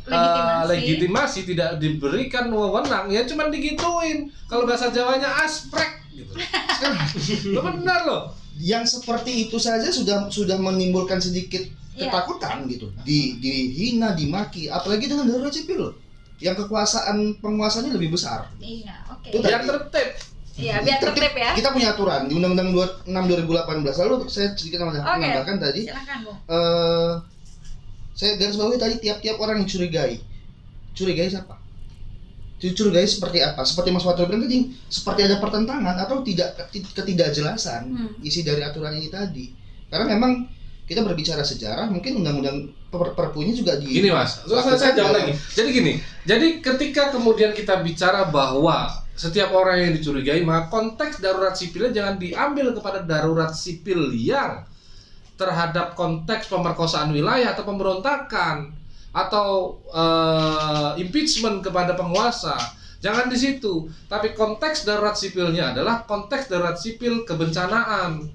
eh, 0.03 0.11
Legitimasi. 0.11 0.65
legitimasi, 0.69 1.39
tidak 1.45 1.69
diberikan 1.77 2.45
wewenang, 2.47 3.05
ya 3.07 3.21
cuman 3.23 3.49
digituin. 3.49 4.29
Kalau 4.45 4.63
bahasa 4.63 4.89
Jawanya 4.89 5.29
asprek 5.41 6.04
gitu. 6.15 6.31
lo 7.51 7.61
benar 7.69 7.99
loh. 8.07 8.21
Yang 8.55 8.99
seperti 8.99 9.47
itu 9.47 9.59
saja 9.59 9.91
sudah 9.91 10.31
sudah 10.31 10.55
menimbulkan 10.55 11.19
sedikit 11.19 11.67
Iya. 11.95 12.11
ketakutan 12.11 12.67
gitu. 12.67 12.91
Di 13.07 13.39
dihina, 13.39 14.11
dimaki, 14.11 14.67
apalagi 14.67 15.07
dengan 15.07 15.31
darurat 15.31 15.55
sipil 15.55 15.79
loh. 15.79 15.93
Yang 16.43 16.67
kekuasaan 16.67 17.39
penguasanya 17.39 17.95
lebih 17.95 18.11
besar. 18.11 18.51
Iya, 18.59 18.99
oke. 19.07 19.31
Itu 19.31 19.39
Biar 19.39 19.63
tertib. 19.63 20.09
Iya, 20.59 20.83
biar 20.83 20.99
tertib 20.99 21.31
ya. 21.31 21.55
Kita 21.55 21.71
punya 21.71 21.95
aturan 21.95 22.27
di 22.27 22.35
Undang-Undang 22.35 22.75
26 23.07 23.47
2018. 23.87 23.95
Lalu 24.03 24.15
saya 24.27 24.51
sedikit 24.59 24.83
menambahkan 24.83 25.55
tadi. 25.55 25.87
Silakan, 25.87 26.17
Bu. 26.27 26.31
eh 26.51 27.13
saya 28.15 28.31
garis 28.39 28.55
bawahi 28.55 28.79
tadi 28.79 28.95
tiap-tiap 28.99 29.35
orang 29.39 29.63
yang 29.63 29.67
curigai. 29.67 30.19
Curigai 30.95 31.27
siapa? 31.31 31.55
Curigai 32.55 33.05
seperti 33.05 33.43
apa? 33.43 33.61
Seperti 33.67 33.91
Mas 33.91 34.07
Watro 34.07 34.25
bilang 34.25 34.47
tadi, 34.47 34.71
seperti 34.87 35.27
ada 35.27 35.37
pertentangan 35.37 35.95
atau 36.01 36.23
tidak 36.23 36.55
ketidakjelasan 36.71 37.81
Hmm. 37.91 38.09
isi 38.23 38.41
dari 38.41 38.63
aturan 38.63 38.95
ini 38.95 39.11
tadi. 39.11 39.51
Karena 39.91 40.15
memang 40.15 40.47
kita 40.85 41.01
berbicara 41.01 41.41
sejarah, 41.41 41.89
mungkin 41.89 42.21
undang-undang 42.21 42.69
per 42.93 43.11
perpunya 43.17 43.51
juga 43.51 43.75
di 43.75 43.89
Gini 43.89 44.13
mas, 44.13 44.45
saya, 44.45 44.77
saya 44.77 44.93
jawab 44.93 45.17
lagi. 45.17 45.33
Jadi 45.33 45.69
gini, 45.73 45.93
jadi 46.23 46.61
ketika 46.61 47.09
kemudian 47.09 47.51
kita 47.51 47.81
bicara 47.81 48.29
bahwa 48.29 49.03
setiap 49.17 49.51
orang 49.55 49.89
yang 49.89 49.91
dicurigai, 49.97 50.45
maka 50.45 50.69
konteks 50.69 51.23
darurat 51.23 51.57
sipilnya 51.57 51.91
jangan 51.91 52.15
diambil 52.21 52.71
kepada 52.75 53.01
darurat 53.01 53.51
sipil 53.51 54.13
yang 54.13 54.63
terhadap 55.35 55.97
konteks 55.97 56.47
pemerkosaan 56.47 57.11
wilayah 57.11 57.51
atau 57.51 57.67
pemberontakan 57.67 58.71
atau 59.15 59.79
eh, 59.95 60.99
impeachment 60.99 61.63
kepada 61.63 61.95
penguasa. 61.95 62.59
Jangan 62.99 63.31
di 63.31 63.37
situ. 63.39 63.87
Tapi 64.11 64.35
konteks 64.35 64.83
darurat 64.83 65.15
sipilnya 65.15 65.71
adalah 65.71 66.03
konteks 66.03 66.51
darurat 66.51 66.75
sipil 66.75 67.23
kebencanaan. 67.23 68.27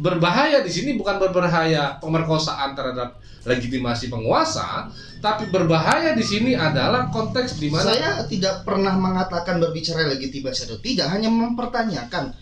Berbahaya 0.00 0.64
di 0.64 0.72
sini 0.72 0.96
bukan 0.96 1.20
berbahaya 1.20 2.00
pemerkosaan 2.00 2.72
terhadap 2.72 3.20
legitimasi 3.44 4.08
penguasa, 4.08 4.88
tapi 5.20 5.52
berbahaya 5.52 6.16
di 6.16 6.24
sini 6.24 6.56
adalah 6.56 7.12
konteks 7.12 7.60
di 7.60 7.68
mana 7.68 7.92
Saya 7.92 8.10
tidak 8.24 8.64
pernah 8.64 8.96
mengatakan 8.96 9.60
berbicara 9.60 10.08
legitimasi 10.16 10.66
atau 10.66 10.80
tidak, 10.80 11.12
hanya 11.12 11.28
mempertanyakan 11.28 12.32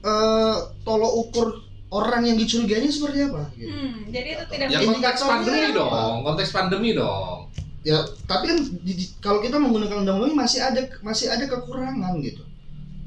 eh 0.00 0.56
tolok 0.80 1.12
ukur 1.28 1.48
orang 1.90 2.22
yang 2.24 2.36
dicurigainya 2.36 2.88
seperti 2.88 3.18
apa. 3.24 3.50
gitu. 3.52 3.66
Hmm, 3.68 4.06
jadi 4.08 4.28
itu 4.32 4.44
tidak 4.48 4.66
ya 4.68 4.78
Ini 4.78 4.86
konteks 4.88 5.20
pandemi 5.20 5.60
apa? 5.60 5.74
dong, 5.74 6.14
konteks 6.22 6.50
pandemi 6.50 6.90
dong. 6.94 7.38
Ya, 7.80 7.96
tapi 8.24 8.44
kan 8.46 8.58
di- 8.60 8.92
di- 8.94 9.10
kalau 9.18 9.40
kita 9.40 9.56
menggunakan 9.56 10.00
undang-undang 10.00 10.30
ini 10.30 10.36
masih 10.36 10.60
ada 10.60 10.80
masih 11.00 11.26
ada 11.26 11.44
kekurangan 11.44 12.12
gitu. 12.20 12.44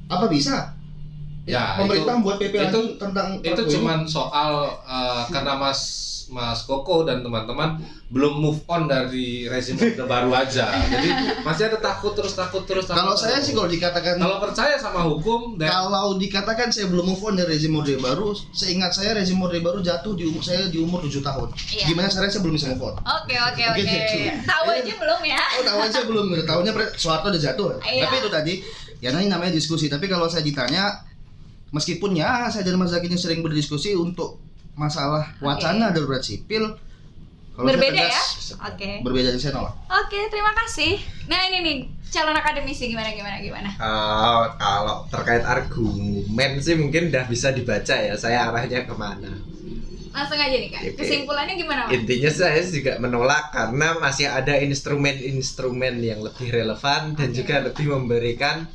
Apa 0.08 0.26
bisa? 0.28 0.74
Ya, 1.44 1.76
Pemerintah 1.76 2.08
itu- 2.10 2.18
membuat 2.18 2.38
PP 2.40 2.54
itu- 2.54 2.64
lagi 2.66 2.82
tentang 2.98 3.28
itu 3.38 3.62
cuman 3.70 4.00
soal 4.04 4.52
uh, 4.80 5.24
karena 5.28 5.54
Mas 5.56 5.80
Mas 6.30 6.64
Koko 6.64 7.04
dan 7.04 7.26
teman-teman 7.26 7.82
belum 8.14 8.40
move 8.40 8.62
on 8.70 8.86
dari 8.86 9.50
rezim 9.50 9.76
orde 9.76 10.06
baru 10.14 10.30
aja. 10.32 10.70
Jadi 10.70 11.10
masih 11.42 11.74
ada 11.74 11.82
takut 11.82 12.14
terus 12.14 12.38
takut 12.38 12.64
terus 12.64 12.86
takut. 12.86 13.02
Kalau 13.02 13.16
saya 13.18 13.42
sih 13.42 13.58
kalau 13.58 13.66
dikatakan 13.66 14.22
kalau 14.22 14.38
percaya 14.38 14.78
sama 14.78 15.02
hukum 15.04 15.58
dan 15.58 15.74
kalau 15.74 16.16
dikatakan 16.22 16.70
saya 16.70 16.88
belum 16.94 17.16
move 17.16 17.24
on 17.26 17.34
dari 17.34 17.58
rezim 17.58 17.74
orde 17.74 17.98
baru, 17.98 18.38
seingat 18.54 18.94
saya 18.94 19.18
rezim 19.18 19.42
orde 19.42 19.58
baru 19.60 19.82
jatuh 19.82 20.14
di 20.14 20.30
umur 20.30 20.46
saya 20.46 20.70
di 20.70 20.78
umur 20.78 21.02
7 21.02 21.24
tahun. 21.24 21.48
Iya. 21.74 21.86
Gimana 21.90 22.08
caranya 22.12 22.32
saya 22.32 22.42
belum 22.46 22.56
bisa 22.56 22.68
move 22.76 22.86
on? 22.86 22.96
Oke, 23.02 23.36
oke, 23.40 23.64
Oke, 23.74 23.82
gitu. 23.82 24.16
Tahu 24.46 24.66
aja 24.70 24.94
belum 25.00 25.22
ya? 25.26 25.42
Oh, 25.42 25.64
tahu 25.66 25.80
aja 25.82 26.00
belum, 26.06 26.26
tahunya 26.46 26.72
Soeharto 27.00 27.28
udah 27.32 27.42
jatuh. 27.42 27.68
Iya. 27.82 28.04
Tapi 28.06 28.16
itu 28.22 28.30
tadi, 28.30 28.54
ya 29.00 29.10
ini 29.16 29.32
namanya 29.32 29.56
diskusi. 29.56 29.88
Tapi 29.88 30.06
kalau 30.06 30.28
saya 30.28 30.46
ditanya, 30.46 31.02
meskipun 31.74 32.14
ya 32.14 32.48
saya 32.54 32.62
dan 32.62 32.78
Mas 32.78 32.94
Zaki 32.94 33.10
ini 33.10 33.18
sering 33.18 33.42
berdiskusi 33.42 33.98
untuk 33.98 34.43
masalah 34.74 35.30
wacana 35.40 35.94
darurat 35.94 36.22
sipil, 36.22 36.78
kalau 37.54 37.70
saya 37.70 37.78
Berbeda 37.78 38.02
ya? 38.10 38.24
Oke. 38.74 38.90
Berbeda 39.06 39.28
dan 39.30 39.40
saya 39.40 39.54
nolak. 39.54 39.74
Oke, 39.86 40.20
terima 40.34 40.52
kasih. 40.58 40.98
Nah, 41.30 41.40
ini 41.50 41.58
nih 41.62 41.78
calon 42.10 42.38
akademisi 42.38 42.90
gimana 42.90 43.10
gimana 43.14 43.38
gimana. 43.42 43.70
Oh, 43.78 44.46
kalau 44.58 44.98
terkait 45.10 45.42
argumen 45.46 46.52
sih 46.62 46.78
mungkin 46.78 47.10
udah 47.10 47.26
bisa 47.26 47.50
dibaca 47.50 47.94
ya 47.98 48.14
saya 48.14 48.50
arahnya 48.50 48.86
ke 48.86 48.94
mana 48.94 49.34
Langsung 50.14 50.38
aja 50.38 50.54
nih, 50.54 50.70
Kak. 50.70 50.94
Kesimpulannya 50.94 51.58
gimana, 51.58 51.90
Mas? 51.90 51.98
intinya 51.98 52.30
saya 52.30 52.62
juga 52.62 53.02
menolak 53.02 53.50
karena 53.50 53.98
masih 53.98 54.30
ada 54.30 54.62
instrumen-instrumen 54.62 55.98
yang 56.06 56.22
lebih 56.22 56.54
relevan 56.54 57.18
dan 57.18 57.34
Oke. 57.34 57.42
juga 57.42 57.66
lebih 57.66 57.90
memberikan 57.98 58.70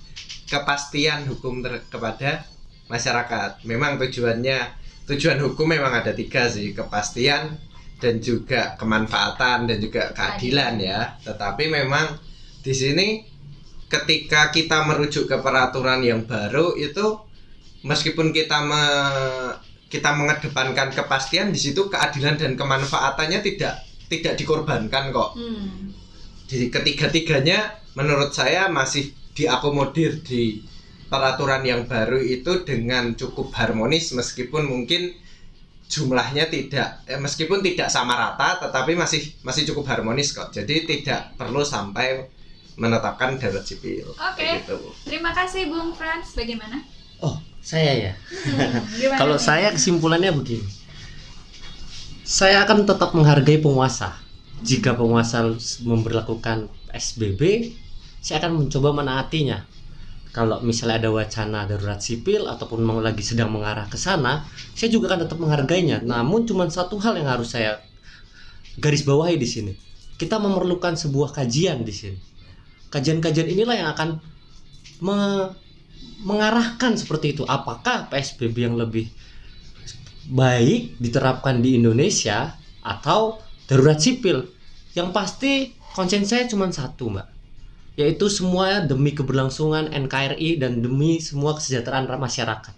kepastian 0.50 1.30
hukum 1.30 1.62
ter- 1.62 1.86
kepada 1.86 2.42
masyarakat 2.90 3.62
memang 3.62 4.02
tujuannya 4.02 4.58
tujuan 5.08 5.40
hukum 5.40 5.66
memang 5.72 6.04
ada 6.04 6.12
tiga 6.12 6.46
sih 6.46 6.76
kepastian 6.76 7.56
dan 7.98 8.20
juga 8.22 8.76
kemanfaatan 8.78 9.66
dan 9.66 9.78
juga 9.80 10.12
keadilan 10.14 10.78
ya 10.78 11.16
tetapi 11.24 11.66
memang 11.72 12.20
di 12.62 12.74
sini 12.76 13.24
ketika 13.88 14.52
kita 14.52 14.84
merujuk 14.84 15.24
ke 15.24 15.36
peraturan 15.40 16.04
yang 16.04 16.28
baru 16.28 16.76
itu 16.76 17.24
meskipun 17.82 18.30
kita 18.36 18.60
me- 18.62 19.56
kita 19.88 20.12
mengedepankan 20.12 20.92
kepastian 20.92 21.48
di 21.48 21.56
situ 21.56 21.88
keadilan 21.88 22.36
dan 22.36 22.52
kemanfaatannya 22.60 23.40
tidak 23.40 23.80
tidak 24.08 24.36
dikorbankan 24.36 25.08
kok. 25.08 25.36
Hmm. 25.36 25.92
Jadi 26.48 26.68
ketiga-tiganya 26.68 27.80
menurut 27.96 28.32
saya 28.32 28.68
masih 28.68 29.12
diakomodir 29.32 30.20
di 30.24 30.60
peraturan 31.08 31.64
yang 31.64 31.88
baru 31.88 32.20
itu 32.20 32.64
dengan 32.68 33.16
cukup 33.16 33.52
harmonis 33.56 34.12
meskipun 34.12 34.68
mungkin 34.68 35.16
jumlahnya 35.88 36.52
tidak 36.52 37.00
eh, 37.08 37.16
meskipun 37.16 37.64
tidak 37.64 37.88
sama 37.88 38.12
rata 38.12 38.68
tetapi 38.68 38.92
masih 38.92 39.32
masih 39.40 39.64
cukup 39.72 39.88
harmonis 39.88 40.36
kok. 40.36 40.52
Jadi 40.52 40.84
tidak 40.84 41.34
perlu 41.40 41.64
sampai 41.64 42.28
menetapkan 42.78 43.40
darurat 43.40 43.66
sipil. 43.66 44.14
Oke. 44.14 44.38
Kayak 44.38 44.64
gitu. 44.64 44.76
Terima 45.02 45.34
kasih 45.34 45.66
Bung 45.66 45.96
Frans. 45.96 46.32
Bagaimana? 46.36 46.84
Oh, 47.18 47.42
saya 47.58 47.92
ya. 47.92 48.12
Hmm, 48.30 49.18
Kalau 49.20 49.36
saya 49.36 49.74
kesimpulannya 49.74 50.30
begini. 50.30 50.68
Saya 52.22 52.62
akan 52.62 52.84
tetap 52.86 53.16
menghargai 53.16 53.58
penguasa. 53.58 54.14
Jika 54.60 54.94
penguasa 54.94 55.56
memberlakukan 55.82 56.68
SBB, 56.92 57.72
saya 58.20 58.44
akan 58.44 58.66
mencoba 58.66 58.92
menaatinya. 58.94 59.64
Kalau 60.38 60.62
misalnya 60.62 61.02
ada 61.02 61.10
wacana 61.10 61.66
darurat 61.66 61.98
sipil 61.98 62.46
ataupun 62.46 62.78
mau 62.86 63.02
lagi 63.02 63.26
sedang 63.26 63.50
mengarah 63.50 63.90
ke 63.90 63.98
sana, 63.98 64.46
saya 64.70 64.86
juga 64.86 65.10
akan 65.10 65.26
tetap 65.26 65.34
menghargainya. 65.42 65.98
Namun 66.06 66.46
cuma 66.46 66.62
satu 66.70 66.94
hal 67.02 67.18
yang 67.18 67.26
harus 67.26 67.58
saya 67.58 67.82
garis 68.78 69.02
bawahi 69.02 69.34
di 69.34 69.48
sini. 69.50 69.72
Kita 70.14 70.38
memerlukan 70.38 70.94
sebuah 70.94 71.34
kajian 71.34 71.82
di 71.82 71.90
sini. 71.90 72.18
Kajian-kajian 72.86 73.50
inilah 73.50 73.82
yang 73.82 73.90
akan 73.90 74.08
me- 75.02 75.50
mengarahkan 76.22 76.94
seperti 76.94 77.34
itu. 77.34 77.42
Apakah 77.42 78.06
PSBB 78.06 78.62
yang 78.62 78.78
lebih 78.78 79.10
baik 80.30 81.02
diterapkan 81.02 81.58
di 81.58 81.82
Indonesia 81.82 82.54
atau 82.86 83.42
darurat 83.66 83.98
sipil? 83.98 84.46
Yang 84.94 85.08
pasti 85.10 85.52
konsen 85.98 86.22
saya 86.22 86.46
cuma 86.46 86.70
satu, 86.70 87.10
Mbak. 87.10 87.37
Yaitu 87.98 88.30
semua 88.30 88.86
demi 88.86 89.10
keberlangsungan 89.10 89.90
NKRI 89.90 90.62
dan 90.62 90.78
demi 90.78 91.18
semua 91.18 91.58
kesejahteraan 91.58 92.06
masyarakat. 92.06 92.74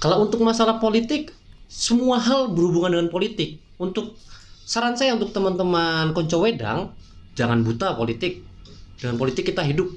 Kalau 0.00 0.24
untuk 0.24 0.40
masalah 0.40 0.80
politik, 0.80 1.36
semua 1.68 2.16
hal 2.16 2.56
berhubungan 2.56 2.96
dengan 2.96 3.08
politik. 3.12 3.60
Untuk 3.76 4.16
saran 4.64 4.96
saya 4.96 5.12
untuk 5.12 5.36
teman-teman 5.36 6.16
konco 6.16 6.40
wedang, 6.40 6.96
jangan 7.36 7.60
buta 7.60 7.92
politik. 7.92 8.40
Dengan 8.96 9.20
politik 9.20 9.52
kita 9.52 9.60
hidup. 9.60 9.92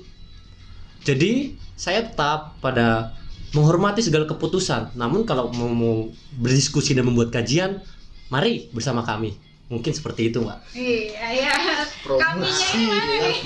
Jadi 1.07 1.55
saya 1.80 2.03
tetap 2.03 2.59
pada 2.59 3.15
menghormati 3.55 4.03
segala 4.03 4.27
keputusan. 4.27 4.91
Namun 4.99 5.23
kalau 5.23 5.47
mau, 5.55 6.11
berdiskusi 6.36 6.91
dan 6.91 7.07
membuat 7.07 7.32
kajian, 7.32 7.80
mari 8.27 8.67
bersama 8.75 9.07
kami. 9.07 9.39
Mungkin 9.69 9.93
seperti 9.93 10.34
itu, 10.34 10.43
Mbak. 10.43 10.59
Iya, 10.73 11.27
iya. 11.32 11.53
Kaminya 12.18 12.68
ini 12.74 12.86
mana 12.89 13.16
nih? 13.22 13.38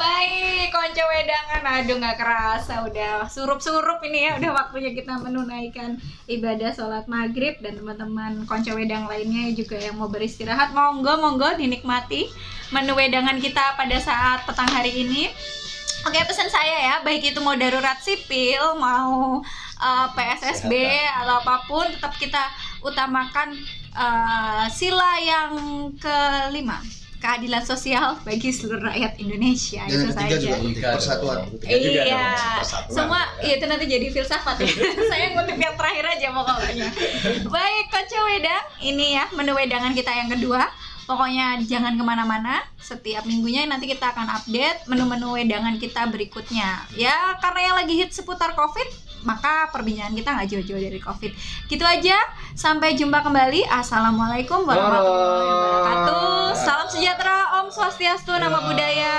Baik, 0.00 0.66
konco 0.74 1.04
wedangan. 1.06 1.62
Aduh, 1.78 1.96
nggak 2.02 2.18
kerasa 2.18 2.82
udah 2.82 3.30
surup-surup 3.30 4.02
ini 4.02 4.26
ya. 4.26 4.30
Udah 4.42 4.50
waktunya 4.50 4.90
kita 4.90 5.14
menunaikan 5.22 6.02
ibadah 6.26 6.74
sholat 6.74 7.06
maghrib 7.06 7.62
dan 7.62 7.78
teman-teman 7.78 8.42
konco 8.50 8.74
wedang 8.74 9.06
lainnya 9.06 9.54
juga 9.54 9.78
yang 9.78 10.00
mau 10.00 10.10
beristirahat. 10.10 10.74
Monggo, 10.74 11.22
monggo 11.22 11.54
dinikmati 11.54 12.26
menu 12.74 12.98
wedangan 12.98 13.38
kita 13.38 13.78
pada 13.78 13.96
saat 14.02 14.42
petang 14.42 14.68
hari 14.68 15.06
ini. 15.06 15.30
Oke 16.06 16.22
pesan 16.24 16.46
saya 16.46 16.78
ya, 16.78 16.94
baik 17.02 17.34
itu 17.34 17.42
mau 17.42 17.58
darurat 17.58 17.98
sipil, 17.98 18.78
mau 18.78 19.42
uh, 19.82 20.06
PSSB 20.14 20.70
atau 21.10 21.42
apa 21.42 21.66
pun, 21.66 21.90
tetap 21.90 22.14
kita 22.14 22.38
utamakan 22.86 23.50
uh, 23.98 24.64
sila 24.70 25.18
yang 25.18 25.52
kelima, 25.98 26.78
keadilan 27.18 27.66
sosial 27.66 28.14
bagi 28.22 28.54
seluruh 28.54 28.86
rakyat 28.94 29.18
Indonesia 29.18 29.82
Dan 29.84 29.90
yang 29.90 30.02
itu 30.06 30.12
saja. 30.14 30.36
juga 30.62 30.88
persatuan. 30.94 31.38
Iya, 31.66 32.22
semua 32.88 33.20
iya, 33.42 33.58
itu 33.58 33.66
nanti 33.66 33.84
jadi 33.90 34.06
filsafat 34.14 34.56
ya. 34.62 34.70
Saya 35.10 35.34
ngutip 35.34 35.58
yang 35.58 35.74
terakhir 35.74 36.04
aja 36.06 36.26
pokoknya. 36.30 36.88
Baik, 37.50 37.84
Coach 37.90 38.14
Wedang, 38.14 38.64
ini 38.86 39.18
ya 39.18 39.26
menu 39.34 39.52
wedangan 39.58 39.92
kita 39.92 40.14
yang 40.14 40.30
kedua. 40.30 40.70
Pokoknya 41.08 41.56
jangan 41.64 41.96
ke 41.96 42.04
mana-mana. 42.04 42.60
Setiap 42.76 43.24
minggunya 43.24 43.64
nanti 43.64 43.88
kita 43.88 44.12
akan 44.12 44.28
update 44.28 44.84
menu-menu 44.92 45.32
wedangan 45.40 45.80
kita 45.80 46.04
berikutnya. 46.12 46.84
Ya 46.92 47.32
karena 47.40 47.72
yang 47.72 47.76
lagi 47.80 47.96
hit 47.96 48.12
seputar 48.12 48.52
COVID, 48.52 49.07
maka 49.22 49.70
perbincangan 49.70 50.14
kita 50.14 50.30
nggak 50.34 50.48
jauh-jauh 50.50 50.82
dari 50.82 51.00
COVID. 51.00 51.32
Gitu 51.70 51.84
aja. 51.84 52.18
Sampai 52.58 52.98
jumpa 52.98 53.22
kembali. 53.22 53.66
Assalamualaikum 53.70 54.66
warahmatullahi 54.66 55.46
wabarakatuh. 55.46 56.58
Salam 56.58 56.88
sejahtera, 56.90 57.62
Om 57.62 57.70
Swastiastu, 57.70 58.34
Nama 58.34 58.58
Budaya, 58.58 59.16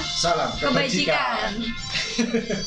Salam 0.00 0.48
Kebajikan. 0.56 1.52